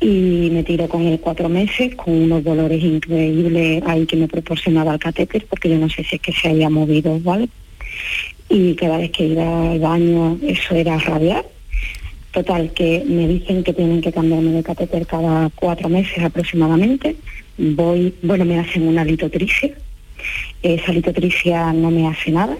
y 0.01 0.49
me 0.51 0.63
tiro 0.63 0.87
con 0.87 1.05
él 1.05 1.19
cuatro 1.19 1.49
meses, 1.49 1.95
con 1.95 2.13
unos 2.13 2.43
dolores 2.43 2.81
increíbles 2.81 3.83
ahí 3.85 4.05
que 4.05 4.15
me 4.15 4.27
proporcionaba 4.27 4.93
el 4.93 4.99
catéter, 4.99 5.45
porque 5.49 5.69
yo 5.69 5.77
no 5.77 5.89
sé 5.89 6.03
si 6.03 6.15
es 6.15 6.21
que 6.21 6.31
se 6.31 6.49
había 6.49 6.69
movido, 6.69 7.19
¿vale? 7.19 7.49
Y 8.49 8.75
cada 8.75 8.97
vez 8.97 9.11
que 9.11 9.25
iba 9.25 9.71
al 9.71 9.79
baño 9.79 10.37
eso 10.41 10.75
era 10.75 10.97
rabiar. 10.97 11.45
Total, 12.31 12.71
que 12.73 13.03
me 13.07 13.27
dicen 13.27 13.63
que 13.63 13.73
tienen 13.73 14.01
que 14.01 14.11
cambiarme 14.11 14.51
de 14.51 14.63
catéter 14.63 15.05
cada 15.05 15.49
cuatro 15.49 15.89
meses 15.89 16.23
aproximadamente. 16.23 17.15
Voy, 17.57 18.13
bueno, 18.21 18.45
me 18.45 18.59
hacen 18.59 18.87
una 18.87 19.03
litotricia, 19.03 19.71
esa 20.61 20.91
litotricia 20.91 21.71
no 21.73 21.91
me 21.91 22.07
hace 22.07 22.31
nada. 22.31 22.57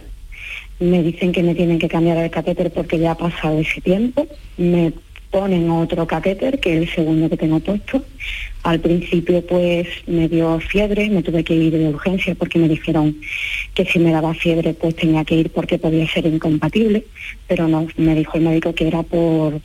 Me 0.79 1.03
dicen 1.03 1.31
que 1.31 1.43
me 1.43 1.55
tienen 1.55 1.79
que 1.79 1.89
cambiar 1.89 2.17
el 2.17 2.29
catéter 2.29 2.71
porque 2.71 2.99
ya 2.99 3.11
ha 3.11 3.17
pasado 3.17 3.59
ese 3.59 3.81
tiempo. 3.81 4.27
Me 4.57 4.93
ponen 5.31 5.69
otro 5.69 6.07
catéter, 6.07 6.59
que 6.59 6.73
es 6.73 6.81
el 6.81 6.95
segundo 6.95 7.29
que 7.29 7.37
tengo 7.37 7.59
puesto. 7.59 8.03
Al 8.63 8.79
principio 8.79 9.45
pues 9.45 9.87
me 10.07 10.27
dio 10.27 10.59
fiebre, 10.59 11.09
me 11.09 11.23
tuve 11.23 11.43
que 11.43 11.53
ir 11.53 11.77
de 11.77 11.89
urgencia 11.89 12.35
porque 12.35 12.59
me 12.59 12.67
dijeron 12.67 13.15
que 13.73 13.85
si 13.85 13.99
me 13.99 14.11
daba 14.11 14.33
fiebre 14.33 14.73
pues 14.73 14.95
tenía 14.95 15.23
que 15.23 15.35
ir 15.35 15.49
porque 15.51 15.77
podía 15.77 16.07
ser 16.07 16.25
incompatible, 16.25 17.05
pero 17.47 17.67
no, 17.67 17.87
me 17.97 18.15
dijo 18.15 18.37
el 18.37 18.43
médico 18.43 18.73
que 18.73 18.87
era 18.87 19.03
por, 19.03 19.61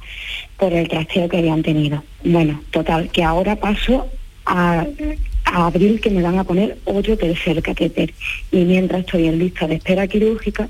por 0.58 0.72
el 0.72 0.88
trasteo 0.88 1.28
que 1.28 1.38
habían 1.38 1.62
tenido. 1.62 2.02
Bueno, 2.24 2.62
total, 2.70 3.10
que 3.10 3.24
ahora 3.24 3.56
paso 3.56 4.06
a 4.46 4.86
abril 5.44 6.00
que 6.00 6.10
me 6.10 6.22
van 6.22 6.38
a 6.38 6.44
poner 6.44 6.78
otro 6.84 7.16
tercer 7.16 7.62
catéter. 7.62 8.12
Y 8.50 8.64
mientras 8.64 9.00
estoy 9.00 9.26
en 9.26 9.38
lista 9.38 9.66
de 9.66 9.76
espera 9.76 10.06
quirúrgica, 10.06 10.68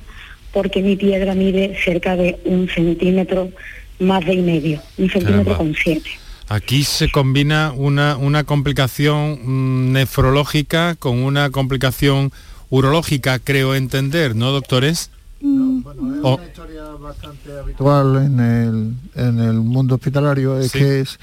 porque 0.53 0.83
mi 0.83 0.97
piedra 0.97 1.35
mide 1.35 1.77
cerca 1.85 2.17
de 2.17 2.39
un 2.45 2.69
centímetro 2.69 3.51
más 3.99 4.25
de 4.25 4.35
y 4.35 4.43
medio, 4.43 4.81
un 4.99 5.11
centímetro 5.11 5.57
con 5.57 5.75
siete. 5.75 6.11
Aquí 6.49 6.85
se 6.85 7.11
combina 7.11 7.73
una, 7.75 8.17
una 8.17 8.45
complicación 8.45 9.39
mm, 9.43 9.93
nefrológica 9.93 10.95
con 10.97 11.19
una 11.19 11.51
complicación 11.51 12.33
urológica, 12.71 13.39
creo 13.39 13.75
entender, 13.75 14.37
¿no, 14.37 14.51
doctores? 14.51 15.11
Mm. 15.41 15.83
bueno, 15.83 16.15
es 16.15 16.23
una 16.23 16.47
historia 16.47 16.85
bastante 17.01 17.59
habitual 17.59 18.17
en 18.17 18.41
el, 18.41 18.93
en 19.15 19.41
el 19.41 19.55
mundo 19.55 19.95
hospitalario, 19.97 20.59
es 20.59 20.73
que 20.73 21.01
es 21.01 21.19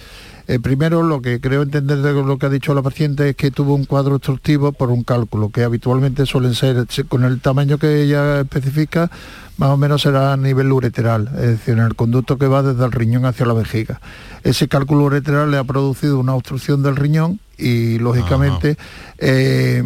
eh, 0.51 0.59
primero, 0.59 1.01
lo 1.01 1.21
que 1.21 1.39
creo 1.39 1.61
entender 1.61 1.99
de 1.99 2.11
lo 2.11 2.37
que 2.37 2.47
ha 2.47 2.49
dicho 2.49 2.73
la 2.73 2.81
paciente 2.81 3.29
es 3.29 3.35
que 3.37 3.51
tuvo 3.51 3.73
un 3.73 3.85
cuadro 3.85 4.15
obstructivo 4.15 4.73
por 4.73 4.89
un 4.89 5.03
cálculo, 5.03 5.49
que 5.49 5.63
habitualmente 5.63 6.25
suelen 6.25 6.55
ser, 6.55 6.85
con 7.07 7.23
el 7.23 7.39
tamaño 7.39 7.77
que 7.77 8.03
ella 8.03 8.41
especifica, 8.41 9.09
más 9.55 9.69
o 9.69 9.77
menos 9.77 10.01
será 10.01 10.33
a 10.33 10.37
nivel 10.37 10.69
ureteral, 10.73 11.29
es 11.35 11.51
decir, 11.51 11.75
en 11.75 11.85
el 11.85 11.95
conducto 11.95 12.37
que 12.37 12.47
va 12.47 12.63
desde 12.63 12.83
el 12.83 12.91
riñón 12.91 13.23
hacia 13.23 13.45
la 13.45 13.53
vejiga. 13.53 14.01
Ese 14.43 14.67
cálculo 14.67 15.05
ureteral 15.05 15.51
le 15.51 15.57
ha 15.57 15.63
producido 15.63 16.19
una 16.19 16.35
obstrucción 16.35 16.83
del 16.83 16.97
riñón 16.97 17.39
y 17.61 17.99
lógicamente 17.99 18.77
eh, 19.23 19.83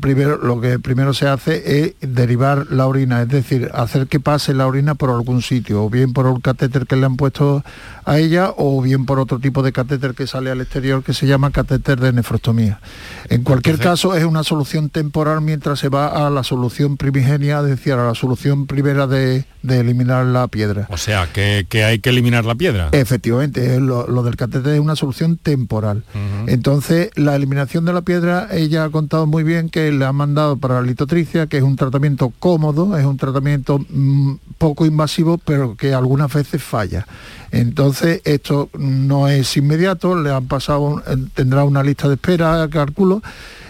primero, 0.00 0.36
lo 0.38 0.60
que 0.60 0.80
primero 0.80 1.14
se 1.14 1.28
hace 1.28 1.84
es 1.84 1.94
derivar 2.00 2.66
la 2.70 2.88
orina, 2.88 3.22
es 3.22 3.28
decir, 3.28 3.70
hacer 3.72 4.08
que 4.08 4.18
pase 4.18 4.52
la 4.52 4.66
orina 4.66 4.96
por 4.96 5.10
algún 5.10 5.42
sitio, 5.42 5.84
o 5.84 5.88
bien 5.88 6.12
por 6.12 6.26
un 6.26 6.40
catéter 6.40 6.86
que 6.88 6.96
le 6.96 7.06
han 7.06 7.14
puesto 7.14 7.62
a 8.04 8.18
ella, 8.18 8.52
o 8.56 8.82
bien 8.82 9.06
por 9.06 9.20
otro 9.20 9.38
tipo 9.38 9.62
de 9.62 9.72
catéter 9.72 10.14
que 10.14 10.26
sale 10.26 10.50
al 10.50 10.60
exterior 10.60 11.04
que 11.04 11.14
se 11.14 11.28
llama 11.28 11.52
catéter 11.52 12.00
de 12.00 12.12
nefrostomía. 12.12 12.80
En 13.28 13.44
cualquier 13.44 13.78
caso 13.78 14.16
es 14.16 14.24
una 14.24 14.42
solución 14.42 14.90
temporal 14.90 15.40
mientras 15.40 15.78
se 15.78 15.88
va 15.88 16.26
a 16.26 16.28
la 16.28 16.42
solución 16.42 16.96
primigenia, 16.96 17.60
es 17.60 17.66
decir, 17.66 17.92
a 17.92 18.08
la 18.08 18.14
solución 18.16 18.66
primera 18.66 19.06
de, 19.06 19.44
eliminar 19.68 20.26
la 20.26 20.48
piedra. 20.48 20.88
O 20.90 20.96
sea, 20.96 21.28
que, 21.32 21.64
hay 21.84 22.00
que 22.00 22.10
eliminar 22.10 22.44
la 22.44 22.56
piedra. 22.56 22.88
Efectivamente, 22.90 23.78
lo, 23.78 24.04
del 24.24 24.36
catéter 24.36 24.74
es 24.74 24.80
una 24.80 24.96
solución 24.96 25.36
temporal. 25.36 26.02
Entonces, 26.48 27.03
la 27.14 27.36
eliminación 27.36 27.84
de 27.84 27.92
la 27.92 28.02
piedra 28.02 28.48
ella 28.50 28.84
ha 28.84 28.90
contado 28.90 29.26
muy 29.26 29.42
bien 29.42 29.68
que 29.68 29.90
le 29.92 30.04
ha 30.04 30.12
mandado 30.12 30.56
para 30.56 30.74
la 30.76 30.82
litotricia, 30.82 31.46
que 31.46 31.58
es 31.58 31.62
un 31.62 31.76
tratamiento 31.76 32.32
cómodo, 32.38 32.96
es 32.96 33.04
un 33.04 33.16
tratamiento 33.16 33.78
mm, 33.88 34.34
poco 34.58 34.86
invasivo, 34.86 35.38
pero 35.38 35.76
que 35.76 35.94
algunas 35.94 36.32
veces 36.32 36.62
falla. 36.62 37.06
Entonces, 37.50 38.20
esto 38.24 38.68
no 38.78 39.28
es 39.28 39.56
inmediato, 39.56 40.20
le 40.20 40.30
han 40.30 40.46
pasado, 40.46 41.02
tendrá 41.34 41.64
una 41.64 41.82
lista 41.82 42.08
de 42.08 42.14
espera, 42.14 42.68
calculo, 42.70 43.22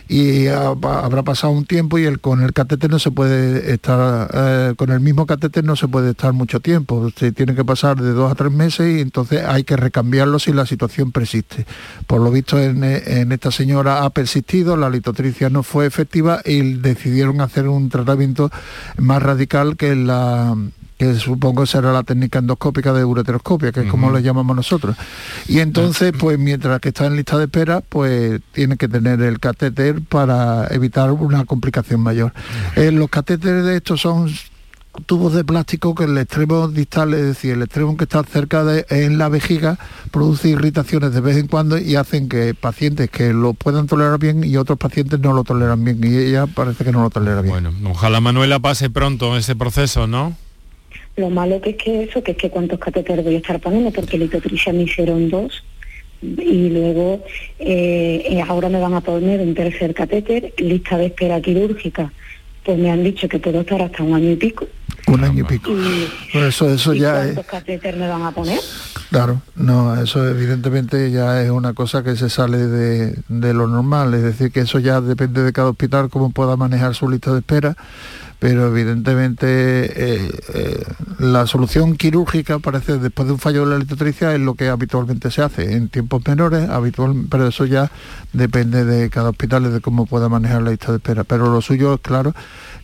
y 0.09 0.49
habrá 0.49 1.23
pasado 1.23 1.53
un 1.53 1.65
tiempo 1.65 1.99
y 1.99 2.05
el, 2.05 2.21
con 2.21 2.43
el 2.43 2.53
catéter 2.53 2.91
no 2.91 2.99
se 2.99 3.11
puede 3.11 3.73
estar, 3.73 4.31
eh, 4.35 4.75
con 4.77 4.91
el 4.91 5.01
mismo 5.01 5.27
catéter 5.27 5.65
no 5.65 5.77
se 5.77 5.89
puede 5.89 6.11
estar 6.11 6.33
mucho 6.33 6.61
tiempo, 6.61 7.11
se 7.17 7.33
tiene 7.33 7.55
que 7.55 7.65
pasar 7.65 8.01
de 8.01 8.13
dos 8.13 8.31
a 8.31 8.35
tres 8.35 8.53
meses 8.53 8.99
y 8.99 9.01
entonces 9.01 9.43
hay 9.45 9.65
que 9.65 9.77
recambiarlo 9.77 10.39
si 10.39 10.53
la 10.53 10.67
situación 10.67 11.13
persiste. 11.13 11.67
Por 12.07 12.21
lo 12.21 12.31
visto 12.31 12.61
en, 12.61 12.85
en 12.85 13.33
esta 13.33 13.51
señora 13.51 14.05
ha 14.05 14.11
persistido, 14.11 14.77
la 14.77 14.91
litotricia 14.91 15.49
no 15.49 15.63
fue 15.63 15.87
efectiva 15.87 16.41
y 16.45 16.75
decidieron 16.75 17.41
hacer 17.41 17.69
un 17.69 17.89
tratamiento 17.89 18.51
más 18.99 19.23
radical 19.23 19.77
que 19.77 19.95
la 19.97 20.55
que 21.13 21.19
supongo 21.19 21.67
será 21.67 21.93
la 21.93 22.03
técnica 22.03 22.39
endoscópica 22.39 22.93
de 22.93 23.05
ureteroscopia, 23.05 23.73
que 23.73 23.81
es 23.81 23.91
como 23.91 24.11
le 24.11 24.23
llamamos 24.23 24.57
nosotros. 24.57 24.97
Y 25.49 25.61
entonces, 25.61 26.13
pues 26.19 26.39
mientras 26.39 26.81
que 26.81 26.89
está 26.89 27.07
en 27.07 27.17
lista 27.17 27.39
de 27.39 27.45
espera, 27.45 27.81
pues 27.81 28.41
tiene 28.53 28.77
que 28.77 28.89
tener 28.89 29.21
el 29.23 29.39
catéter 29.41 30.03
para 30.03 30.67
evitar 30.69 31.11
una 31.13 31.45
complicación 31.45 32.01
mayor. 32.01 32.33
Eh, 32.77 32.91
los 32.91 33.09
catéteres 33.09 33.65
de 33.65 33.77
estos 33.77 34.01
son 34.01 34.31
tubos 35.07 35.35
de 35.35 35.45
plástico 35.45 35.95
que 35.95 36.05
el 36.05 36.17
extremo 36.19 36.69
distal, 36.69 37.15
es 37.15 37.23
decir, 37.23 37.53
el 37.53 37.63
extremo 37.63 37.97
que 37.97 38.05
está 38.05 38.23
cerca 38.23 38.65
de 38.65 38.87
en 38.91 39.19
la 39.19 39.29
vejiga, 39.29 39.79
produce 40.11 40.49
irritaciones 40.49 41.13
de 41.13 41.21
vez 41.21 41.37
en 41.37 41.49
cuando 41.49 41.79
y 41.79 41.97
hacen 41.97 42.29
que 42.29 42.55
pacientes 42.55 43.11
que 43.11 43.33
lo 43.33 43.55
puedan 43.55 43.87
tolerar 43.87 44.19
bien 44.19 44.45
y 44.45 44.57
otros 44.57 44.79
pacientes 44.79 45.21
no 45.21 45.33
lo 45.33 45.45
toleran 45.45 45.85
bien 45.85 45.99
y 46.03 46.17
ella 46.17 46.47
parece 46.47 46.85
que 46.85 46.93
no 46.93 47.03
lo 47.03 47.11
tolera 47.11 47.41
bien. 47.41 47.53
Bueno, 47.53 47.91
ojalá 47.91 48.21
Manuela 48.21 48.59
pase 48.61 48.91
pronto 48.91 49.37
ese 49.37 49.57
proceso, 49.57 50.07
¿no? 50.07 50.37
Lo 51.17 51.31
malo 51.31 51.61
que 51.61 51.71
es 51.71 51.77
que 51.77 52.03
eso, 52.05 52.23
que 52.23 52.33
es 52.33 52.37
que 52.37 52.51
cuántos 52.51 52.79
catéteres 52.79 53.25
voy 53.25 53.37
a 53.37 53.39
estar 53.39 53.61
poniendo, 53.61 53.91
porque 53.93 54.19
litotricia 54.19 54.73
me 54.73 54.83
hicieron 54.83 55.31
dos 55.31 55.63
y 56.23 56.71
luego 56.71 57.25
eh, 57.59 58.25
eh, 58.29 58.43
ahora 58.47 58.69
me 58.69 58.81
van 58.81 58.95
a 58.95 59.01
poner 59.01 59.41
un 59.41 59.55
tercer 59.55 59.95
catéter, 59.95 60.55
lista 60.59 60.97
de 60.97 61.07
espera 61.07 61.41
quirúrgica, 61.41 62.13
pues 62.65 62.79
me 62.79 62.91
han 62.91 63.05
dicho 63.05 63.29
que 63.29 63.39
puedo 63.39 63.61
estar 63.61 63.83
hasta 63.83 64.03
un 64.03 64.15
año 64.15 64.31
y 64.31 64.37
pico. 64.37 64.67
Un 65.07 65.23
año 65.23 65.43
y 65.43 65.47
pico. 65.47 65.71
eso, 66.33 66.73
eso 66.73 66.95
ya 66.95 67.23
¿Cuántos 67.25 67.47
catéteres 67.47 68.01
me 68.01 68.09
van 68.09 68.23
a 68.23 68.31
poner? 68.31 68.59
Claro, 69.11 69.43
no, 69.55 70.01
eso 70.03 70.27
evidentemente 70.29 71.11
ya 71.11 71.43
es 71.43 71.51
una 71.51 71.75
cosa 71.75 72.03
que 72.03 72.17
se 72.17 72.31
sale 72.31 72.59
de, 72.59 73.15
de 73.29 73.55
lo 73.55 73.67
normal, 73.67 74.15
es 74.15 74.23
decir, 74.23 74.51
que 74.51 74.61
eso 74.61 74.79
ya 74.79 75.01
depende 75.01 75.43
de 75.43 75.53
cada 75.53 75.69
hospital 75.69 76.09
cómo 76.09 76.31
pueda 76.31 76.57
manejar 76.57 76.95
su 76.95 77.09
lista 77.09 77.33
de 77.33 77.41
espera 77.41 77.77
pero 78.45 78.67
evidentemente 78.67 79.47
eh, 79.47 80.31
eh, 80.53 80.85
la 81.19 81.47
solución 81.47 81.97
quirúrgica 81.97 82.59
parece 82.59 82.99
después 82.99 83.27
de 83.27 83.33
un 83.33 83.39
fallo 83.39 83.65
de 83.65 83.71
la 83.71 83.79
litotricia 83.79 84.35
es 84.35 84.41
lo 84.41 84.55
que 84.55 84.69
habitualmente 84.69 85.31
se 85.31 85.41
hace 85.41 85.73
en 85.73 85.89
tiempos 85.89 86.21
menores, 86.27 86.69
habitual, 86.69 87.25
pero 87.31 87.49
eso 87.49 87.65
ya 87.65 87.91
depende 88.35 88.85
de 88.85 89.09
cada 89.09 89.31
hospital 89.31 89.65
y 89.65 89.69
de 89.71 89.81
cómo 89.81 90.05
pueda 90.05 90.29
manejar 90.29 90.61
la 90.61 90.73
lista 90.73 90.93
de 90.93 90.99
espera. 90.99 91.25
Pero 91.25 91.51
lo 91.51 91.63
suyo 91.63 91.95
es 91.95 92.01
claro 92.03 92.35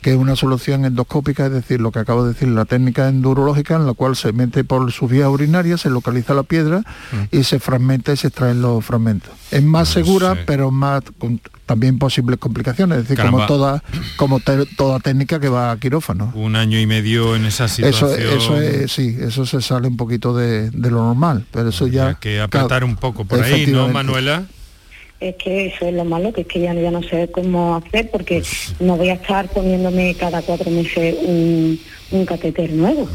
que 0.01 0.13
es 0.13 0.17
una 0.17 0.35
solución 0.35 0.87
endoscópica, 0.87 1.45
es 1.45 1.53
decir, 1.53 1.79
lo 1.79 1.93
que 1.93 1.99
acabo 1.99 2.25
de 2.25 2.33
decir, 2.33 2.49
la 2.49 2.65
técnica 2.65 3.09
endurológica 3.09 3.77
en 3.77 3.85
la 3.85 3.93
cual 3.93 4.17
se 4.17 4.33
mete 4.33 4.65
por 4.65 4.91
su 4.93 5.09
vía 5.09 5.29
urinaria, 5.29 5.77
se 5.77 5.91
localiza 5.91 6.33
la 6.33 6.45
piedra 6.45 6.79
mm. 6.79 7.37
y 7.37 7.45
se 7.45 7.61
fragmenta 7.61 8.15
y 8.15 8.17
se 8.17 8.29
extraen 8.29 8.63
los 8.63 8.83
fragmentos. 8.83 9.31
Es 9.51 9.63
más 9.63 9.91
segura, 9.91 10.39
pero 10.47 10.71
más 10.71 11.03
también 11.71 12.01
posibles 12.01 12.41
complicaciones, 12.41 12.99
es 12.99 13.09
decir, 13.09 13.25
como 13.25 13.47
toda 13.47 13.81
como 14.17 14.41
toda 14.41 14.99
técnica 14.99 15.39
que 15.39 15.49
va 15.49 15.71
a 15.71 15.77
quirófano. 15.79 16.33
Un 16.35 16.57
año 16.57 16.81
y 16.81 16.85
medio 16.85 17.37
en 17.37 17.47
esa 17.47 17.69
situación. 17.69 18.11
Eso, 18.21 18.61
es, 18.61 18.91
sí, 18.91 19.17
eso 19.21 19.47
se 19.47 19.63
sale 19.63 19.87
un 19.87 19.97
poquito 19.97 20.35
de, 20.35 20.73
lo 20.73 21.05
normal, 21.05 21.47
pero 21.53 21.69
eso 21.69 21.87
ya... 21.87 22.09
Hay 22.09 22.15
que 22.17 22.41
apretar 22.41 22.83
un 22.83 22.97
poco 22.97 23.25
por 23.25 23.41
ahí, 23.41 23.69
¿no, 23.69 23.87
Manuela? 23.87 24.47
es 25.21 25.37
que 25.37 25.67
eso 25.67 25.87
es 25.87 25.95
lo 25.95 26.05
malo, 26.05 26.33
que 26.33 26.41
es 26.41 26.47
que 26.49 26.61
ya, 26.61 26.75
ya 26.75 26.91
no 26.91 27.03
sé 27.03 27.31
cómo 27.31 27.77
hacer 27.77 28.11
porque 28.11 28.39
pues 28.39 28.75
no 28.81 28.97
voy 28.97 29.11
a 29.11 29.15
estar 29.15 29.49
poniéndome 29.51 30.17
cada 30.19 30.43
cuatro 30.43 30.71
meses 30.71 31.15
un, 31.23 31.79
un 32.11 32.27
catéter 32.27 32.73
nuevo. 32.73 33.09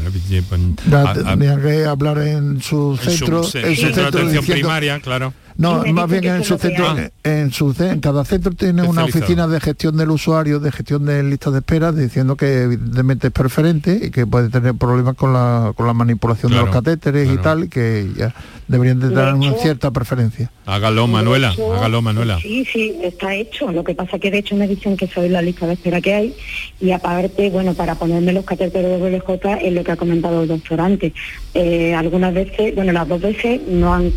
Tendría 1.14 1.60
que 1.60 1.84
hablar 1.84 2.18
en 2.18 2.62
su 2.62 2.96
centro, 2.96 3.38
en 3.38 3.76
su, 3.76 3.82
centro, 3.82 4.02
de 4.02 4.08
atención 4.08 4.46
primaria, 4.46 5.00
claro. 5.00 5.34
No, 5.58 5.84
más 5.92 6.10
bien 6.10 6.24
en 6.24 6.44
su 6.44 6.58
centro, 6.58 6.94
en 7.24 7.52
su 7.52 7.74
en 7.78 8.00
cada 8.00 8.24
centro 8.24 8.52
tiene 8.52 8.82
una 8.82 9.04
oficina 9.04 9.46
de 9.46 9.60
gestión 9.60 9.96
del 9.96 10.10
usuario, 10.10 10.60
de 10.60 10.70
gestión 10.70 11.06
de 11.06 11.22
listas 11.22 11.52
de 11.52 11.60
espera, 11.60 11.92
diciendo 11.92 12.36
que 12.36 12.62
evidentemente 12.62 13.28
es 13.28 13.32
preferente 13.32 14.00
y 14.02 14.10
que 14.10 14.26
puede 14.26 14.50
tener 14.50 14.74
problemas 14.74 15.16
con 15.16 15.32
la, 15.32 15.72
con 15.74 15.86
la 15.86 15.94
manipulación 15.94 16.52
de 16.52 16.58
los 16.58 16.70
catéteres 16.70 17.30
y 17.32 17.36
tal, 17.38 17.68
que 17.68 18.10
ya 18.16 18.34
deberían 18.68 19.00
de 19.00 19.08
tener 19.08 19.34
una 19.34 19.52
cierta 19.54 19.90
preferencia. 19.90 20.50
Hágalo, 20.66 21.06
Manuela, 21.06 21.54
hágalo, 21.76 22.02
Manuela. 22.02 22.38
Sí, 22.40 22.64
sí, 22.64 22.96
está 23.02 23.34
hecho. 23.34 23.70
Lo 23.70 23.84
que 23.84 23.94
pasa 23.94 24.18
que 24.18 24.30
de 24.30 24.38
hecho 24.38 24.56
me 24.56 24.66
dicen 24.66 24.96
que 24.96 25.06
soy 25.06 25.28
la 25.28 25.40
lista 25.40 25.66
de 25.66 25.74
espera 25.74 26.00
que 26.00 26.14
hay 26.14 26.36
y 26.80 26.90
aparte, 26.90 27.50
bueno, 27.50 27.74
para 27.74 27.94
ponerme 27.94 28.32
los 28.32 28.44
catéteres 28.44 29.00
de 29.00 29.10
BLJ 29.10 29.62
es 29.62 29.72
lo 29.72 29.84
que 29.84 29.92
ha 29.92 29.96
comentado 29.96 30.42
el 30.42 30.48
doctor 30.48 30.80
antes. 30.80 31.12
Eh, 31.54 31.94
algunas 31.94 32.34
veces, 32.34 32.74
bueno, 32.74 32.92
las 32.92 33.08
dos 33.08 33.20
veces 33.20 33.60
no 33.66 33.94
han 33.94 34.12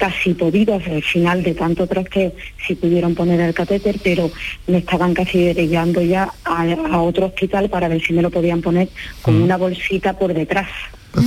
casi 0.00 0.32
podido 0.32 0.74
hacer 0.74 0.94
el 0.94 1.02
final 1.02 1.42
de 1.42 1.54
tanto 1.54 1.86
que 2.10 2.34
si 2.66 2.74
pudieron 2.74 3.14
poner 3.14 3.38
el 3.38 3.52
catéter, 3.52 4.00
pero 4.02 4.30
me 4.66 4.78
estaban 4.78 5.12
casi 5.12 5.44
derivando 5.52 6.00
ya 6.00 6.32
a, 6.44 6.98
otro 6.98 7.26
hospital 7.26 7.68
para 7.68 7.86
ver 7.86 8.00
si 8.00 8.14
me 8.14 8.22
lo 8.22 8.30
podían 8.30 8.62
poner 8.62 8.88
con 9.20 9.38
mm. 9.38 9.42
una 9.42 9.58
bolsita 9.58 10.18
por 10.18 10.32
detrás. 10.32 10.68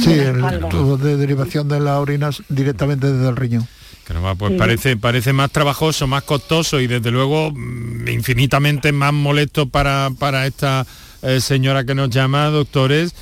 Sí, 0.02 0.14
el 0.14 0.42
tubo 0.70 0.98
de 0.98 1.18
derivación 1.18 1.68
de 1.68 1.80
las 1.80 2.00
orinas 2.00 2.42
directamente 2.50 3.12
desde 3.12 3.30
el 3.30 3.36
riñón. 3.36 3.68
pues 4.40 4.54
parece, 4.58 4.98
parece 4.98 5.34
más 5.34 5.52
trabajoso, 5.52 6.08
más 6.08 6.24
costoso 6.24 6.80
y 6.80 6.88
desde 6.88 7.12
luego 7.12 7.52
mm, 7.52 8.08
infinitamente 8.08 8.92
más 8.92 9.14
molesto 9.14 9.70
para, 9.70 10.10
para 10.18 10.48
esta 10.48 10.88
eh, 11.22 11.40
señora 11.40 11.84
que 11.84 11.94
nos 11.94 12.10
llama, 12.10 12.48
doctores, 12.48 13.14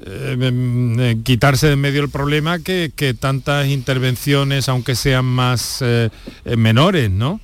eh, 0.00 1.16
quitarse 1.24 1.68
de 1.68 1.76
medio 1.76 2.02
el 2.02 2.10
problema 2.10 2.58
que, 2.58 3.16
tantas 3.18 3.66
intervenciones, 3.68 4.68
aunque 4.68 4.94
sean 4.94 5.24
más 5.24 5.78
eh, 5.80 6.10
menores, 6.56 7.10
¿no? 7.10 7.40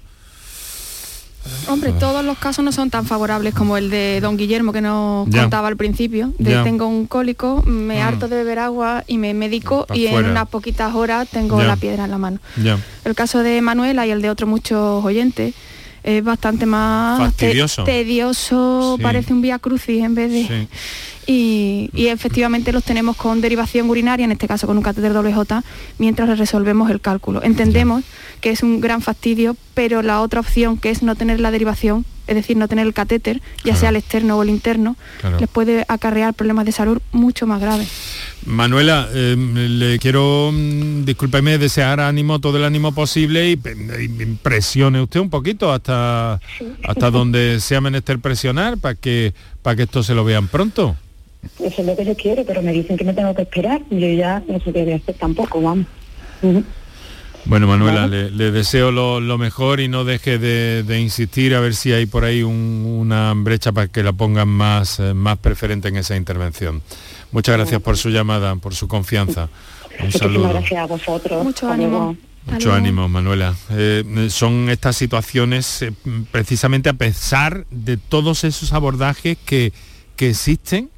Hombre, 1.68 1.92
todos 1.92 2.24
los 2.24 2.38
casos 2.38 2.64
no 2.64 2.72
son 2.72 2.88
tan 2.88 3.04
favorables 3.04 3.54
como 3.54 3.76
el 3.76 3.90
de 3.90 4.20
don 4.22 4.36
Guillermo 4.36 4.72
que 4.72 4.80
nos 4.80 5.28
contaba 5.28 5.68
al 5.68 5.76
principio. 5.76 6.32
De 6.38 6.62
tengo 6.62 6.86
un 6.86 7.06
cólico, 7.06 7.62
me 7.66 7.98
mm. 7.98 8.02
harto 8.02 8.28
de 8.28 8.36
beber 8.36 8.58
agua 8.60 9.04
y 9.06 9.18
me 9.18 9.34
medico 9.34 9.86
y 9.92 10.06
en 10.06 10.24
unas 10.24 10.48
poquitas 10.48 10.94
horas 10.94 11.28
tengo 11.28 11.62
la 11.62 11.76
piedra 11.76 12.04
en 12.04 12.10
la 12.10 12.18
mano. 12.18 12.38
El 13.04 13.14
caso 13.14 13.42
de 13.42 13.60
Manuela 13.60 14.06
y 14.06 14.10
el 14.10 14.22
de 14.22 14.30
otros 14.30 14.48
muchos 14.48 15.04
oyentes 15.04 15.54
es 16.04 16.22
bastante 16.22 16.66
más 16.66 17.34
tedioso, 17.84 18.98
parece 19.02 19.32
un 19.32 19.40
vía 19.40 19.58
crucis 19.58 20.04
en 20.04 20.14
vez 20.14 20.30
de... 20.30 20.68
Y, 21.26 21.88
efectivamente 21.94 22.70
los 22.70 22.84
tenemos 22.84 23.16
con 23.16 23.40
derivación 23.40 23.88
urinaria, 23.88 24.24
en 24.24 24.32
este 24.32 24.46
caso 24.46 24.66
con 24.66 24.76
un 24.76 24.82
catéter 24.82 25.14
doble 25.14 25.32
J, 25.32 25.64
mientras 25.98 26.38
resolvemos 26.38 26.90
el 26.90 27.00
cálculo. 27.00 27.42
Entendemos 27.42 28.04
que 28.42 28.50
es 28.50 28.62
un 28.62 28.82
gran 28.82 29.00
fastidio, 29.00 29.56
pero 29.72 30.02
la 30.02 30.20
otra 30.20 30.40
opción 30.40 30.76
que 30.76 30.90
es 30.90 31.02
no 31.02 31.16
tener 31.16 31.40
la 31.40 31.50
derivación, 31.50 32.04
es 32.26 32.34
decir, 32.34 32.56
no 32.56 32.68
tener 32.68 32.86
el 32.86 32.94
catéter, 32.94 33.40
ya 33.64 33.76
sea 33.76 33.90
el 33.90 33.96
externo 33.96 34.36
o 34.36 34.42
el 34.42 34.48
interno, 34.48 34.96
les 35.38 35.48
puede 35.48 35.84
acarrear 35.88 36.34
problemas 36.34 36.64
de 36.64 36.72
salud 36.72 37.00
mucho 37.12 37.46
más 37.46 37.60
graves. 37.60 37.88
Manuela, 38.46 39.08
eh, 39.12 39.36
le 39.36 39.98
quiero, 39.98 40.50
mm, 40.52 41.04
discúlpeme, 41.04 41.58
desear 41.58 42.00
ánimo, 42.00 42.40
todo 42.40 42.58
el 42.58 42.64
ánimo 42.64 42.92
posible 42.92 43.50
y, 43.50 43.56
presione 44.42 45.00
usted 45.00 45.20
un 45.20 45.30
poquito 45.30 45.72
hasta, 45.72 46.40
hasta 46.82 47.10
donde 47.10 47.60
sea 47.60 47.80
menester 47.80 48.18
presionar 48.18 48.78
para 48.78 48.94
que, 48.94 49.32
para 49.62 49.76
que 49.76 49.82
esto 49.84 50.02
se 50.02 50.14
lo 50.14 50.24
vean 50.24 50.48
pronto. 50.48 50.96
Eso 51.60 51.82
es 51.82 51.86
lo 51.86 51.96
que 51.96 52.04
yo 52.04 52.14
quiero, 52.14 52.44
pero 52.44 52.62
me 52.62 52.72
dicen 52.72 52.96
que 52.96 53.04
me 53.04 53.12
tengo 53.12 53.34
que 53.34 53.42
esperar. 53.42 53.82
Yo 53.90 54.08
ya 54.08 54.42
no 54.48 54.58
sé 54.60 54.72
qué 54.72 54.82
voy 54.82 54.92
a 54.92 54.96
hacer 54.96 55.14
tampoco, 55.14 55.60
vamos. 55.60 55.86
Bueno, 57.46 57.66
Manuela, 57.66 58.06
le, 58.06 58.50
deseo 58.50 58.90
lo, 58.90 59.38
mejor 59.38 59.80
y 59.80 59.88
no 59.88 60.04
deje 60.04 60.38
de, 60.38 61.00
insistir 61.00 61.54
a 61.54 61.60
ver 61.60 61.74
si 61.74 61.92
hay 61.92 62.06
por 62.06 62.24
ahí 62.24 62.42
una 62.42 63.32
brecha 63.36 63.72
para 63.72 63.88
que 63.88 64.02
la 64.02 64.12
pongan 64.12 64.48
más, 64.48 64.98
eh, 64.98 65.14
más 65.14 65.38
preferente 65.38 65.88
en 65.88 65.96
esa 65.96 66.16
intervención. 66.16 66.82
Muchas 67.32 67.56
gracias 67.56 67.82
por 67.82 67.96
su 67.96 68.10
llamada, 68.10 68.56
por 68.56 68.74
su 68.74 68.88
confianza. 68.88 69.48
Un 70.02 70.12
saludo. 70.12 70.48
gracias 70.48 70.80
a 70.80 70.86
vosotros. 70.86 71.44
Mucho 71.44 71.70
ánimo. 71.70 72.16
Mucho 72.46 72.72
ánimo, 72.72 73.08
Manuela. 73.08 73.54
Eh, 73.70 74.28
son 74.30 74.68
estas 74.70 74.96
situaciones 74.96 75.82
eh, 75.82 75.92
precisamente 76.30 76.88
a 76.88 76.94
pesar 76.94 77.66
de 77.70 77.96
todos 77.96 78.44
esos 78.44 78.72
abordajes 78.72 79.38
que, 79.44 79.72
que 80.16 80.30
existen 80.30 80.90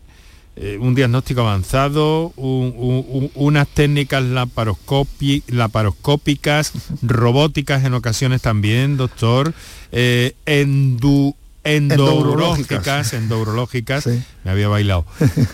eh, 0.57 0.79
un 0.81 0.95
diagnóstico 0.95 1.43
avanzado, 1.43 2.33
unas 2.37 3.69
técnicas 3.69 4.25
laparoscópicas, 4.25 6.73
robóticas 7.03 7.85
en 7.85 7.93
ocasiones 7.93 8.41
también, 8.41 8.97
doctor, 8.97 9.53
eh, 9.93 10.35
endurológicas, 11.63 13.13
me 14.47 14.53
había 14.53 14.69
bailado, 14.69 15.05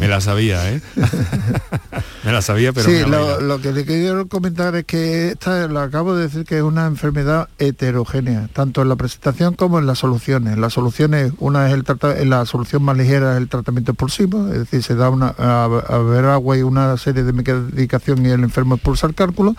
me 0.00 0.06
la 0.06 0.20
sabía, 0.20 0.70
¿eh? 0.70 0.82
me 2.24 2.30
la 2.30 2.42
sabía, 2.42 2.74
pero 2.74 2.90
sí, 2.90 3.02
lo, 3.06 3.58
que 3.62 3.72
le 3.72 3.86
quiero 3.86 4.28
comentar 4.28 4.76
es 4.76 4.84
que 4.84 5.28
esta, 5.28 5.66
lo 5.66 5.80
acabo 5.80 6.14
de 6.14 6.24
decir 6.24 6.44
que 6.44 6.58
es 6.58 6.62
una 6.62 6.84
enfermedad 6.84 7.48
heterogénea, 7.58 8.50
tanto 8.52 8.82
en 8.82 8.90
la 8.90 8.96
presentación 8.96 9.54
como 9.54 9.78
en 9.78 9.86
las 9.86 10.00
soluciones. 10.00 10.58
Las 10.58 10.74
soluciones, 10.74 11.32
una 11.38 11.68
es 11.68 11.72
el 11.72 12.28
la 12.28 12.44
solución 12.44 12.82
más 12.82 12.98
ligera 12.98 13.32
es 13.32 13.38
el 13.38 13.48
tratamiento 13.48 13.92
expulsivo, 13.92 14.48
es 14.48 14.58
decir, 14.58 14.82
se 14.82 14.94
da 14.94 15.08
una, 15.08 15.28
a, 15.28 15.68
ver 15.68 16.26
agua 16.26 16.58
y 16.58 16.62
una 16.62 16.94
serie 16.98 17.22
de 17.22 17.32
medicación 17.32 18.26
y 18.26 18.28
el 18.28 18.42
enfermo 18.42 18.74
expulsa 18.74 19.06
el 19.06 19.14
cálculo, 19.14 19.56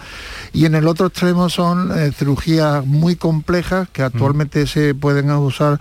y 0.54 0.66
en 0.66 0.76
el 0.76 0.88
otro 0.88 1.08
extremo 1.08 1.50
son 1.50 1.92
eh, 1.98 2.12
cirugías 2.12 2.86
muy 2.86 3.16
complejas 3.16 3.90
que 3.90 4.04
actualmente 4.04 4.68
se 4.68 4.94
pueden 4.94 5.32
usar 5.32 5.80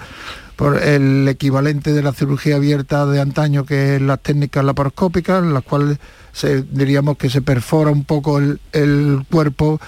por 0.62 0.80
el 0.80 1.26
equivalente 1.28 1.92
de 1.92 2.02
la 2.02 2.12
cirugía 2.12 2.54
abierta 2.54 3.04
de 3.06 3.20
antaño, 3.20 3.41
que 3.66 3.96
es 3.96 4.02
las 4.02 4.20
técnicas 4.20 4.64
laparoscópicas, 4.64 5.42
en 5.42 5.54
las 5.54 5.62
cuales 5.62 5.98
se, 6.32 6.62
diríamos 6.62 7.16
que 7.16 7.30
se 7.30 7.42
perfora 7.42 7.90
un 7.90 8.04
poco 8.04 8.38
el, 8.38 8.60
el 8.72 9.24
cuerpo 9.30 9.80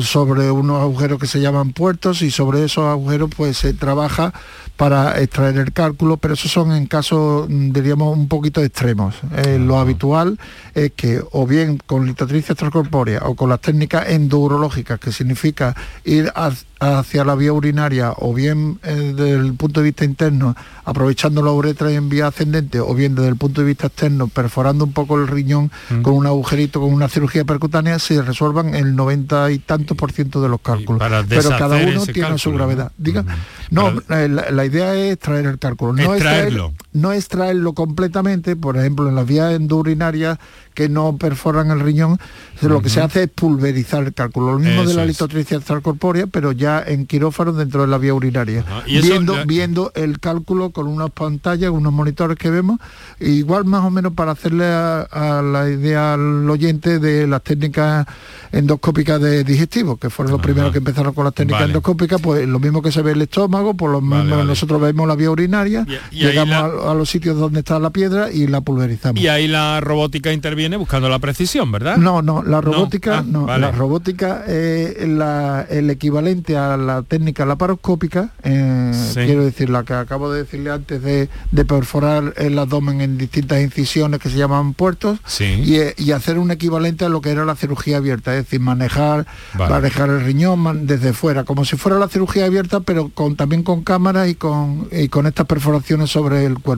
sobre 0.00 0.50
unos 0.50 0.82
agujeros 0.82 1.18
que 1.18 1.26
se 1.26 1.40
llaman 1.40 1.72
puertos 1.72 2.22
y 2.22 2.30
sobre 2.30 2.64
esos 2.64 2.84
agujeros 2.84 3.30
pues 3.36 3.56
se 3.56 3.72
trabaja 3.72 4.32
para 4.76 5.20
extraer 5.20 5.56
el 5.56 5.72
cálculo, 5.72 6.18
pero 6.18 6.34
esos 6.34 6.50
son 6.50 6.72
en 6.72 6.86
casos, 6.86 7.48
mm, 7.48 7.70
diríamos, 7.70 8.14
un 8.16 8.28
poquito 8.28 8.62
extremos. 8.62 9.14
Eh, 9.36 9.58
lo 9.58 9.78
habitual 9.78 10.38
es 10.74 10.92
que 10.92 11.22
o 11.32 11.46
bien 11.46 11.78
con 11.86 12.04
litotricia 12.04 12.52
extracorpórea 12.52 13.20
o 13.24 13.34
con 13.34 13.48
las 13.48 13.60
técnicas 13.60 14.08
endurológicas, 14.10 15.00
que 15.00 15.12
significa 15.12 15.74
ir 16.04 16.30
hacia 16.78 17.24
la 17.24 17.34
vía 17.34 17.52
urinaria 17.52 18.12
o 18.16 18.34
bien 18.34 18.78
eh, 18.82 19.12
desde 19.14 19.32
el 19.32 19.54
punto 19.54 19.80
de 19.80 19.84
vista 19.84 20.04
interno, 20.04 20.54
aprovechando 20.84 21.42
la 21.42 21.50
uretra 21.50 21.90
en 21.90 22.08
vía 22.08 22.26
ascendente, 22.26 22.80
o 22.80 22.94
bien 22.94 23.14
desde 23.14 23.28
el 23.28 23.36
punto 23.36 23.62
de 23.62 23.66
vista 23.68 23.86
externo, 23.86 24.28
perforando 24.28 24.84
un 24.84 24.92
poco 24.92 25.16
el 25.16 25.26
riñón 25.26 25.70
mm. 25.90 26.02
con 26.02 26.14
un 26.14 26.26
agujerito, 26.26 26.80
con 26.80 26.92
una 26.92 27.08
cirugía 27.08 27.44
percutánea, 27.44 27.98
se 27.98 28.20
resuelvan 28.20 28.74
el 28.74 28.94
90 28.94 29.50
y 29.52 29.58
tantos 29.58 29.96
por 29.96 30.12
ciento 30.12 30.42
de 30.42 30.48
los 30.48 30.60
cálculos. 30.60 31.02
Pero 31.28 31.50
cada 31.50 31.76
uno 31.76 32.04
tiene 32.06 32.38
su 32.38 32.52
gravedad. 32.52 32.92
Diga, 32.98 33.24
no, 33.70 33.92
eh, 34.10 34.28
la, 34.28 34.64
idea 34.64 34.94
es 34.94 35.14
extraer 35.14 35.46
el 35.46 35.58
cálculo, 35.58 35.92
no 35.92 36.14
extraerlo. 36.14 36.74
No 36.96 37.12
extraerlo 37.12 37.74
completamente, 37.74 38.56
por 38.56 38.76
ejemplo, 38.76 39.08
en 39.08 39.14
las 39.14 39.26
vías 39.26 39.52
endurinarias 39.52 40.38
que 40.76 40.90
no 40.90 41.16
perforan 41.16 41.70
el 41.70 41.80
riñón, 41.80 42.18
lo 42.60 42.82
que 42.82 42.90
se 42.90 43.00
hace 43.00 43.24
es 43.24 43.30
pulverizar 43.30 44.04
el 44.04 44.12
cálculo. 44.12 44.52
Lo 44.52 44.58
mismo 44.58 44.84
de 44.84 44.92
la 44.92 45.06
litotricia 45.06 45.56
extracorpórea, 45.56 46.26
pero 46.26 46.52
ya 46.52 46.82
en 46.86 47.06
quirófano 47.06 47.54
dentro 47.54 47.80
de 47.80 47.88
la 47.88 47.96
vía 47.96 48.12
urinaria. 48.12 48.62
viendo, 48.86 49.34
viendo 49.46 49.90
el 49.94 50.20
cálculo 50.20 50.70
con 50.70 50.86
unas 50.86 51.10
pantallas, 51.10 51.70
unos 51.70 51.94
monitores 51.94 52.36
que 52.36 52.50
vemos, 52.50 52.78
igual 53.20 53.64
más 53.64 53.84
o 53.84 53.90
menos 53.90 54.12
para 54.12 54.32
hacerle 54.32 54.66
a, 54.66 55.42
la 55.42 55.68
idea 55.70 56.12
al 56.12 56.48
oyente 56.48 56.98
de 56.98 57.26
las 57.26 57.42
técnicas 57.42 58.06
endoscópicas 58.52 59.18
de 59.20 59.44
digestivo, 59.44 59.96
que 59.96 60.10
fueron 60.10 60.32
los 60.32 60.42
primeros 60.42 60.72
que 60.72 60.78
empezaron 60.78 61.14
con 61.14 61.24
las 61.24 61.32
técnicas 61.32 61.64
endoscópicas, 61.64 62.20
pues 62.20 62.46
lo 62.46 62.60
mismo 62.60 62.82
que 62.82 62.92
se 62.92 63.00
ve 63.00 63.12
el 63.12 63.22
estómago, 63.22 63.74
por 63.74 63.90
lo 63.90 64.02
menos 64.02 64.46
nosotros 64.46 64.78
vemos 64.80 65.08
la 65.08 65.14
vía 65.14 65.30
urinaria, 65.30 65.86
llegamos 66.10 66.54
a, 66.54 66.85
a 66.88 66.94
los 66.94 67.10
sitios 67.10 67.38
donde 67.38 67.60
está 67.60 67.78
la 67.78 67.90
piedra 67.90 68.30
y 68.30 68.46
la 68.46 68.60
pulverizamos. 68.60 69.22
Y 69.22 69.28
ahí 69.28 69.48
la 69.48 69.80
robótica 69.80 70.32
interviene 70.32 70.76
buscando 70.76 71.08
la 71.08 71.18
precisión, 71.18 71.70
¿verdad? 71.72 71.96
No, 71.96 72.22
no, 72.22 72.42
la 72.42 72.60
robótica, 72.60 73.22
no, 73.22 73.46
ah, 73.48 73.58
la 73.58 73.72
robótica 73.72 74.44
es 74.46 74.96
el 74.98 75.90
equivalente 75.90 76.56
a 76.56 76.76
la 76.76 77.02
técnica 77.02 77.44
laparoscópica, 77.46 78.30
eh, 78.42 78.92
quiero 79.14 79.44
decir, 79.44 79.70
la 79.70 79.84
que 79.84 79.94
acabo 79.94 80.30
de 80.30 80.42
decirle 80.42 80.70
antes 80.70 81.02
de, 81.02 81.28
perforar 81.66 82.34
el 82.36 82.58
abdomen 82.58 83.00
en 83.00 83.18
distintas 83.18 83.60
incisiones 83.60 84.20
que 84.20 84.30
se 84.30 84.36
llaman 84.36 84.74
puertos 84.74 85.18
y, 85.40 86.12
hacer 86.16 86.38
un 86.38 86.50
equivalente 86.50 87.04
a 87.04 87.10
lo 87.10 87.20
que 87.20 87.30
era 87.30 87.44
la 87.44 87.56
cirugía 87.56 87.98
abierta, 87.98 88.34
es 88.34 88.44
decir, 88.44 88.60
manejar, 88.60 89.26
manejar 89.58 90.08
el 90.08 90.22
riñón 90.22 90.86
desde 90.86 91.12
fuera, 91.12 91.44
como 91.44 91.64
si 91.66 91.76
fuera 91.76 91.98
la 91.98 92.08
cirugía 92.08 92.46
abierta, 92.46 92.80
pero 92.80 93.10
con, 93.10 93.36
también 93.36 93.62
con 93.62 93.82
cámaras 93.82 94.28
y 94.28 94.34
con, 94.34 94.88
con 95.10 95.26
estas 95.26 95.46
perforaciones 95.46 96.10
sobre 96.10 96.46
el 96.46 96.58
cuerpo. 96.60 96.75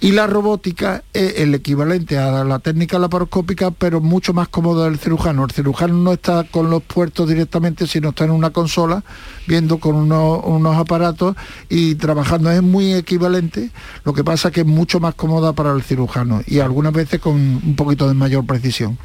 Y 0.00 0.12
la 0.12 0.26
robótica 0.26 1.02
es 1.12 1.38
el 1.38 1.54
equivalente 1.54 2.18
a 2.18 2.44
la 2.44 2.58
técnica 2.58 2.98
laparoscópica, 2.98 3.70
pero 3.70 4.00
mucho 4.00 4.32
más 4.32 4.48
cómodo 4.48 4.84
del 4.84 4.98
cirujano. 4.98 5.44
El 5.44 5.50
cirujano 5.50 5.94
no 5.94 6.12
está 6.12 6.44
con 6.44 6.70
los 6.70 6.82
puertos 6.82 7.28
directamente, 7.28 7.86
sino 7.86 8.10
está 8.10 8.24
en 8.24 8.30
una 8.30 8.50
consola, 8.50 9.02
viendo 9.46 9.78
con 9.78 9.94
unos, 9.96 10.76
aparatos 10.76 11.36
y 11.68 11.94
trabajando. 11.96 12.50
Es 12.50 12.62
muy 12.62 12.94
equivalente, 12.94 13.70
lo 14.04 14.12
que 14.12 14.24
pasa 14.24 14.50
que 14.50 14.60
es 14.60 14.66
mucho 14.66 15.00
más 15.00 15.14
cómoda 15.14 15.52
para 15.52 15.72
el 15.72 15.82
cirujano 15.82 16.42
y 16.46 16.60
algunas 16.60 16.92
veces 16.92 17.20
con 17.20 17.34
un 17.34 17.74
poquito 17.76 18.08
de 18.08 18.14
mayor 18.14 18.44
precisión. 18.46 18.98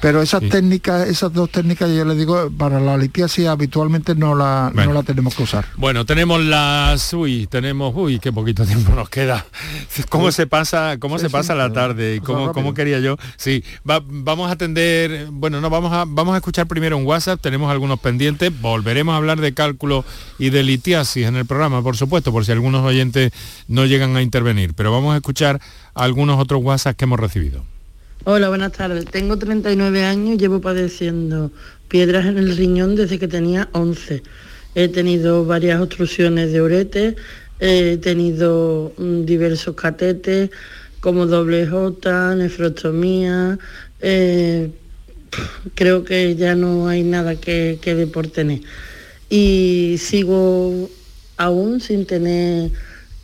pero 0.00 0.22
esas 0.22 0.42
técnicas, 0.48 1.08
esas 1.08 1.32
dos 1.32 1.50
técnicas, 1.50 1.90
ya 1.90 2.04
les 2.04 2.16
digo, 2.16 2.50
para 2.56 2.80
la 2.80 2.96
litiasis 2.96 3.46
habitualmente 3.46 4.14
no 4.14 4.34
la, 4.34 4.70
no 4.74 4.92
la 4.92 5.02
tenemos 5.02 5.34
que 5.34 5.42
usar. 5.42 5.66
Bueno, 5.76 6.04
tenemos 6.04 6.42
las... 6.44 7.12
Uy, 7.12 7.46
tenemos... 7.46 7.92
Uy, 7.94 8.18
qué 8.18 8.32
poquito 8.32 8.64
tiempo 8.64 8.94
nos 8.94 9.08
queda. 9.08 9.46
¿Cómo 10.08 10.32
se 10.32 10.46
pasa, 10.46 10.96
cómo 10.98 11.18
se 11.18 11.30
pasa 11.30 11.54
la 11.54 11.72
tarde? 11.72 12.16
y 12.16 12.20
cómo, 12.20 12.52
cómo 12.52 12.74
quería 12.74 13.00
yo 13.00 13.16
Sí, 13.36 13.64
vamos 13.84 14.48
a 14.48 14.52
atender, 14.52 15.28
bueno, 15.30 15.60
no, 15.60 15.70
vamos 15.70 15.92
a, 15.92 16.04
vamos 16.06 16.34
a 16.34 16.38
escuchar 16.38 16.66
primero 16.66 16.96
un 16.96 17.06
WhatsApp, 17.06 17.40
tenemos 17.40 17.70
algunos 17.70 18.00
pendientes, 18.00 18.52
volveremos 18.60 19.14
a 19.14 19.16
hablar 19.16 19.40
de 19.40 19.54
cálculo 19.54 20.04
y 20.38 20.50
de 20.50 20.62
litiasis 20.62 21.26
en 21.26 21.36
el 21.36 21.46
programa, 21.46 21.82
por 21.82 21.96
supuesto, 21.96 22.32
por 22.32 22.44
si 22.44 22.52
algunos 22.52 22.84
oyentes 22.84 23.32
no 23.66 23.86
llegan 23.86 24.16
a 24.16 24.22
intervenir, 24.22 24.74
pero 24.74 24.92
vamos 24.92 25.14
a 25.14 25.16
escuchar 25.16 25.60
algunos 25.94 26.38
otros 26.38 26.62
WhatsApp 26.62 26.96
que 26.96 27.04
hemos 27.04 27.20
recibido. 27.20 27.64
Hola, 28.24 28.48
buenas 28.48 28.72
tardes. 28.72 29.06
Tengo 29.06 29.38
39 29.38 30.04
años 30.04 30.34
y 30.34 30.36
llevo 30.36 30.60
padeciendo 30.60 31.50
piedras 31.88 32.26
en 32.26 32.36
el 32.36 32.56
riñón 32.56 32.94
desde 32.94 33.18
que 33.18 33.28
tenía 33.28 33.68
11. 33.72 34.22
He 34.74 34.88
tenido 34.88 35.44
varias 35.44 35.80
obstrucciones 35.80 36.52
de 36.52 36.60
uretes, 36.60 37.14
he 37.60 37.96
tenido 37.98 38.92
mm, 38.96 39.24
diversos 39.24 39.74
catetes, 39.74 40.50
como 41.00 41.26
doble 41.26 41.66
J, 41.66 42.34
nefrostomía, 42.36 43.58
eh, 44.00 44.70
creo 45.74 46.04
que 46.04 46.36
ya 46.36 46.54
no 46.54 46.88
hay 46.88 47.02
nada 47.02 47.36
que, 47.36 47.78
que 47.80 48.06
por 48.06 48.28
tener. 48.28 48.60
Y 49.30 49.96
sigo 49.98 50.88
aún 51.36 51.80
sin 51.80 52.06
tener 52.06 52.70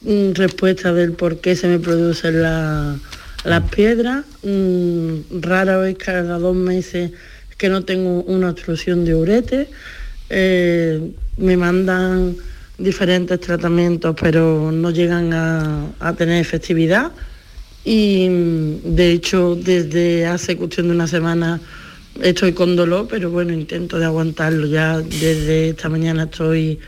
mm, 0.02 0.32
respuesta 0.34 0.92
del 0.92 1.12
por 1.12 1.40
qué 1.40 1.56
se 1.56 1.68
me 1.68 1.78
producen 1.78 2.42
las 2.42 3.70
piedras. 3.70 4.24
Mm, 4.42 5.40
rara 5.40 5.78
vez 5.78 5.96
cada 5.98 6.38
dos 6.38 6.56
meses 6.56 7.12
que 7.56 7.68
no 7.68 7.84
tengo 7.84 8.22
una 8.22 8.50
obstrucción 8.50 9.04
de 9.04 9.14
urete. 9.14 9.68
Eh, 10.30 11.12
me 11.36 11.56
mandan 11.56 12.36
diferentes 12.78 13.40
tratamientos, 13.40 14.16
pero 14.20 14.70
no 14.72 14.90
llegan 14.90 15.32
a, 15.32 16.14
tener 16.16 16.40
efectividad. 16.40 17.12
Y 17.84 18.28
de 18.84 19.12
hecho, 19.12 19.54
desde 19.56 20.26
hace 20.26 20.56
cuestión 20.56 20.88
de 20.88 20.94
una 20.94 21.06
semana 21.06 21.60
estoy 22.22 22.52
con 22.52 22.76
dolor, 22.76 23.06
pero 23.08 23.30
bueno, 23.30 23.52
intento 23.52 23.98
de 23.98 24.06
aguantarlo. 24.06 24.66
Ya 24.66 24.98
desde 24.98 25.70
esta 25.70 25.88
mañana 25.88 26.24
estoy 26.24 26.78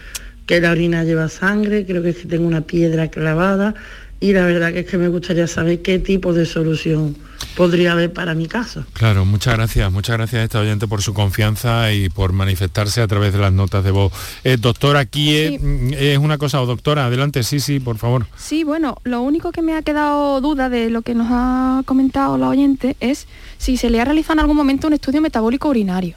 que 0.47 0.61
la 0.61 0.71
orina 0.71 1.05
lleva 1.05 1.29
sangre, 1.29 1.85
creo 1.85 2.03
que 2.03 2.11
es 2.11 2.19
que 2.19 2.29
tengo 2.29 2.47
una 2.47 2.61
piedra 2.61 3.09
clavada 3.09 3.75
y 4.21 4.33
la 4.33 4.47
verdad 4.47 4.73
que 4.73 4.81
es 4.81 4.87
que 4.87 4.99
me 4.99 5.09
gustaría 5.09 5.47
saber 5.47 5.83
qué 5.83 5.99
tipo 5.99 6.33
de 6.33 6.47
solución 6.47 7.17
podría 7.57 7.93
haber 7.93 8.13
para 8.13 8.35
mi 8.35 8.47
caso. 8.47 8.85
Claro, 8.93 9.25
muchas 9.25 9.55
gracias, 9.55 9.91
muchas 9.93 10.17
gracias 10.17 10.41
a 10.41 10.45
esta 10.45 10.61
oyente 10.61 10.87
por 10.87 11.03
su 11.03 11.15
confianza 11.15 11.93
y 11.93 12.09
por 12.09 12.33
manifestarse 12.33 13.01
a 13.01 13.07
través 13.07 13.33
de 13.33 13.39
las 13.41 13.53
notas 13.53 13.85
de 13.85 13.91
voz. 13.91 14.13
Eh, 14.45 14.57
doctor, 14.59 14.97
aquí 14.97 15.35
es, 15.37 16.19
una 16.19 16.39
cosa, 16.39 16.61
o 16.61 16.67
doctora, 16.67 17.07
adelante, 17.07 17.43
sí, 17.43 17.61
sí, 17.61 17.81
por 17.81 17.99
favor. 17.99 18.27
Sí, 18.37 18.65
bueno, 18.65 18.99
lo 19.05 19.23
único 19.23 19.53
que 19.53 19.63
me 19.63 19.75
ha 19.75 19.83
quedado 19.83 20.41
duda 20.41 20.69
de 20.69 20.91
lo 20.91 21.03
que 21.03 21.15
nos 21.15 21.29
ha 21.31 21.83
comentado 21.85 22.39
la 22.39 22.49
oyente 22.49 22.97
es 23.01 23.27
si 23.59 23.77
se 23.77 23.91
le 23.91 24.01
ha 24.01 24.05
realizado 24.05 24.35
en 24.35 24.41
algún 24.41 24.57
momento 24.57 24.87
un 24.87 24.95
estudio 24.95 25.21
metabólico 25.21 25.69
urinario. 25.69 26.17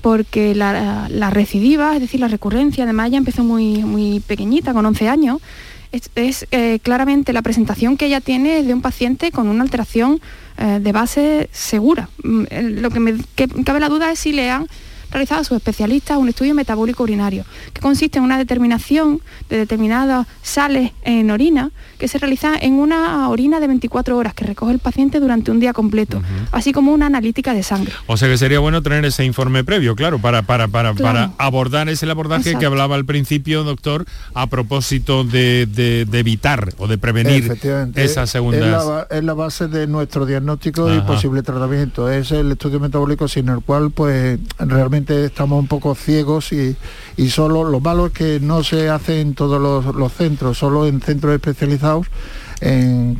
Porque 0.00 0.54
la, 0.54 1.30
recidiva, 1.30 1.94
es 1.94 2.00
decir, 2.00 2.20
la 2.20 2.28
recurrencia, 2.28 2.84
además 2.84 3.10
ya 3.10 3.18
empezó 3.18 3.42
muy, 3.42 3.82
muy 3.84 4.20
pequeñita, 4.20 4.72
con 4.72 4.86
11 4.86 5.08
años, 5.08 5.40
es, 5.92 6.46
eh, 6.50 6.78
claramente 6.82 7.32
la 7.32 7.42
presentación 7.42 7.96
que 7.96 8.06
ella 8.06 8.20
tiene 8.20 8.62
de 8.62 8.74
un 8.74 8.82
paciente 8.82 9.30
con 9.30 9.48
una 9.48 9.62
alteración 9.62 10.20
eh, 10.58 10.78
de 10.80 10.92
base 10.92 11.48
segura. 11.52 12.08
Mm, 12.22 12.44
lo 12.80 12.90
que 12.90 13.00
me 13.00 13.14
cabe 13.64 13.80
la 13.80 13.88
duda 13.88 14.10
es 14.12 14.18
si 14.18 14.32
le 14.32 14.50
han 14.50 14.66
realizado 15.10 15.40
a 15.40 15.44
sus 15.44 15.56
especialistas 15.56 16.18
un 16.18 16.28
estudio 16.28 16.54
metabólico 16.54 17.02
urinario, 17.02 17.44
que 17.72 17.80
consiste 17.80 18.18
en 18.18 18.24
una 18.24 18.38
determinación 18.38 19.20
de 19.48 19.58
determinadas 19.58 20.26
sales 20.42 20.92
en 21.02 21.30
orina 21.30 21.70
que 21.98 22.08
se 22.08 22.18
realiza 22.18 22.54
en 22.60 22.74
una 22.74 23.28
orina 23.28 23.60
de 23.60 23.66
24 23.68 24.16
horas 24.16 24.34
que 24.34 24.44
recoge 24.44 24.72
el 24.72 24.78
paciente 24.78 25.20
durante 25.20 25.50
un 25.50 25.60
día 25.60 25.72
completo, 25.72 26.22
así 26.52 26.72
como 26.72 26.92
una 26.92 27.06
analítica 27.06 27.54
de 27.54 27.62
sangre. 27.62 27.92
O 28.06 28.16
sea 28.16 28.28
que 28.28 28.38
sería 28.38 28.58
bueno 28.58 28.82
tener 28.82 29.04
ese 29.04 29.24
informe 29.24 29.64
previo, 29.64 29.96
claro, 29.96 30.18
para, 30.18 30.42
para, 30.42 30.68
para, 30.68 30.94
para 30.94 31.32
abordar 31.38 31.88
ese 31.88 32.10
abordaje 32.10 32.56
que 32.58 32.66
hablaba 32.66 32.94
al 32.94 33.04
principio, 33.04 33.64
doctor, 33.64 34.04
a 34.34 34.46
propósito 34.48 35.24
de, 35.24 36.06
evitar 36.12 36.72
o 36.78 36.86
de 36.86 36.98
prevenir 36.98 37.58
esas 37.94 38.30
segundas... 38.30 39.06
Es 39.10 39.24
la, 39.24 39.34
base 39.36 39.68
de 39.68 39.86
nuestro 39.86 40.24
diagnóstico 40.24 40.94
y 40.94 41.00
posible 41.02 41.42
tratamiento. 41.42 42.10
Es 42.10 42.30
el 42.32 42.52
estudio 42.52 42.80
metabólico 42.80 43.28
sin 43.28 43.50
el 43.50 43.60
cual 43.60 43.90
pues 43.90 44.38
realmente 44.58 45.05
estamos 45.10 45.58
un 45.58 45.66
poco 45.66 45.94
ciegos 45.94 46.52
y, 46.52 46.76
y 47.16 47.30
solo 47.30 47.64
lo 47.64 47.80
malo 47.80 48.06
es 48.06 48.12
que 48.12 48.40
no 48.40 48.62
se 48.64 48.88
hace 48.88 49.20
en 49.20 49.34
todos 49.34 49.60
los, 49.60 49.94
los 49.94 50.12
centros, 50.12 50.58
solo 50.58 50.86
en 50.86 51.00
centros 51.00 51.34
especializados 51.34 52.06
en, 52.60 53.18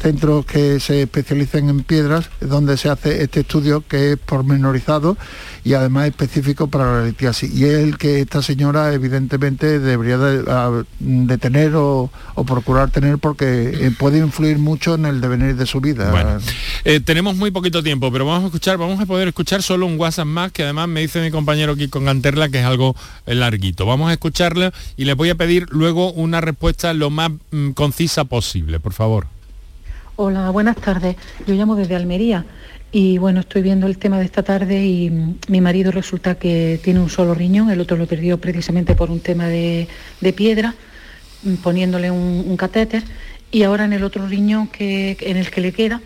centros 0.00 0.44
que 0.46 0.80
se 0.80 1.02
especializan 1.02 1.68
en 1.68 1.82
piedras, 1.82 2.28
donde 2.40 2.76
se 2.76 2.88
hace 2.88 3.22
este 3.22 3.40
estudio 3.40 3.84
que 3.86 4.12
es 4.12 4.18
pormenorizado 4.18 5.16
y 5.64 5.74
además 5.74 6.08
específico 6.08 6.66
para 6.66 7.00
la 7.00 7.06
litiasis. 7.06 7.54
Y 7.54 7.64
es 7.64 7.78
el 7.78 7.98
que 7.98 8.20
esta 8.20 8.42
señora 8.42 8.92
evidentemente 8.92 9.78
debería 9.78 10.18
de, 10.18 11.38
tener 11.38 11.72
o, 11.76 12.10
procurar 12.46 12.90
tener 12.90 13.18
porque 13.18 13.86
eh, 13.86 13.90
puede 13.96 14.18
influir 14.18 14.58
mucho 14.58 14.96
en 14.96 15.06
el 15.06 15.20
devenir 15.20 15.56
de 15.56 15.66
su 15.66 15.80
vida. 15.80 16.40
Eh, 16.84 17.00
tenemos 17.00 17.36
muy 17.36 17.50
poquito 17.50 17.82
tiempo, 17.82 18.10
pero 18.10 18.26
vamos 18.26 18.42
a 18.42 18.46
escuchar, 18.46 18.76
vamos 18.76 19.00
a 19.00 19.06
poder 19.06 19.28
escuchar 19.28 19.62
solo 19.62 19.86
un 19.86 19.98
WhatsApp 19.98 20.26
más 20.26 20.52
que 20.52 20.64
además 20.64 20.88
me 20.88 21.00
dice 21.00 21.20
mi 21.20 21.30
compañero 21.30 21.72
aquí 21.72 21.88
con 21.88 22.04
Ganterla 22.04 22.48
que 22.48 22.58
es 22.58 22.64
algo 22.64 22.96
eh, 23.26 23.34
larguito. 23.34 23.86
Vamos 23.86 24.10
a 24.10 24.12
escucharle 24.12 24.72
y 24.96 25.04
le 25.04 25.14
voy 25.14 25.30
a 25.30 25.34
pedir 25.36 25.66
luego 25.70 26.12
una 26.12 26.40
respuesta 26.40 26.92
lo 26.92 27.10
más 27.10 27.30
mm, 27.50 27.70
concisa 27.70 28.24
posible, 28.24 28.71
por 28.80 28.92
favor. 28.92 29.26
Hola, 30.16 30.50
buenas 30.50 30.76
tardes. 30.76 31.16
Yo 31.46 31.54
llamo 31.54 31.74
desde 31.74 31.96
Almería. 31.96 32.44
Y 32.94 33.16
bueno, 33.16 33.40
estoy 33.40 33.62
viendo 33.62 33.86
el 33.86 33.96
tema 33.96 34.18
de 34.18 34.26
esta 34.26 34.42
tarde 34.42 34.84
y 34.84 35.10
mi 35.48 35.62
marido 35.62 35.90
resulta 35.90 36.34
que 36.34 36.78
tiene 36.84 37.00
un 37.00 37.08
solo 37.08 37.32
riñón, 37.32 37.70
el 37.70 37.80
otro 37.80 37.96
lo 37.96 38.06
perdió 38.06 38.36
precisamente 38.36 38.94
por 38.94 39.10
un 39.10 39.20
tema 39.20 39.48
de, 39.48 39.88
piedra, 40.36 40.74
mm, 41.42 41.54
poniéndole 41.54 42.10
un, 42.10 42.54
catéter, 42.58 43.02
y 43.50 43.62
ahora 43.62 43.86
en 43.86 43.94
el 43.94 44.04
otro 44.04 44.26
riñón 44.28 44.68
que, 44.68 45.16
en 45.22 45.38
el 45.38 45.50
que 45.50 45.62
le 45.62 45.72
queda, 45.72 46.02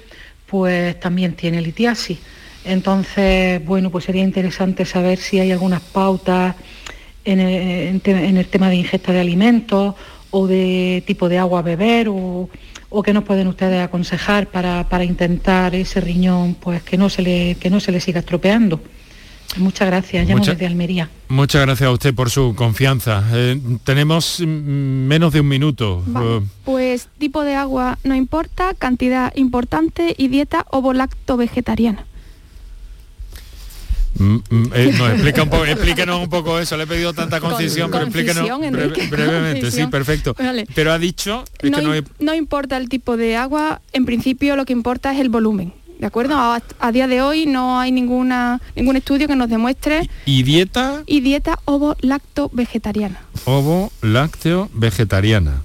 pues 0.46 0.98
también 1.00 1.34
tiene 1.34 1.60
litiasis. 1.60 2.18
Entonces, 2.64 3.64
bueno, 3.64 3.90
pues 3.90 4.04
sería 4.04 4.22
interesante 4.22 4.84
saber 4.84 5.18
si 5.18 5.40
hay 5.40 5.50
algunas 5.50 5.80
pautas 5.80 6.54
en 7.24 7.40
el, 7.40 8.00
en 8.04 8.36
el 8.36 8.46
tema 8.46 8.68
de 8.68 8.76
ingesta 8.76 9.12
de 9.12 9.20
alimentos 9.20 9.96
o 10.37 10.47
de 10.47 11.03
tipo 11.07 11.28
de 11.28 11.39
agua 11.39 11.61
a 11.61 11.62
beber 11.62 12.09
o 12.09 12.51
o 12.89 13.03
qué 13.03 13.12
nos 13.12 13.24
pueden 13.24 13.49
ustedes 13.49 13.82
aconsejar 13.82 14.47
para, 14.47 15.05
intentar 15.05 15.74
ese 15.74 16.01
riñón 16.01 16.55
pues 16.55 16.82
que 16.82 16.97
no 16.97 17.09
se 17.09 17.22
le, 17.22 17.57
que 17.57 17.70
no 17.70 17.80
se 17.80 17.93
le 17.93 18.01
siga 18.01 18.20
estropeando. 18.20 18.80
Muchas 19.57 19.87
gracias, 19.89 20.28
llamo 20.28 20.45
desde 20.45 20.66
Almería. 20.66 21.09
Muchas 21.28 21.62
gracias 21.62 21.89
a 21.89 21.93
usted 21.93 22.14
por 22.14 22.30
su 22.30 22.55
confianza. 22.55 23.24
Eh, 23.32 23.59
tenemos 23.84 24.41
mm, 24.41 24.45
menos 24.45 25.32
de 25.32 25.41
un 25.41 25.49
minuto. 25.49 26.03
Eh, 26.07 26.41
pues 26.64 27.09
tipo 27.18 27.43
de 27.43 27.55
agua 27.55 27.99
no 28.05 28.14
importa, 28.14 28.74
cantidad 28.74 29.34
importante 29.34 30.14
y 30.16 30.28
dieta 30.28 30.66
ovo-lacto 30.70 31.37
vegetariana. 31.37 32.05
Mm, 34.18 34.36
mm, 34.48 34.70
eh, 34.74 34.94
no, 34.96 35.08
explica 35.08 35.42
un 35.42 35.50
poco, 35.50 35.66
explíquenos 35.66 36.22
un 36.22 36.28
poco 36.28 36.58
eso. 36.58 36.76
Le 36.76 36.84
he 36.84 36.86
pedido 36.86 37.12
tanta 37.12 37.40
concisión, 37.40 37.90
pero 37.90 38.04
explíquenos 38.04 38.48
brevemente. 39.10 39.70
Sí, 39.70 39.86
perfecto. 39.86 40.34
Pero 40.74 40.92
ha 40.92 40.98
dicho 40.98 41.44
no, 42.18 42.34
importa 42.34 42.76
el 42.76 42.88
tipo 42.88 43.16
de 43.16 43.36
agua, 43.36 43.80
en 43.92 44.04
principio 44.04 44.56
lo 44.56 44.64
que 44.64 44.72
importa 44.72 45.12
es 45.12 45.20
el 45.20 45.28
volumen. 45.28 45.72
¿De 45.98 46.06
acuerdo? 46.06 46.36
A, 46.36 46.92
día 46.92 47.06
de 47.06 47.22
hoy 47.22 47.46
no 47.46 47.80
hay 47.80 47.90
ninguna, 47.90 48.60
ningún 48.74 48.96
estudio 48.96 49.26
que 49.28 49.36
nos 49.36 49.48
demuestre. 49.48 50.08
¿Y 50.26 50.42
dieta? 50.42 51.02
Y 51.06 51.20
dieta 51.20 51.58
ovo-lacto 51.64 52.50
vegetariana. 52.52 53.22
Ovo-lácteo 53.46 54.68
vegetariana 54.74 55.62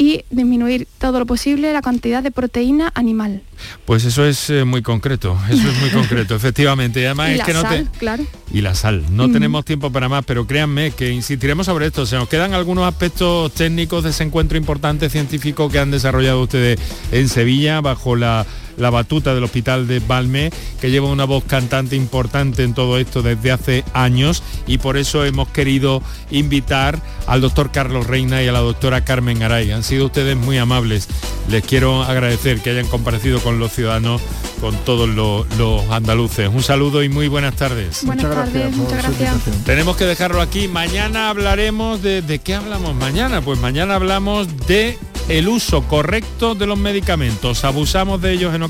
y 0.00 0.24
disminuir 0.30 0.88
todo 0.96 1.18
lo 1.18 1.26
posible 1.26 1.74
la 1.74 1.82
cantidad 1.82 2.22
de 2.22 2.30
proteína 2.30 2.90
animal. 2.94 3.42
Pues 3.84 4.06
eso 4.06 4.24
es 4.24 4.48
eh, 4.48 4.64
muy 4.64 4.80
concreto, 4.80 5.38
eso 5.50 5.68
es 5.68 5.78
muy 5.78 5.90
concreto, 5.94 6.34
efectivamente. 6.34 7.04
además 7.04 7.28
es 7.32 7.42
que 7.42 7.52
no 7.52 7.62
te... 7.62 7.84
claro. 7.98 8.24
Y 8.50 8.62
la 8.62 8.74
sal. 8.74 9.04
No 9.10 9.30
tenemos 9.30 9.66
tiempo 9.66 9.92
para 9.92 10.08
más, 10.08 10.24
pero 10.24 10.46
créanme 10.46 10.92
que 10.92 11.10
insistiremos 11.10 11.66
sobre 11.66 11.86
esto. 11.86 12.06
Se 12.06 12.16
nos 12.16 12.30
quedan 12.30 12.54
algunos 12.54 12.88
aspectos 12.88 13.52
técnicos 13.52 14.02
de 14.02 14.10
ese 14.10 14.24
encuentro 14.24 14.56
importante 14.56 15.10
científico 15.10 15.68
que 15.68 15.78
han 15.78 15.90
desarrollado 15.90 16.40
ustedes 16.40 16.80
en 17.12 17.28
Sevilla 17.28 17.82
bajo 17.82 18.16
la 18.16 18.46
la 18.80 18.90
batuta 18.90 19.34
del 19.34 19.44
Hospital 19.44 19.86
de 19.86 20.00
Balme, 20.00 20.50
que 20.80 20.90
lleva 20.90 21.08
una 21.08 21.24
voz 21.24 21.44
cantante 21.44 21.96
importante 21.96 22.64
en 22.64 22.74
todo 22.74 22.98
esto 22.98 23.22
desde 23.22 23.52
hace 23.52 23.84
años 23.92 24.42
y 24.66 24.78
por 24.78 24.96
eso 24.96 25.24
hemos 25.24 25.48
querido 25.48 26.02
invitar 26.30 27.00
al 27.26 27.40
doctor 27.40 27.70
Carlos 27.70 28.06
Reina 28.06 28.42
y 28.42 28.48
a 28.48 28.52
la 28.52 28.60
doctora 28.60 29.04
Carmen 29.04 29.42
Aray. 29.42 29.70
Han 29.70 29.84
sido 29.84 30.06
ustedes 30.06 30.36
muy 30.36 30.58
amables. 30.58 31.08
Les 31.48 31.64
quiero 31.64 32.02
agradecer 32.02 32.60
que 32.60 32.70
hayan 32.70 32.86
comparecido 32.86 33.40
con 33.40 33.58
los 33.58 33.72
ciudadanos, 33.72 34.20
con 34.60 34.74
todos 34.84 35.08
los, 35.08 35.46
andaluces. 35.90 36.48
Un 36.48 36.62
saludo 36.62 37.02
y 37.02 37.08
muy 37.08 37.28
buenas 37.28 37.56
tardes. 37.56 38.04
Buenas 38.04 38.24
muchas 38.24 38.36
tardes, 38.36 38.54
gracias 38.54 38.76
muchas 38.76 39.18
gracias. 39.18 39.64
Tenemos 39.64 39.96
que 39.96 40.04
dejarlo 40.04 40.40
aquí. 40.40 40.68
Mañana 40.68 41.28
hablaremos 41.28 42.02
de... 42.02 42.22
¿De 42.22 42.38
qué 42.38 42.54
hablamos 42.54 42.94
mañana? 42.94 43.40
Pues 43.42 43.58
mañana 43.58 43.96
hablamos 43.96 44.66
de 44.66 44.98
el 45.28 45.48
uso 45.48 45.82
correcto 45.82 46.54
de 46.54 46.66
los 46.66 46.78
medicamentos. 46.78 47.64
Abusamos 47.64 48.20
de 48.20 48.32
ellos 48.32 48.54
en 48.54 48.62
ocasiones. 48.62 48.69